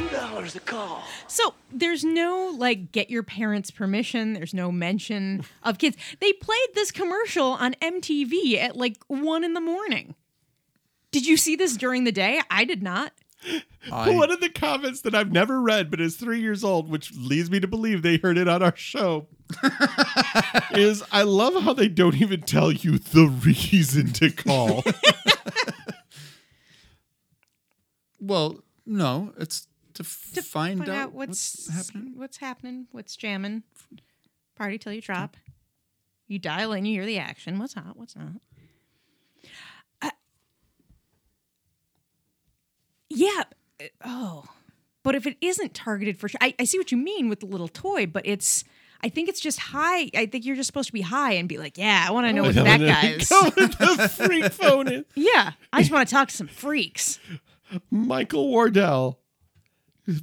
$2 0.09 0.55
a 0.55 0.59
call. 0.61 1.03
So 1.27 1.53
there's 1.71 2.03
no 2.03 2.53
like 2.57 2.91
get 2.91 3.09
your 3.09 3.23
parents' 3.23 3.71
permission. 3.71 4.33
There's 4.33 4.53
no 4.53 4.71
mention 4.71 5.43
of 5.63 5.77
kids. 5.77 5.97
They 6.19 6.33
played 6.33 6.69
this 6.75 6.91
commercial 6.91 7.47
on 7.47 7.73
MTV 7.81 8.57
at 8.57 8.75
like 8.77 8.97
one 9.07 9.43
in 9.43 9.53
the 9.53 9.61
morning. 9.61 10.15
Did 11.11 11.25
you 11.25 11.35
see 11.37 11.55
this 11.55 11.75
during 11.75 12.05
the 12.05 12.11
day? 12.11 12.41
I 12.49 12.65
did 12.65 12.81
not. 12.81 13.13
I, 13.91 14.11
One 14.11 14.29
of 14.31 14.39
the 14.41 14.49
comments 14.49 15.01
that 15.01 15.15
I've 15.15 15.31
never 15.31 15.59
read, 15.61 15.89
but 15.89 15.99
is 15.99 16.15
three 16.15 16.39
years 16.39 16.63
old, 16.63 16.89
which 16.89 17.13
leads 17.15 17.49
me 17.49 17.59
to 17.59 17.67
believe 17.67 18.01
they 18.01 18.17
heard 18.17 18.37
it 18.37 18.47
on 18.47 18.61
our 18.61 18.75
show, 18.75 19.27
is 20.71 21.03
I 21.11 21.23
love 21.23 21.63
how 21.63 21.73
they 21.73 21.87
don't 21.87 22.21
even 22.21 22.41
tell 22.41 22.71
you 22.71 22.99
the 22.99 23.27
reason 23.27 24.13
to 24.13 24.29
call. 24.29 24.83
well, 28.19 28.63
no, 28.85 29.33
it's 29.37 29.67
to, 29.95 30.03
f- 30.03 30.31
To 30.35 30.41
find, 30.41 30.87
out, 30.87 31.13
what's, 31.13 31.69
happening. 31.69 32.13
What's 32.15 32.37
happening? 32.37 32.87
What's 32.91 33.15
jamming? 33.15 33.63
Party 34.55 34.77
till 34.77 34.93
you 34.93 35.01
drop. 35.01 35.37
You 36.27 36.39
dial 36.39 36.71
in, 36.73 36.85
you 36.85 36.93
hear 36.93 37.05
the 37.05 37.17
action. 37.17 37.57
What's 37.59 37.73
hot? 37.73 37.97
What's 37.97 38.15
not? 38.15 38.27
Uh, 40.01 40.11
yeah. 43.09 43.43
Oh, 44.03 44.45
but 45.03 45.15
if 45.15 45.25
it 45.25 45.37
isn't 45.41 45.73
targeted 45.73 46.17
for, 46.17 46.29
I, 46.39 46.53
I 46.59 46.65
see 46.65 46.77
what 46.77 46.91
you 46.91 46.97
mean 46.97 47.29
with 47.29 47.39
the 47.39 47.45
little 47.45 47.67
toy, 47.67 48.05
but 48.05 48.25
it's. 48.25 48.63
I 49.03 49.09
think 49.09 49.29
it's 49.29 49.39
just 49.39 49.57
high. 49.57 50.11
I 50.15 50.27
think 50.27 50.45
you're 50.45 50.55
just 50.55 50.67
supposed 50.67 50.85
to 50.89 50.93
be 50.93 51.01
high 51.01 51.33
and 51.33 51.49
be 51.49 51.57
like, 51.57 51.75
yeah, 51.75 52.05
I 52.07 52.11
want 52.11 52.27
to 52.27 52.33
know 52.33 52.43
oh, 52.43 52.45
what 52.45 52.53
that 52.53 52.79
guy 52.79 53.07
is. 53.13 53.27
The 53.29 54.07
freak 54.15 54.51
phone 54.51 54.87
in. 54.87 55.05
Yeah, 55.15 55.53
I 55.73 55.79
just 55.79 55.91
want 55.91 56.07
to 56.07 56.13
talk 56.13 56.27
to 56.27 56.35
some 56.35 56.47
freaks. 56.47 57.19
Michael 57.89 58.47
Wardell, 58.47 59.19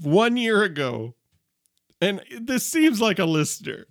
one 0.01 0.37
year 0.37 0.63
ago, 0.63 1.15
and 2.01 2.21
this 2.41 2.67
seems 2.67 3.01
like 3.01 3.19
a 3.19 3.25
listener. 3.25 3.87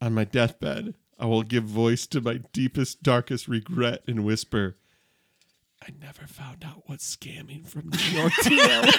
On 0.00 0.14
my 0.14 0.24
deathbed, 0.24 0.94
I 1.18 1.26
will 1.26 1.42
give 1.42 1.64
voice 1.64 2.06
to 2.08 2.20
my 2.20 2.42
deepest, 2.52 3.02
darkest 3.02 3.48
regret 3.48 4.02
and 4.06 4.24
whisper, 4.24 4.76
I 5.82 5.88
never 6.00 6.26
found 6.26 6.64
out 6.64 6.82
what 6.88 6.98
scamming 7.00 7.66
from 7.66 7.90
New 7.90 7.98
York 8.18 8.32
to. 8.42 8.92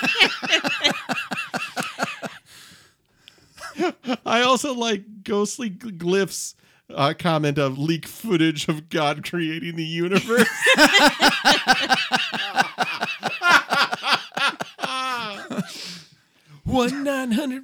I 4.25 4.41
also 4.41 4.73
like 4.73 5.23
ghostly 5.23 5.69
glyphs 5.69 6.55
uh, 6.93 7.13
comment 7.17 7.57
of 7.57 7.77
leak 7.77 8.07
footage 8.07 8.67
of 8.69 8.89
God 8.89 9.27
creating 9.29 9.75
the 9.75 9.83
universe. 9.83 10.47
One 16.63 17.03
nine 17.03 17.31
hundred. 17.31 17.63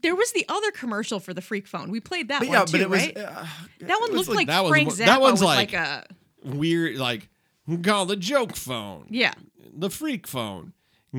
There 0.00 0.14
was 0.14 0.32
the 0.32 0.44
other 0.48 0.70
commercial 0.70 1.18
for 1.20 1.34
the 1.34 1.40
freak 1.42 1.66
phone. 1.66 1.90
We 1.90 1.98
played 2.00 2.28
that 2.28 2.40
But 2.40 2.48
one 2.48 2.58
yeah, 2.58 2.64
too, 2.64 2.72
but 2.72 2.80
it 2.82 2.90
was 2.90 3.00
right? 3.02 3.16
uh, 3.16 3.44
that 3.80 4.00
one 4.00 4.12
looked 4.12 4.28
like, 4.28 4.46
that 4.46 4.66
Frank 4.68 4.88
mo- 4.88 4.94
Zappa 4.94 5.06
that 5.06 5.20
one's 5.20 5.42
like- 5.42 5.72
like 5.72 5.80
a 5.80 6.04
Weird, 6.44 6.96
like 6.96 7.28
call 7.76 8.06
the 8.06 8.16
joke 8.16 8.56
phone, 8.56 9.06
yeah, 9.10 9.34
the 9.72 9.90
freak 9.90 10.26
phone, 10.26 10.72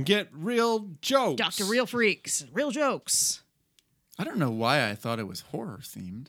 get 0.03 0.29
real 0.31 0.89
jokes. 1.01 1.37
Doctor 1.37 1.65
Real 1.65 1.85
Freaks, 1.85 2.45
real 2.51 2.71
jokes. 2.71 3.43
I 4.17 4.23
don't 4.23 4.37
know 4.39 4.49
why 4.51 4.89
I 4.89 4.95
thought 4.95 5.19
it 5.19 5.27
was 5.27 5.41
horror 5.41 5.79
themed. 5.81 6.27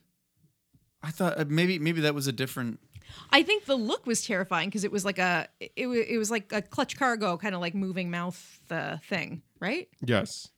I 1.03 1.11
thought 1.11 1.39
uh, 1.41 1.45
maybe 1.49 1.79
maybe 1.79 2.03
that 2.03 2.15
was 2.15 2.27
a 2.27 2.33
different. 2.33 2.79
I 3.33 3.43
think 3.43 3.65
the 3.65 3.75
look 3.75 4.07
was 4.07 4.25
terrifying 4.25 4.69
because 4.69 4.85
it 4.85 4.93
was 4.93 5.05
like 5.05 5.19
a 5.19 5.49
it, 5.59 5.87
wa- 5.87 5.95
it 5.95 6.19
was 6.19 6.31
like 6.31 6.53
a 6.53 6.63
clutch 6.63 6.97
cargo 6.97 7.37
kind 7.37 7.55
of 7.55 7.61
like 7.61 7.75
moving 7.75 8.11
mouth 8.11 8.61
uh, 8.71 8.99
thing, 9.09 9.43
right? 9.61 9.89
Yes. 10.05 10.49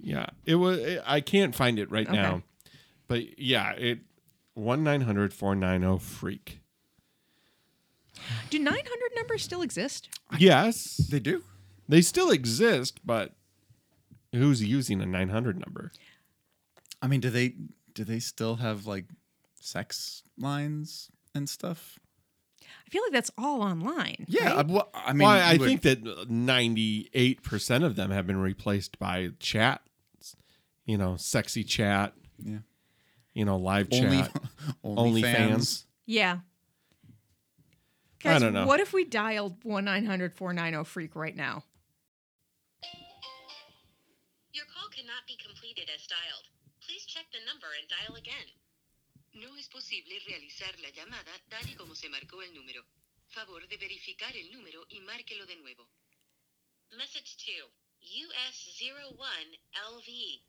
Yeah, 0.00 0.26
it 0.44 0.56
was. 0.56 0.80
I 1.06 1.20
can't 1.20 1.54
find 1.54 1.78
it 1.78 1.90
right 1.90 2.08
Okay. 2.08 2.16
now, 2.16 2.42
but 3.06 3.38
yeah, 3.38 3.70
it 3.72 4.00
One 4.54 4.82
nine 4.82 5.02
hundred 5.02 5.32
four 5.32 5.54
nine 5.54 5.82
zero 5.82 5.96
freak. 5.98 6.58
Do 8.50 8.58
900 8.58 8.86
numbers 9.16 9.42
still 9.42 9.62
exist? 9.62 10.08
Yes, 10.38 10.96
They 11.10 11.20
do. 11.20 11.42
they 11.88 12.00
still 12.02 12.30
exist, 12.30 13.00
but 13.04 13.32
who's 14.32 14.62
using 14.62 15.00
a 15.02 15.06
nine 15.06 15.28
hundred 15.28 15.58
number? 15.58 15.92
I 17.02 17.06
mean, 17.06 17.20
do 17.20 17.30
they 17.30 17.54
do 17.94 18.04
they 18.04 18.18
still 18.20 18.56
have 18.56 18.86
like 18.86 19.06
sex 19.60 20.22
lines 20.38 21.10
and 21.34 21.48
stuff? 21.48 21.98
I 22.86 22.90
feel 22.90 23.02
like 23.02 23.12
that's 23.12 23.30
all 23.36 23.62
online. 23.62 24.24
Yeah. 24.28 24.54
right? 24.54 24.56
I, 24.58 24.62
well, 24.72 24.90
I 24.94 25.12
mean, 25.12 25.26
well, 25.26 25.30
I 25.36 25.52
you 25.52 25.58
would- 25.60 25.68
think 25.68 25.82
that 25.82 26.30
ninety 26.30 27.10
eight 27.12 27.42
percent 27.42 27.84
of 27.84 27.96
them 27.96 28.10
have 28.10 28.26
been 28.26 28.38
replaced 28.38 28.98
by 28.98 29.30
chat. 29.38 29.82
You 30.86 30.96
know, 30.98 31.16
sexy 31.16 31.62
chat. 31.64 32.14
Yeah. 32.42 32.58
You 33.34 33.44
know, 33.44 33.56
live 33.56 33.88
only 33.92 34.18
chat. 34.18 34.36
only 34.84 35.22
OnlyFans. 35.22 35.32
fans. 35.36 35.86
Yeah. 36.06 36.38
I 38.24 38.38
don't 38.38 38.52
know. 38.52 38.66
what 38.66 38.80
if 38.80 38.92
we 38.92 39.04
dialed 39.04 39.64
1 39.64 39.84
900 39.84 40.34
490 40.34 40.84
freak 40.84 41.16
right 41.16 41.34
now? 41.34 41.64
Your 44.52 44.66
call 44.66 44.88
cannot 44.90 45.26
be 45.26 45.36
completed 45.36 45.88
as 45.94 46.06
dialed. 46.06 46.48
Please 46.86 47.04
check 47.06 47.26
the 47.32 47.40
number 47.46 47.66
and 47.80 47.88
dial 47.88 48.14
again. 48.16 48.48
No 49.34 49.56
es 49.56 49.68
posible 49.68 50.12
realizar 50.28 50.78
la 50.82 50.90
llamada 50.90 51.32
tal 51.48 51.66
y 51.68 51.74
como 51.74 51.94
se 51.94 52.08
marcó 52.08 52.42
el 52.42 52.52
número. 52.54 52.84
Favor 53.28 53.66
de 53.66 53.76
verificar 53.78 54.36
el 54.36 54.52
número 54.52 54.84
y 54.90 55.00
márquelo 55.00 55.46
de 55.46 55.56
nuevo. 55.56 55.88
Message 56.98 57.36
2. 57.46 57.70
US01LV. 58.02 60.42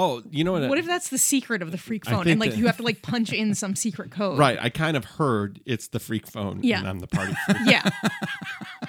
Oh, 0.00 0.22
you 0.30 0.44
know 0.44 0.52
what? 0.52 0.68
What 0.68 0.78
if 0.78 0.86
that's 0.86 1.08
the 1.08 1.18
secret 1.18 1.60
of 1.60 1.72
the 1.72 1.76
freak 1.78 2.06
I 2.06 2.12
phone 2.12 2.22
think 2.22 2.32
and 2.34 2.40
like 2.40 2.50
that- 2.52 2.56
you 2.58 2.66
have 2.66 2.76
to 2.76 2.84
like 2.84 3.02
punch 3.02 3.32
in 3.32 3.52
some 3.56 3.74
secret 3.74 4.12
code? 4.12 4.38
Right. 4.38 4.56
I 4.60 4.68
kind 4.68 4.96
of 4.96 5.04
heard 5.04 5.60
it's 5.66 5.88
the 5.88 5.98
freak 5.98 6.28
phone. 6.28 6.60
Yeah. 6.62 6.78
And 6.78 6.88
I'm 6.88 6.98
the 7.00 7.08
party 7.08 7.34
freak. 7.46 7.58
Yeah. 7.66 7.82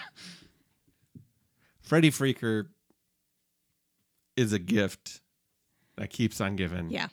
Freddy 1.82 2.12
Freaker 2.12 2.68
is 4.38 4.54
a 4.54 4.60
gift 4.60 5.22
that 5.98 6.12
keeps 6.12 6.40
on 6.40 6.56
giving. 6.56 6.92
Yeah. 6.92 7.08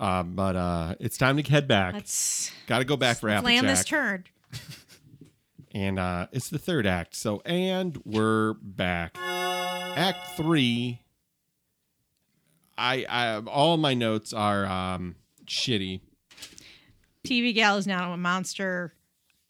Uh, 0.00 0.24
but 0.24 0.56
uh, 0.56 0.94
it's 0.98 1.16
time 1.16 1.40
to 1.40 1.48
head 1.50 1.68
back. 1.68 1.94
Let's 1.94 2.50
Got 2.66 2.80
to 2.80 2.84
go 2.84 2.96
back 2.96 3.18
for 3.18 3.28
Applejack. 3.28 3.60
slam 3.60 3.66
this 3.72 3.84
turd. 3.84 4.30
and 5.72 5.98
uh, 6.00 6.26
it's 6.32 6.48
the 6.50 6.58
third 6.58 6.86
act. 6.86 7.14
So, 7.14 7.40
and 7.46 7.96
we're 8.04 8.54
back. 8.54 9.16
Act 9.20 10.36
three. 10.36 11.00
I, 12.76 13.04
I 13.08 13.36
all 13.46 13.76
my 13.76 13.94
notes 13.94 14.32
are 14.32 14.66
um, 14.66 15.16
shitty. 15.46 16.00
TV 17.26 17.54
Gal 17.54 17.76
is 17.76 17.86
now 17.86 18.12
a 18.12 18.16
monster. 18.16 18.92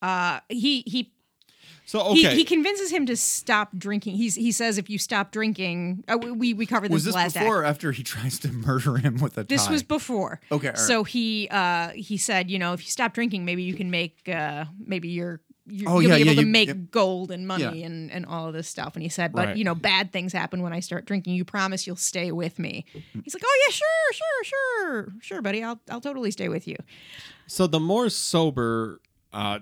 Uh, 0.03 0.41
he 0.49 0.83
he 0.87 1.13
So 1.87 2.13
He, 2.13 2.27
okay, 2.27 2.37
he 2.37 2.45
convinces 2.45 2.91
him 2.91 3.07
to 3.07 3.17
stop 3.17 3.71
drinking. 3.77 4.17
He's 4.17 4.35
he 4.35 4.53
says 4.53 4.79
if 4.79 4.89
you 4.91 4.99
stop 4.99 5.33
drinking, 5.33 6.05
uh, 6.09 6.17
we 6.19 6.55
we 6.55 6.67
covered 6.67 6.89
this, 6.91 6.95
Was 6.95 7.05
this 7.05 7.15
last 7.15 7.35
before 7.35 7.47
act. 7.59 7.65
or 7.65 7.65
after 7.65 7.93
he 7.93 8.03
tries 8.03 8.39
to 8.41 8.49
murder 8.53 8.97
him 8.99 9.19
with 9.19 9.37
a 9.39 9.45
This 9.45 9.67
tie? 9.67 9.73
was 9.73 9.83
before. 9.83 10.41
Okay, 10.53 10.69
right. 10.69 10.79
So 10.79 11.05
he 11.05 11.49
uh 11.51 11.89
he 11.91 12.17
said, 12.17 12.51
you 12.51 12.59
know, 12.59 12.75
if 12.75 12.81
you 12.85 12.91
stop 12.91 13.15
drinking, 13.15 13.45
maybe 13.45 13.63
you 13.63 13.75
can 13.75 13.91
make 13.91 14.29
uh 14.29 14.67
maybe 14.79 15.09
you're. 15.09 15.41
You 15.67 15.87
Oh, 15.89 16.01
you'll 16.01 16.11
yeah, 16.11 16.17
be 16.17 16.21
able 16.23 16.33
yeah, 16.33 16.41
to 16.41 16.47
you- 16.47 16.53
make 16.53 16.69
yep. 16.69 16.77
gold 16.91 17.31
and 17.31 17.47
money 17.47 17.63
Yeah. 17.81 17.87
and, 17.87 18.11
and 18.13 18.27
all 18.27 18.47
of 18.49 18.53
this 18.55 18.69
stuff. 18.69 18.95
And 18.95 19.03
he 19.03 19.09
said, 19.09 19.33
but 19.33 19.47
Right. 19.49 19.57
you 19.57 19.65
know, 19.65 19.75
bad 19.75 20.13
things 20.13 20.33
happen 20.33 20.61
when 20.63 20.73
I 20.75 20.81
start 20.81 21.07
drinking. 21.07 21.35
You 21.35 21.45
promise 21.45 21.87
you'll 21.87 21.97
stay 21.97 22.33
with 22.33 22.59
me. 22.59 22.85
He's 22.93 23.35
like, 23.35 23.43
oh 23.45 23.63
yeah, 23.67 23.73
sure, 23.73 24.13
sure, 24.13 24.45
sure, 24.45 25.13
sure, 25.21 25.43
buddy. 25.43 25.63
I'll 25.63 25.81
I'll 25.91 26.01
totally 26.03 26.31
stay 26.31 26.49
with 26.51 26.69
you. 26.69 26.77
So 27.47 27.67
the 27.67 27.81
more 27.81 28.11
sober 28.11 29.01
uh, 29.33 29.61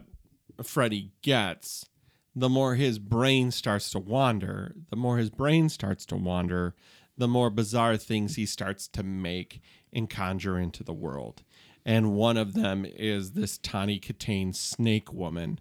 Freddy 0.62 1.12
gets, 1.22 1.86
the 2.34 2.48
more 2.48 2.74
his 2.74 2.98
brain 2.98 3.50
starts 3.50 3.90
to 3.90 3.98
wander. 3.98 4.74
The 4.90 4.96
more 4.96 5.18
his 5.18 5.30
brain 5.30 5.68
starts 5.68 6.04
to 6.06 6.16
wander, 6.16 6.74
the 7.16 7.28
more 7.28 7.50
bizarre 7.50 7.96
things 7.96 8.36
he 8.36 8.46
starts 8.46 8.88
to 8.88 9.02
make 9.02 9.60
and 9.92 10.08
conjure 10.10 10.58
into 10.58 10.82
the 10.82 10.94
world. 10.94 11.42
And 11.84 12.12
one 12.12 12.36
of 12.36 12.54
them 12.54 12.86
is 12.86 13.32
this 13.32 13.58
Tawny 13.58 13.98
Kitaen 14.00 14.54
snake 14.54 15.12
woman 15.12 15.58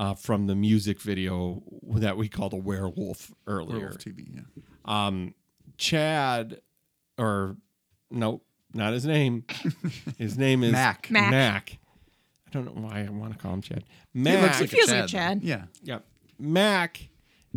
uh, 0.00 0.14
from 0.14 0.46
the 0.46 0.54
music 0.54 0.98
video 0.98 1.62
that 1.96 2.16
we 2.16 2.26
called 2.26 2.54
a 2.54 2.56
werewolf 2.56 3.34
earlier. 3.46 3.78
Werewolf 3.80 3.98
TV. 3.98 4.34
Yeah. 4.34 4.40
Um, 4.86 5.34
Chad, 5.76 6.62
or 7.18 7.56
nope, 8.10 8.42
not 8.72 8.94
his 8.94 9.04
name. 9.04 9.44
His 10.18 10.38
name 10.38 10.64
is 10.64 10.72
Mac. 10.72 11.10
Mac. 11.10 11.30
Mac. 11.30 11.78
I 12.46 12.50
don't 12.50 12.64
know 12.64 12.82
why 12.82 13.06
I 13.06 13.10
want 13.10 13.32
to 13.34 13.38
call 13.38 13.52
him 13.52 13.60
Chad. 13.60 13.84
He 14.14 14.20
looks 14.22 14.60
like 14.60 14.70
feels 14.70 14.90
a 14.90 15.00
like 15.00 15.06
Chad. 15.06 15.42
Chad. 15.42 15.42
Yeah. 15.42 15.64
Yep. 15.82 16.04
Mac 16.38 17.08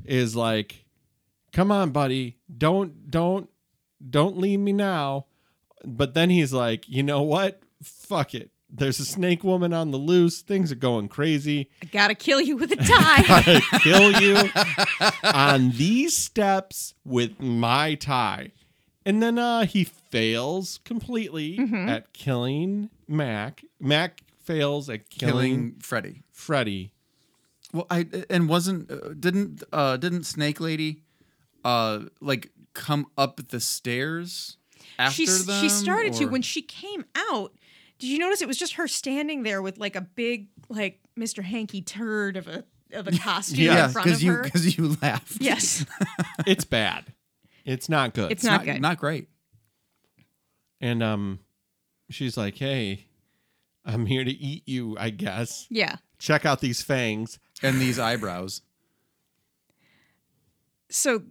is 0.04 0.36
like, 0.36 0.86
"Come 1.54 1.72
on, 1.72 1.92
buddy. 1.92 2.40
Don't 2.56 3.10
don't 3.10 3.50
don't 4.08 4.38
leave 4.38 4.60
me 4.60 4.74
now." 4.74 5.28
But 5.86 6.14
then 6.14 6.30
he's 6.30 6.52
like, 6.52 6.90
"You 6.90 7.04
know 7.04 7.22
what? 7.22 7.62
Fuck 7.82 8.36
it. 8.36 8.52
There's 8.76 9.00
a 9.00 9.06
snake 9.06 9.44
woman 9.44 9.72
on 9.72 9.92
the 9.92 9.98
loose. 9.98 10.42
Things 10.42 10.72
are 10.72 10.76
going 10.76 11.08
crazy. 11.08 11.70
I 11.82 11.86
gotta 11.86 12.16
kill 12.16 12.42
you 12.42 12.58
with 12.58 12.72
a 12.72 12.76
tie. 12.78 13.24
I 13.28 13.80
kill 13.84 14.12
you 14.20 14.50
on 15.24 15.72
these 15.72 16.18
steps 16.18 16.96
with 17.06 17.40
my 17.40 17.94
tie." 17.96 18.52
And 19.06 19.22
then 19.22 19.38
uh, 19.38 19.66
he 19.66 19.84
fails 19.84 20.80
completely 20.86 21.58
Mm-hmm. 21.58 21.90
at 21.90 22.14
killing 22.14 22.90
Mac. 23.08 23.64
Mac 23.80 24.22
fails 24.44 24.90
at 24.90 25.10
killing, 25.10 25.32
Killing 25.34 25.76
Freddy. 25.80 26.24
Freddy. 26.32 26.94
Well, 27.74 27.86
I 27.92 28.08
and 28.30 28.48
wasn't 28.50 28.90
uh, 28.92 29.10
didn't 29.20 29.64
uh 29.72 29.98
didn't 29.98 30.24
Snake 30.24 30.60
Lady 30.60 31.02
uh 31.66 32.02
like 32.22 32.50
come 32.74 33.06
up 33.18 33.40
the 33.50 33.60
stairs 33.60 34.58
after 34.98 35.14
she 35.16 35.26
them? 35.26 35.62
she 35.62 35.70
started 35.70 36.14
to 36.14 36.26
or- 36.26 36.30
when 36.30 36.42
she 36.42 36.62
came 36.62 37.06
out. 37.32 37.52
Did 38.00 38.08
you 38.10 38.20
notice 38.20 38.42
it 38.42 38.48
was 38.48 38.58
just 38.58 38.74
her 38.74 38.88
standing 38.88 39.44
there 39.44 39.62
with 39.62 39.78
like 39.78 39.96
a 39.96 40.02
big 40.02 40.48
like 40.70 41.00
Mr. 41.18 41.44
Hanky 41.44 41.82
turd 41.82 42.38
of 42.38 42.48
a 42.48 42.64
of 42.92 43.08
a 43.08 43.12
costume 43.18 43.60
yeah 43.66 43.86
in 43.86 43.92
front 43.92 44.12
of 44.12 44.22
you 44.22 44.32
her? 44.34 44.44
because 44.44 44.78
you 44.78 44.96
laughed. 45.02 45.38
Yes, 45.42 45.86
It's 46.46 46.66
bad. 46.66 47.06
It's 47.66 47.88
not 47.88 48.14
good. 48.14 48.32
it's 48.32 48.44
not, 48.44 48.66
good. 48.66 48.82
Not 48.82 48.98
great. 48.98 49.30
And 50.82 51.02
um, 51.02 51.40
she's 52.10 52.36
like, 52.36 52.58
"Hey, 52.58 53.06
I'm 53.86 54.06
here 54.06 54.24
to 54.26 54.32
eat 54.32 54.68
you. 54.68 54.98
I 55.00 55.10
guess. 55.12 55.66
yeah. 55.70 55.96
Check 56.20 56.46
out 56.46 56.60
these 56.60 56.82
fangs." 56.82 57.40
And 57.62 57.80
these 57.80 58.00
eyebrows. 58.00 58.62
So 60.90 61.24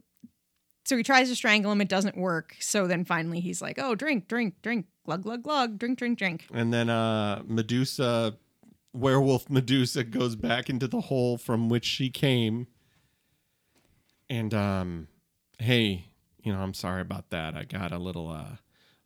so 0.85 0.97
he 0.97 1.03
tries 1.03 1.29
to 1.29 1.37
strangle 1.37 1.71
him. 1.71 1.81
It 1.81 1.89
doesn't 1.89 2.17
work. 2.17 2.57
So 2.61 2.87
then 2.87 3.05
finally 3.05 3.41
he's 3.41 3.61
like, 3.63 3.79
"Oh, 3.79 3.95
drink, 3.95 4.27
drink, 4.29 4.55
drink, 4.63 4.87
glug, 5.05 5.23
glug, 5.23 5.43
glug, 5.43 5.79
drink, 5.79 5.99
drink, 5.99 6.19
drink." 6.19 6.47
And 6.53 6.73
then 6.73 6.89
uh, 6.91 7.43
Medusa, 7.47 8.37
werewolf 8.93 9.49
Medusa, 9.51 10.05
goes 10.05 10.37
back 10.37 10.69
into 10.71 10.87
the 10.89 11.01
hole 11.03 11.37
from 11.39 11.69
which 11.69 11.85
she 11.85 12.11
came. 12.11 12.67
And 14.31 14.55
um, 14.55 15.09
hey, 15.59 16.07
you 16.43 16.53
know, 16.53 16.61
I'm 16.61 16.75
sorry 16.75 17.03
about 17.03 17.31
that. 17.31 17.55
I 17.55 17.65
got 17.65 17.93
a 17.93 17.99
little 17.99 18.29
uh 18.31 18.57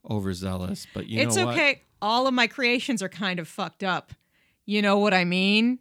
overzealous, 0.08 0.86
but 0.94 1.08
you 1.08 1.20
it's 1.20 1.36
know 1.36 1.46
what? 1.46 1.52
It's 1.56 1.60
okay. 1.60 1.82
All 2.00 2.26
of 2.26 2.34
my 2.34 2.46
creations 2.46 3.02
are 3.02 3.08
kind 3.08 3.40
of 3.40 3.48
fucked 3.48 3.82
up. 3.82 4.12
You 4.64 4.82
know 4.82 4.98
what 4.98 5.14
I 5.14 5.24
mean? 5.24 5.78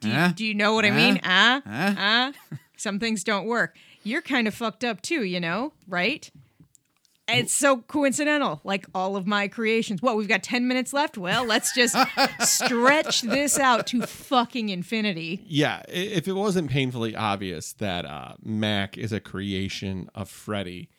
Do 0.00 0.08
you, 0.08 0.14
Huh? 0.14 0.32
do 0.36 0.44
you 0.44 0.54
know 0.54 0.74
what 0.74 0.84
I 0.84 0.90
Huh? 0.90 0.96
mean? 0.96 1.20
Ah, 1.24 1.62
Huh? 1.64 1.94
ah. 1.98 2.32
Some 2.76 2.98
things 2.98 3.24
don't 3.24 3.46
work. 3.46 3.76
You're 4.02 4.20
kind 4.22 4.46
of 4.46 4.54
fucked 4.54 4.84
up 4.84 5.00
too, 5.00 5.24
you 5.24 5.40
know, 5.40 5.72
right? 5.88 6.30
It's 7.26 7.54
so 7.54 7.78
coincidental, 7.78 8.60
like 8.64 8.86
all 8.94 9.16
of 9.16 9.26
my 9.26 9.48
creations. 9.48 10.02
What, 10.02 10.16
we've 10.16 10.28
got 10.28 10.42
10 10.42 10.68
minutes 10.68 10.92
left? 10.92 11.16
Well, 11.16 11.44
let's 11.44 11.74
just 11.74 11.96
stretch 12.40 13.22
this 13.22 13.58
out 13.58 13.86
to 13.88 14.06
fucking 14.06 14.68
infinity. 14.68 15.42
Yeah, 15.46 15.82
if 15.88 16.28
it 16.28 16.34
wasn't 16.34 16.70
painfully 16.70 17.16
obvious 17.16 17.72
that 17.74 18.04
uh, 18.04 18.34
Mac 18.42 18.98
is 18.98 19.12
a 19.12 19.20
creation 19.20 20.10
of 20.14 20.28
Freddy, 20.28 20.90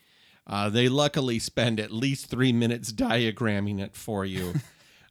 uh, 0.47 0.69
they 0.69 0.89
luckily 0.89 1.37
spend 1.37 1.79
at 1.79 1.91
least 1.91 2.27
three 2.27 2.53
minutes 2.53 2.91
diagramming 2.91 3.79
it 3.79 3.95
for 3.95 4.25
you. 4.25 4.53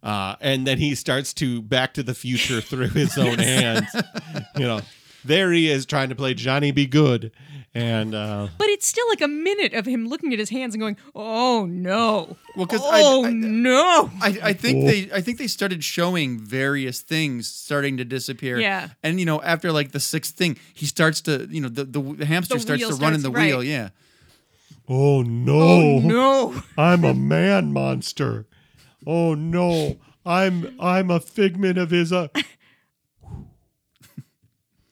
Uh, 0.05 0.37
and 0.43 0.67
then 0.67 0.77
he 0.77 0.95
starts 0.95 1.33
to 1.33 1.63
back 1.63 1.95
to 1.95 2.03
the 2.03 2.13
future 2.13 2.61
through 2.61 2.91
his 2.91 3.17
own 3.19 3.39
hands. 3.39 3.89
You 4.55 4.67
know, 4.67 4.81
there 5.25 5.51
he 5.51 5.71
is 5.71 5.87
trying 5.87 6.11
to 6.11 6.15
play 6.15 6.35
Johnny 6.35 6.73
B. 6.73 6.85
Goode. 6.85 7.33
And 7.77 8.15
uh, 8.15 8.47
But 8.57 8.69
it's 8.69 8.87
still 8.87 9.09
like 9.09 9.21
a 9.21 9.27
minute 9.27 9.75
of 9.75 9.85
him 9.85 10.07
looking 10.07 10.33
at 10.33 10.39
his 10.39 10.49
hands 10.51 10.75
and 10.75 10.81
going, 10.81 10.97
oh 11.15 11.67
no. 11.69 12.37
Well, 12.55 12.67
'cause 12.69 12.81
I- 12.81 13.01
oh 13.03 13.25
I- 13.25 13.31
no. 13.33 14.11
I, 14.23 14.39
I 14.43 14.53
think 14.53 14.87
they 14.87 15.11
I 15.13 15.21
think 15.21 15.39
they 15.39 15.49
started 15.49 15.83
showing 15.83 16.39
various 16.39 17.01
things 17.01 17.49
starting 17.49 17.97
to 17.97 18.05
disappear. 18.05 18.61
Yeah. 18.61 18.91
And 19.03 19.19
you 19.19 19.27
know, 19.27 19.43
after 19.43 19.73
like 19.73 19.91
the 19.91 19.99
sixth 19.99 20.37
thing, 20.37 20.57
he 20.73 20.87
starts 20.87 21.21
to 21.23 21.49
you 21.51 21.61
know 21.61 21.69
the 21.69 21.85
the, 21.85 22.01
the 22.01 22.27
hamster 22.27 22.55
The 22.55 22.61
starts 22.61 22.83
to 22.83 22.89
wheel 22.91 22.99
run 22.99 23.15
in 23.15 23.21
starts- 23.21 23.23
the 23.23 23.31
wheel. 23.45 23.65
Yeah. 23.65 23.89
oh 24.89 25.23
no, 25.23 25.61
Oh 25.61 25.99
no. 26.01 26.63
I'm 26.79 27.03
a 27.05 27.15
man 27.15 27.73
monster. 27.73 28.47
oh 29.05 29.35
no, 29.35 29.97
I'm 30.25 30.77
I'm 30.79 31.11
a 31.11 31.19
figment 31.19 31.79
of 31.79 31.91
his. 31.91 32.13
Uh... 32.13 32.29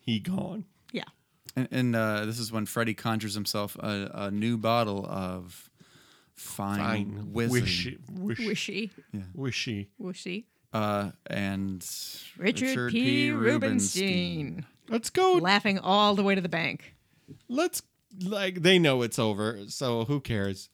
he 0.00 0.18
gone. 0.18 0.64
Yeah. 1.56 1.62
And, 1.64 1.68
and 1.72 1.96
uh, 1.96 2.24
this 2.26 2.38
is 2.38 2.50
when 2.52 2.66
Freddy 2.66 2.94
conjures 2.94 3.34
himself 3.34 3.76
a, 3.76 4.10
a 4.14 4.30
new 4.30 4.56
bottle 4.56 5.04
of 5.06 5.70
fine, 6.34 6.78
Fine, 6.78 7.32
whizzing. 7.32 7.62
wishy, 7.62 7.98
wish, 8.10 8.38
Wishy. 8.38 8.90
wishy. 9.34 9.88
Wishy. 9.98 10.46
Uh, 10.72 11.10
and 11.26 11.86
Richard, 12.38 12.90
P. 12.92 13.30
Rubinstein. 13.30 14.64
Let's 14.88 15.10
go. 15.10 15.34
Laughing 15.34 15.78
all 15.78 16.14
the 16.14 16.22
way 16.22 16.34
to 16.34 16.40
the 16.40 16.48
bank. 16.48 16.94
Let's 17.48 17.82
like 18.24 18.62
they 18.62 18.78
know 18.78 19.02
it's 19.02 19.18
over, 19.18 19.60
so 19.68 20.04
who 20.04 20.20
cares? 20.20 20.68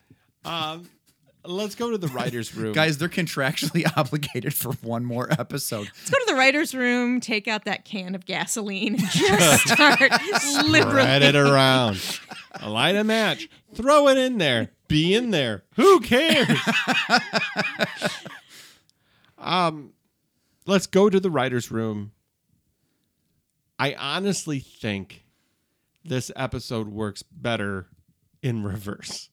Um, 0.45 0.89
let's 1.49 1.75
go 1.75 1.91
to 1.91 1.99
the 1.99 2.09
writers' 2.09 2.55
room, 2.55 2.73
Guys, 2.73 2.99
they're 2.99 3.09
contractually 3.09 3.85
obligated 3.97 4.55
for 4.55 4.73
one 4.75 5.05
more 5.05 5.31
episode. 5.33 5.87
Let's 5.87 6.11
go 6.11 6.19
to 6.19 6.25
the 6.27 6.35
writer's 6.35 6.75
room, 6.75 7.21
take 7.21 7.49
out 7.49 7.65
that 7.65 7.85
can 7.85 8.15
of 8.15 8.27
gasoline, 8.27 8.95
and 8.95 9.09
just 9.09 9.69
start 9.69 10.01
liberally. 10.67 11.03
Spread 11.03 11.23
it 11.23 11.37
around. 11.37 12.21
Light 12.65 12.97
a 12.97 13.05
match. 13.05 13.49
Throw 13.75 14.09
it 14.09 14.19
in 14.19 14.39
there. 14.39 14.71
Be 14.89 15.15
in 15.15 15.31
there. 15.31 15.65
Who 15.75 16.01
cares? 16.01 16.59
um, 19.39 19.93
let's 20.67 20.87
go 20.87 21.11
to 21.11 21.21
the 21.21 21.31
writers' 21.31 21.71
room. 21.71 22.13
I 23.79 23.95
honestly 23.95 24.59
think 24.59 25.25
this 26.05 26.31
episode 26.35 26.89
works 26.89 27.23
better 27.23 27.87
in 28.43 28.65
reverse. 28.65 29.29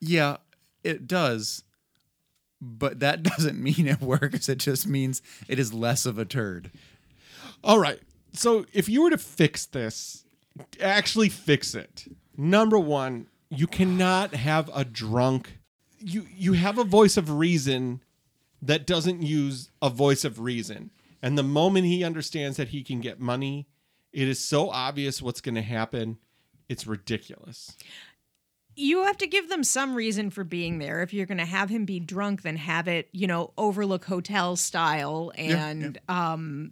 Yeah, 0.00 0.36
it 0.88 1.06
does. 1.06 1.62
But 2.60 3.00
that 3.00 3.22
doesn't 3.22 3.62
mean 3.62 3.86
it 3.86 4.00
works. 4.00 4.48
It 4.48 4.58
just 4.58 4.86
means 4.86 5.22
it 5.48 5.58
is 5.58 5.72
less 5.72 6.06
of 6.06 6.18
a 6.18 6.24
turd. 6.24 6.70
All 7.62 7.78
right. 7.78 8.00
So 8.32 8.66
if 8.72 8.88
you 8.88 9.02
were 9.02 9.10
to 9.10 9.18
fix 9.18 9.66
this, 9.66 10.24
actually 10.80 11.28
fix 11.28 11.74
it. 11.74 12.04
Number 12.36 12.78
one, 12.78 13.26
you 13.50 13.66
cannot 13.66 14.34
have 14.34 14.70
a 14.74 14.84
drunk. 14.84 15.58
You 15.98 16.26
you 16.36 16.52
have 16.52 16.78
a 16.78 16.84
voice 16.84 17.16
of 17.16 17.30
reason 17.30 18.02
that 18.62 18.86
doesn't 18.86 19.22
use 19.22 19.70
a 19.80 19.90
voice 19.90 20.24
of 20.24 20.40
reason. 20.40 20.90
And 21.22 21.36
the 21.36 21.42
moment 21.42 21.86
he 21.86 22.04
understands 22.04 22.56
that 22.58 22.68
he 22.68 22.82
can 22.82 23.00
get 23.00 23.18
money, 23.18 23.66
it 24.12 24.28
is 24.28 24.44
so 24.44 24.70
obvious 24.70 25.20
what's 25.20 25.40
going 25.40 25.54
to 25.56 25.62
happen. 25.62 26.18
It's 26.68 26.86
ridiculous. 26.86 27.76
You 28.80 29.04
have 29.04 29.18
to 29.18 29.26
give 29.26 29.48
them 29.48 29.64
some 29.64 29.96
reason 29.96 30.30
for 30.30 30.44
being 30.44 30.78
there. 30.78 31.02
If 31.02 31.12
you're 31.12 31.26
going 31.26 31.38
to 31.38 31.44
have 31.44 31.68
him 31.68 31.84
be 31.84 31.98
drunk, 31.98 32.42
then 32.42 32.56
have 32.56 32.86
it, 32.86 33.08
you 33.12 33.26
know, 33.26 33.52
Overlook 33.58 34.04
Hotel 34.04 34.54
style. 34.54 35.32
And 35.36 35.98
um, 36.08 36.70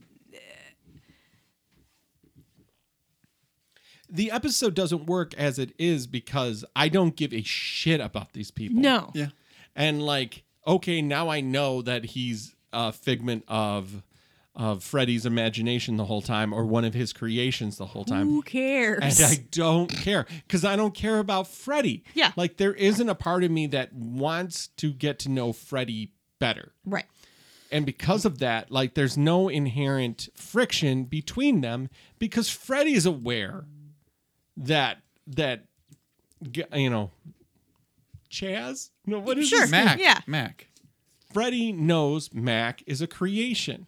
The 4.09 4.31
episode 4.31 4.75
doesn't 4.75 5.07
work 5.07 5.35
as 5.35 5.59
it 5.59 5.73
is 5.79 6.07
because 6.07 6.65
I 6.77 6.89
don't 6.89 7.17
give 7.17 7.35
a 7.35 7.43
shit 7.43 8.01
about 8.01 8.35
these 8.35 8.53
people. 8.53 8.81
no. 8.81 9.11
Yeah. 9.15 9.29
and 9.75 10.01
like 10.01 10.45
okay 10.67 11.03
now 11.03 11.29
i 11.29 11.41
know 11.41 11.83
that 11.83 12.05
he's 12.05 12.55
a 12.73 12.93
figment 12.93 13.45
of 13.49 14.03
of 14.57 14.83
freddy's 14.83 15.27
imagination 15.27 15.97
the 15.99 16.07
whole 16.07 16.23
time 16.23 16.53
or 16.53 16.65
one 16.65 16.85
of 16.85 16.95
his 16.95 17.13
creations 17.13 17.77
the 17.77 17.85
whole 17.87 18.05
time 18.07 18.27
Who 18.27 18.41
cares? 18.43 19.21
and 19.21 19.31
i 19.31 19.45
don't 19.51 19.89
care 19.89 20.27
because 20.47 20.65
i 20.65 20.77
don't 20.77 20.95
care 20.95 21.19
about 21.19 21.47
freddy 21.47 22.03
Yeah. 22.15 22.33
like 22.37 22.57
there 22.57 22.73
isn't 22.73 23.09
a 23.09 23.15
part 23.15 23.45
of 23.45 23.51
me 23.51 23.67
that 23.69 23.93
wants 23.93 24.69
to 24.79 24.93
get 24.93 25.19
to 25.21 25.29
know 25.29 25.53
freddy 25.53 26.13
better 26.39 26.73
right. 26.87 27.05
and 27.71 27.85
because 27.85 28.25
of 28.25 28.39
that 28.39 28.71
like 28.71 28.95
there's 28.95 29.19
no 29.19 29.49
inherent 29.51 30.29
friction 30.35 31.05
between 31.05 31.61
them 31.61 31.91
because 32.19 32.49
freddy 32.49 32.95
is 32.95 33.05
aware 33.05 33.65
that 34.57 35.03
that 35.27 35.65
you 36.73 36.89
know 36.91 37.11
chaz 38.31 38.91
no 39.07 39.19
what 39.19 39.39
is 39.39 39.49
Sure. 39.49 39.63
his 39.63 39.71
Mac. 39.71 39.99
Yeah. 39.99 40.21
Mac. 40.27 40.69
Freddy 41.33 41.73
knows 41.73 42.33
Mac 42.33 42.83
is 42.87 43.03
a 43.03 43.07
creation. 43.07 43.87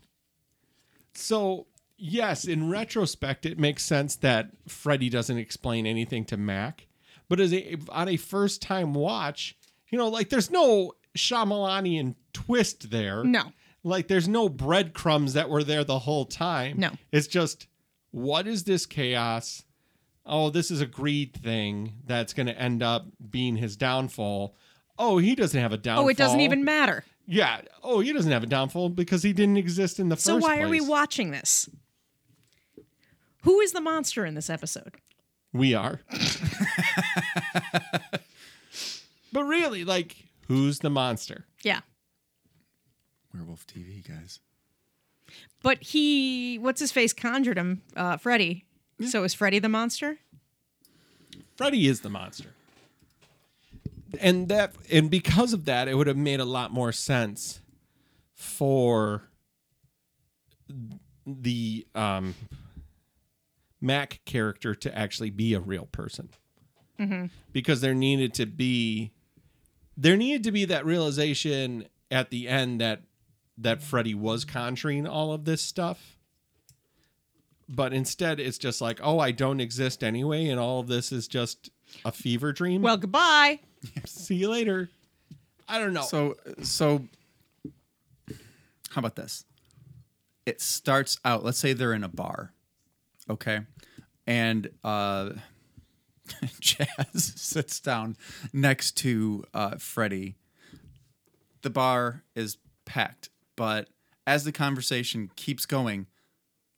So, 1.19 1.67
yes, 1.97 2.45
in 2.45 2.71
retrospect, 2.71 3.45
it 3.45 3.59
makes 3.59 3.85
sense 3.85 4.17
that 4.17 4.51
Freddy 4.67 5.09
doesn't 5.09 5.37
explain 5.37 5.87
anything 5.87 6.25
to 6.27 6.37
Mac. 6.37 6.87
But 7.29 7.41
as 7.41 7.53
a, 7.53 7.77
on 7.91 8.09
a 8.09 8.17
first 8.17 8.63
time 8.63 8.95
watch, 8.95 9.57
you 9.91 9.99
know, 9.99 10.09
like 10.09 10.31
there's 10.31 10.51
no 10.51 10.93
Shyamalanian 11.17 12.15
twist 12.33 12.91
there. 12.91 13.25
No. 13.25 13.53
Like 13.85 14.09
there's 14.09 14.29
no 14.29 14.49
breadcrumbs 14.49 15.35
that 15.35 15.51
were 15.51 15.65
there 15.65 15.85
the 15.85 15.99
whole 15.99 16.25
time. 16.25 16.79
No. 16.79 16.91
It's 17.13 17.27
just, 17.27 17.67
what 18.11 18.47
is 18.47 18.65
this 18.65 18.87
chaos? 18.87 19.65
Oh, 20.25 20.51
this 20.51 20.71
is 20.71 20.81
a 20.81 20.87
greed 20.87 21.35
thing 21.35 21.95
that's 22.07 22.33
going 22.33 22.47
to 22.47 22.59
end 22.59 22.83
up 22.83 23.07
being 23.31 23.57
his 23.57 23.77
downfall. 23.77 24.55
Oh, 24.99 25.19
he 25.19 25.35
doesn't 25.35 25.61
have 25.61 25.73
a 25.73 25.79
downfall. 25.79 26.05
Oh, 26.05 26.09
it 26.09 26.17
doesn't 26.17 26.41
even 26.41 26.65
matter. 26.65 27.05
Yeah. 27.31 27.61
Oh, 27.83 28.01
he 28.01 28.13
doesn't 28.15 28.33
have 28.33 28.43
a 28.43 28.47
downfall 28.47 28.89
because 28.89 29.23
he 29.23 29.35
didn't 29.35 29.59
exist 29.59 30.01
in 30.01 30.09
the 30.09 30.17
So 30.17 30.35
first 30.37 30.47
why 30.47 30.61
are 30.63 30.69
we 30.69 30.81
watching 30.81 31.31
this? 31.31 31.69
Who 33.43 33.61
is 33.61 33.73
the 33.73 33.83
monster 33.83 34.25
in 34.25 34.35
this 34.35 34.49
episode? 34.49 34.95
We 35.53 35.75
are. 35.75 36.01
but 39.33 39.45
really, 39.45 39.85
like, 39.85 40.17
who's 40.49 40.79
the 40.81 40.91
monster? 40.91 41.45
Yeah. 41.63 41.81
Werewolf 43.35 43.67
TV, 43.67 44.07
guys. 44.07 44.41
But 45.63 45.83
he, 45.83 46.59
what's 46.59 46.81
his 46.81 46.93
face, 46.93 47.13
conjured 47.13 47.59
him, 47.59 47.83
uh, 47.95 48.17
Freddy. 48.17 48.65
So 49.07 49.23
is 49.23 49.35
Freddy 49.35 49.59
the 49.59 49.69
monster? 49.69 50.19
Freddy 51.57 51.87
is 51.87 52.01
the 52.01 52.09
monster. 52.09 52.55
And 54.21 54.49
that 54.49 54.75
and 54.91 55.11
because 55.11 55.53
of 55.53 55.65
that, 55.67 55.89
it 55.89 55.95
would 55.95 56.07
have 56.07 56.17
made 56.17 56.41
a 56.41 56.45
lot 56.45 56.73
more 56.73 56.93
sense 56.93 57.61
for 58.35 59.25
the 61.27 61.87
um 61.95 62.35
Mac 63.81 64.21
character 64.25 64.75
to 64.75 64.99
actually 64.99 65.31
be 65.31 65.55
a 65.55 65.61
real 65.61 65.87
person. 65.87 66.31
Because 67.53 67.81
there 67.81 67.95
needed 67.95 68.35
to 68.35 68.47
be 68.47 69.13
there 69.97 70.17
needed 70.17 70.45
to 70.45 70.53
be 70.53 70.65
that 70.65 70.85
realization 70.85 71.87
at 72.11 72.31
the 72.31 72.49
end 72.49 72.81
that 72.81 73.03
that 73.57 73.83
Freddy 73.83 74.15
was 74.15 74.45
conjuring 74.45 75.07
all 75.07 75.33
of 75.33 75.45
this 75.45 75.61
stuff. 75.63 76.18
But 77.69 77.93
instead 77.93 78.41
it's 78.41 78.59
just 78.59 78.81
like, 78.81 79.01
oh, 79.03 79.19
I 79.19 79.31
don't 79.31 79.61
exist 79.61 80.03
anyway, 80.03 80.49
and 80.49 80.59
all 80.59 80.81
of 80.81 80.87
this 80.87 81.13
is 81.13 81.29
just 81.29 81.71
a 82.05 82.13
fever 82.13 82.53
dream. 82.53 82.83
Well, 82.83 82.97
goodbye. 82.97 83.61
see 84.07 84.37
you 84.37 84.51
later. 84.51 84.91
I 85.69 85.79
don't 85.79 85.93
know. 85.93 86.03
So, 86.03 86.37
so 86.63 87.05
how 88.91 89.01
about 89.01 89.17
this? 89.17 89.45
It 90.47 90.61
starts 90.63 91.19
out. 91.25 91.45
Let's 91.45 91.59
say 91.59 91.75
they're 91.75 91.93
in 91.93 92.05
a 92.05 92.09
bar, 92.09 92.55
okay, 93.29 93.61
and 94.27 94.71
uh, 94.83 95.33
Chaz 96.61 97.17
sits 97.39 97.81
down 97.81 98.17
next 98.53 98.97
to 98.99 99.45
uh, 99.53 99.77
Freddie. 99.79 100.37
The 101.63 101.71
bar 101.71 102.23
is 102.35 102.57
packed, 102.87 103.29
but 103.57 103.89
as 104.27 104.45
the 104.45 104.53
conversation 104.53 105.31
keeps 105.37 105.67
going, 105.67 106.07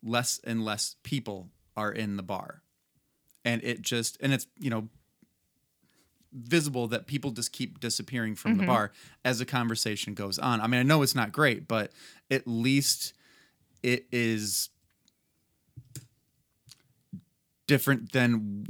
less 0.03 0.41
and 0.45 0.65
less 0.65 0.97
people 1.03 1.49
are 1.77 1.93
in 1.93 2.17
the 2.17 2.23
bar, 2.23 2.63
and 3.45 3.63
it 3.63 3.83
just 3.83 4.17
and 4.21 4.33
it's 4.33 4.47
you 4.59 4.71
know 4.71 4.89
visible 6.33 6.87
that 6.89 7.07
people 7.07 7.31
just 7.33 7.53
keep 7.53 7.81
disappearing 7.81 8.35
from 8.35 8.53
the 8.53 8.63
mm-hmm. 8.63 8.73
bar 8.73 8.93
as 9.25 9.39
the 9.39 9.45
conversation 9.45 10.15
goes 10.15 10.39
on. 10.39 10.61
I 10.61 10.67
mean, 10.67 10.81
I 10.81 10.85
know 10.85 11.03
it's 11.03 11.15
not 11.15 11.33
great, 11.33 11.67
but 11.67 11.91
at 12.31 12.47
least 12.47 13.15
it 13.83 14.07
is 14.13 14.71
different 17.67 18.13
than 18.13 18.67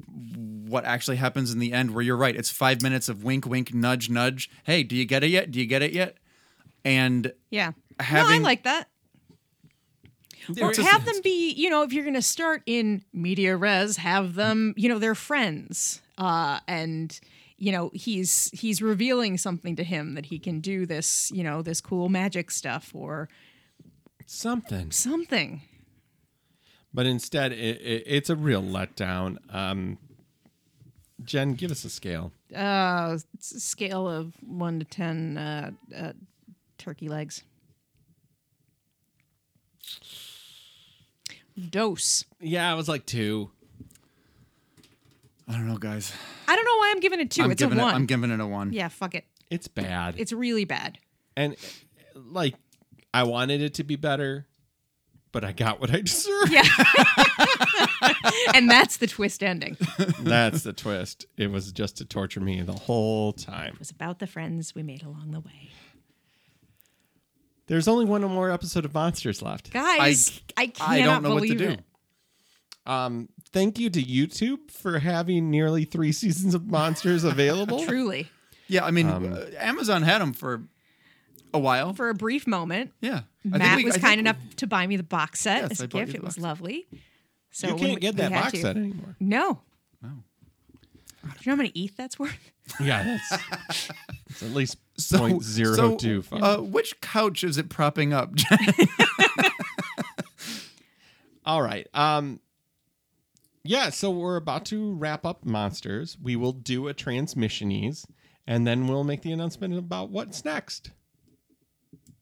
what 0.68 0.84
actually 0.84 1.16
happens 1.16 1.52
in 1.52 1.58
the 1.58 1.72
end 1.72 1.90
where 1.92 2.02
you're 2.02 2.16
right. 2.16 2.36
It's 2.36 2.50
5 2.50 2.82
minutes 2.82 3.08
of 3.08 3.24
wink 3.24 3.46
wink 3.46 3.72
nudge 3.72 4.10
nudge. 4.10 4.50
Hey, 4.64 4.82
do 4.82 4.94
you 4.94 5.04
get 5.04 5.24
it 5.24 5.30
yet? 5.30 5.50
Do 5.50 5.58
you 5.58 5.66
get 5.66 5.82
it 5.82 5.92
yet? 5.92 6.18
And 6.84 7.32
Yeah. 7.50 7.72
Having- 7.98 8.28
no, 8.30 8.34
I 8.36 8.38
like 8.38 8.64
that. 8.64 8.88
Or 10.60 10.72
have 10.74 11.04
them 11.04 11.20
be, 11.22 11.52
you 11.52 11.70
know, 11.70 11.82
if 11.82 11.92
you're 11.92 12.04
going 12.04 12.14
to 12.14 12.22
start 12.22 12.62
in 12.66 13.04
media 13.12 13.56
res, 13.56 13.96
have 13.98 14.34
them, 14.34 14.74
you 14.76 14.88
know, 14.88 14.98
they're 14.98 15.14
friends. 15.14 16.00
Uh, 16.18 16.60
and, 16.66 17.18
you 17.56 17.72
know, 17.72 17.90
he's 17.94 18.50
he's 18.52 18.80
revealing 18.82 19.38
something 19.38 19.76
to 19.76 19.84
him 19.84 20.14
that 20.14 20.26
he 20.26 20.38
can 20.38 20.60
do 20.60 20.86
this, 20.86 21.30
you 21.30 21.44
know, 21.44 21.62
this 21.62 21.80
cool 21.80 22.08
magic 22.08 22.50
stuff 22.50 22.90
or 22.94 23.28
something. 24.26 24.90
something. 24.90 25.62
But 26.92 27.06
instead, 27.06 27.52
it, 27.52 27.80
it, 27.80 28.02
it's 28.06 28.30
a 28.30 28.36
real 28.36 28.62
letdown. 28.62 29.36
Um, 29.54 29.98
Jen, 31.22 31.54
give 31.54 31.70
us 31.70 31.84
a 31.84 31.90
scale. 31.90 32.32
Uh, 32.54 33.18
it's 33.34 33.52
a 33.52 33.60
scale 33.60 34.08
of 34.08 34.32
one 34.40 34.78
to 34.80 34.84
ten. 34.84 35.38
Uh, 35.38 35.70
uh, 35.96 36.12
turkey 36.78 37.08
legs. 37.08 37.44
Dose. 41.70 42.24
Yeah, 42.40 42.70
I 42.70 42.74
was 42.74 42.88
like 42.88 43.06
two. 43.06 43.50
I 45.48 45.52
don't 45.52 45.66
know, 45.66 45.78
guys. 45.78 46.12
I 46.46 46.54
don't 46.54 46.64
know 46.64 46.76
why 46.76 46.92
I'm 46.94 47.00
giving 47.00 47.20
it 47.20 47.30
2 47.30 47.42
I'm 47.42 47.50
it's 47.50 47.60
a 47.60 47.64
giving 47.66 47.78
one. 47.78 47.92
It, 47.92 47.96
I'm 47.96 48.06
giving 48.06 48.30
it 48.30 48.40
a 48.40 48.46
one. 48.46 48.72
yeah, 48.72 48.88
fuck 48.88 49.14
it. 49.16 49.24
It's 49.50 49.66
bad. 49.66 50.14
It's 50.18 50.32
really 50.32 50.64
bad. 50.64 50.98
and 51.36 51.56
like 52.14 52.54
I 53.12 53.24
wanted 53.24 53.60
it 53.60 53.74
to 53.74 53.84
be 53.84 53.96
better, 53.96 54.46
but 55.32 55.44
I 55.44 55.50
got 55.52 55.80
what 55.80 55.90
I 55.90 56.00
deserved. 56.02 56.52
Yeah. 56.52 56.62
and 58.54 58.70
that's 58.70 58.98
the 58.98 59.08
twist 59.08 59.42
ending. 59.42 59.76
It 59.98 60.14
That's 60.24 60.62
the 60.62 60.72
twist. 60.72 61.26
It 61.36 61.50
was 61.50 61.72
just 61.72 61.96
to 61.98 62.04
torture 62.04 62.40
me 62.40 62.62
the 62.62 62.72
whole 62.72 63.32
time. 63.32 63.72
It 63.74 63.78
was 63.80 63.90
about 63.90 64.20
the 64.20 64.26
friends 64.28 64.74
we 64.74 64.82
made 64.84 65.02
along 65.02 65.32
the 65.32 65.40
way. 65.40 65.70
There's 67.70 67.86
only 67.88 68.04
one 68.04 68.22
more 68.22 68.50
episode 68.50 68.84
of 68.84 68.92
Monsters 68.92 69.42
left. 69.42 69.72
Guys, 69.72 70.40
I, 70.56 70.66
cannot 70.66 70.90
I 70.90 71.02
don't 71.02 71.22
know 71.22 71.34
what 71.34 71.44
to 71.44 71.54
do. 71.54 71.68
it. 71.70 71.80
Um, 72.84 73.28
thank 73.52 73.78
you 73.78 73.88
to 73.90 74.02
YouTube 74.02 74.72
for 74.72 74.98
having 74.98 75.50
nearly 75.52 75.84
three 75.84 76.10
seasons 76.22 76.54
of 76.54 76.66
Monsters 76.66 77.22
available. 77.22 77.84
Truly. 77.84 78.28
Yeah, 78.66 78.84
I 78.84 78.90
mean, 78.90 79.08
Um, 79.08 79.32
uh, 79.32 79.44
Amazon 79.58 80.02
had 80.02 80.20
them 80.20 80.32
for 80.32 80.64
a 81.54 81.60
while. 81.60 81.92
For 81.94 82.08
a 82.08 82.14
brief 82.14 82.46
moment, 82.48 82.92
yeah, 83.00 83.20
I 83.46 83.50
think 83.50 83.58
Matt 83.58 83.76
we- 83.76 83.84
was 83.84 83.94
I 83.94 83.98
think 83.98 84.04
kind 84.04 84.16
we- 84.16 84.20
enough 84.20 84.36
to 84.56 84.66
buy 84.66 84.86
me 84.88 84.96
the 84.96 85.02
box 85.04 85.40
set 85.40 85.62
Yes, 85.62 85.70
as 85.70 85.80
I 85.80 85.84
a 85.84 85.88
bought 85.88 85.98
you 86.00 86.04
gift. 86.06 86.16
It 86.18 86.24
was 86.24 86.38
lovely. 86.38 86.88
So 87.52 87.68
you 87.68 87.74
can't 87.76 87.94
we- 87.94 88.00
get 88.00 88.16
that 88.16 88.32
box 88.32 88.60
set 88.60 88.76
anymore. 88.76 89.14
No. 89.20 89.60
No. 91.22 91.30
Do 91.30 91.36
you 91.42 91.50
know 91.50 91.52
how 91.52 91.56
many 91.56 91.72
ETH 91.74 91.96
that's 91.96 92.18
worth? 92.18 92.52
Yeah, 92.80 93.18
that's 93.32 93.88
it's 94.28 94.42
at 94.44 94.50
least 94.50 94.76
So, 94.96 95.18
point 95.18 95.42
zero 95.42 95.74
so, 95.74 95.96
two 95.96 96.22
five. 96.22 96.42
uh, 96.42 96.58
which 96.58 97.00
couch 97.00 97.42
is 97.42 97.58
it 97.58 97.68
propping 97.68 98.12
up? 98.12 98.30
All 101.44 101.62
right. 101.62 101.86
Um 101.94 102.40
yeah, 103.62 103.90
so 103.90 104.10
we're 104.10 104.36
about 104.36 104.64
to 104.66 104.94
wrap 104.94 105.26
up 105.26 105.44
monsters. 105.44 106.16
We 106.22 106.34
will 106.36 106.52
do 106.52 106.88
a 106.88 106.94
transmissionese 106.94 108.06
and 108.46 108.66
then 108.66 108.86
we'll 108.86 109.04
make 109.04 109.22
the 109.22 109.32
announcement 109.32 109.76
about 109.76 110.10
what's 110.10 110.44
next. 110.44 110.92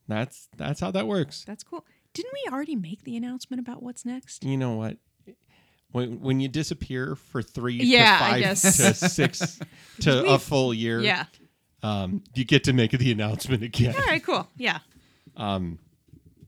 That's 0.09 0.49
that's 0.57 0.81
how 0.81 0.91
that 0.93 1.07
works. 1.07 1.45
That's 1.47 1.63
cool. 1.63 1.85
Didn't 2.15 2.33
we 2.33 2.51
already 2.51 2.75
make 2.75 3.05
the 3.05 3.17
announcement 3.17 3.61
about 3.61 3.83
what's 3.83 4.05
next? 4.05 4.45
You 4.45 4.57
know 4.57 4.73
what? 4.73 4.97
When 5.93 6.21
when 6.21 6.41
you 6.41 6.49
disappear 6.49 7.15
for 7.17 7.43
3 7.43 7.75
Yeah, 7.75 8.19
to 8.19 8.25
I 8.25 8.31
5 8.33 8.41
guess. 8.41 8.77
to 8.77 8.95
6 9.09 9.61
to 10.01 10.25
a 10.27 10.39
full 10.39 10.75
year, 10.75 11.01
Yeah. 11.01 11.25
um 11.83 12.23
you 12.35 12.45
get 12.45 12.65
to 12.65 12.73
make 12.73 12.91
the 12.93 13.11
announcement 13.13 13.63
again. 13.63 13.95
All 13.95 14.07
right, 14.07 14.23
cool. 14.23 14.47
Yeah. 14.57 14.81
Um 15.37 15.79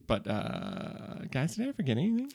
but 0.07 0.27
uh 0.27 1.25
guys, 1.31 1.55
did 1.55 1.69
I 1.69 1.71
forget 1.71 1.97
anything? 1.97 2.31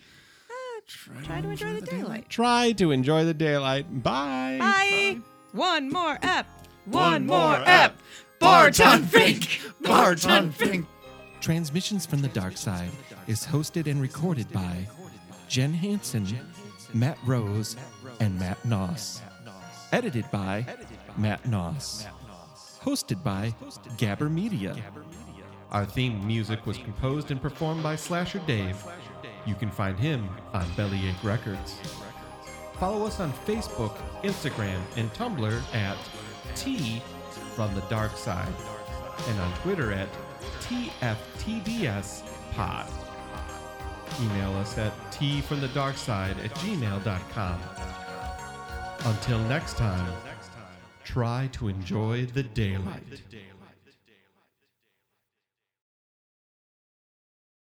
Try 1.25 1.41
to 1.41 1.49
enjoy 1.51 1.75
the 1.81 1.81
daylight. 1.87 2.29
Try 2.29 2.73
to 2.73 2.91
enjoy 2.93 3.25
the 3.25 3.35
daylight. 3.35 4.03
Bye. 4.05 4.57
Bye. 4.61 5.19
One 5.53 5.91
more 5.91 6.17
ep. 6.23 6.47
One 6.85 7.03
One, 7.13 7.27
more 7.27 7.39
more 7.39 7.57
ep. 7.63 7.67
ep. 7.67 7.99
Barton 8.39 9.03
Fink. 9.05 9.61
Barton 9.83 10.53
Fink. 10.53 10.87
Transmissions 11.41 12.07
from 12.07 12.21
the 12.23 12.29
Dark 12.29 12.57
Side 12.57 12.91
is 13.27 13.45
hosted 13.47 13.87
and 13.91 14.01
recorded 14.01 14.51
by 14.53 14.87
Jen 15.49 15.73
Hansen, 15.73 16.25
Matt 16.95 17.19
Rose, 17.25 17.77
and 18.21 18.39
Matt 18.39 18.63
Noss. 18.63 19.21
Edited 19.93 20.31
by 20.31 20.67
Matt 21.17 21.43
Noss. 21.45 22.07
Hosted 22.81 23.23
by 23.23 23.55
Gabber 23.97 24.31
Media. 24.31 24.77
Our 25.73 25.85
theme 25.85 26.27
music 26.27 26.65
was 26.67 26.79
composed 26.79 27.31
and 27.31 27.43
performed 27.43 27.83
by 27.83 27.97
Slasher 27.97 28.41
Dave. 28.47 28.83
You 29.47 29.55
can 29.55 29.71
find 29.71 29.99
him 29.99 30.29
on 30.53 30.67
Bellyache 30.77 31.23
Records. 31.23 31.81
Follow 32.75 33.07
us 33.07 33.21
on 33.21 33.33
Facebook, 33.33 33.97
Instagram, 34.23 34.81
and 34.97 35.13
Tumblr 35.15 35.75
at 35.75 35.97
T 36.55 37.03
from 37.55 37.75
the 37.75 37.81
Dark 37.83 38.17
Side, 38.17 38.53
and 39.29 39.41
on 39.41 39.53
Twitter 39.55 39.93
at 39.93 40.09
TFTDS 40.61 42.23
Pod. 42.53 42.87
Email 44.21 44.53
us 44.55 44.79
at 44.79 44.93
T 45.13 45.41
from 45.41 45.61
the 45.61 45.69
Dark 45.69 45.97
Side 45.97 46.37
at 46.45 46.51
gmail.com. 46.57 47.61
Until 49.05 49.39
next 49.41 49.77
time, 49.77 50.13
try 51.05 51.49
to 51.53 51.69
enjoy 51.69 52.27
the 52.27 52.43
daylight. 52.43 53.03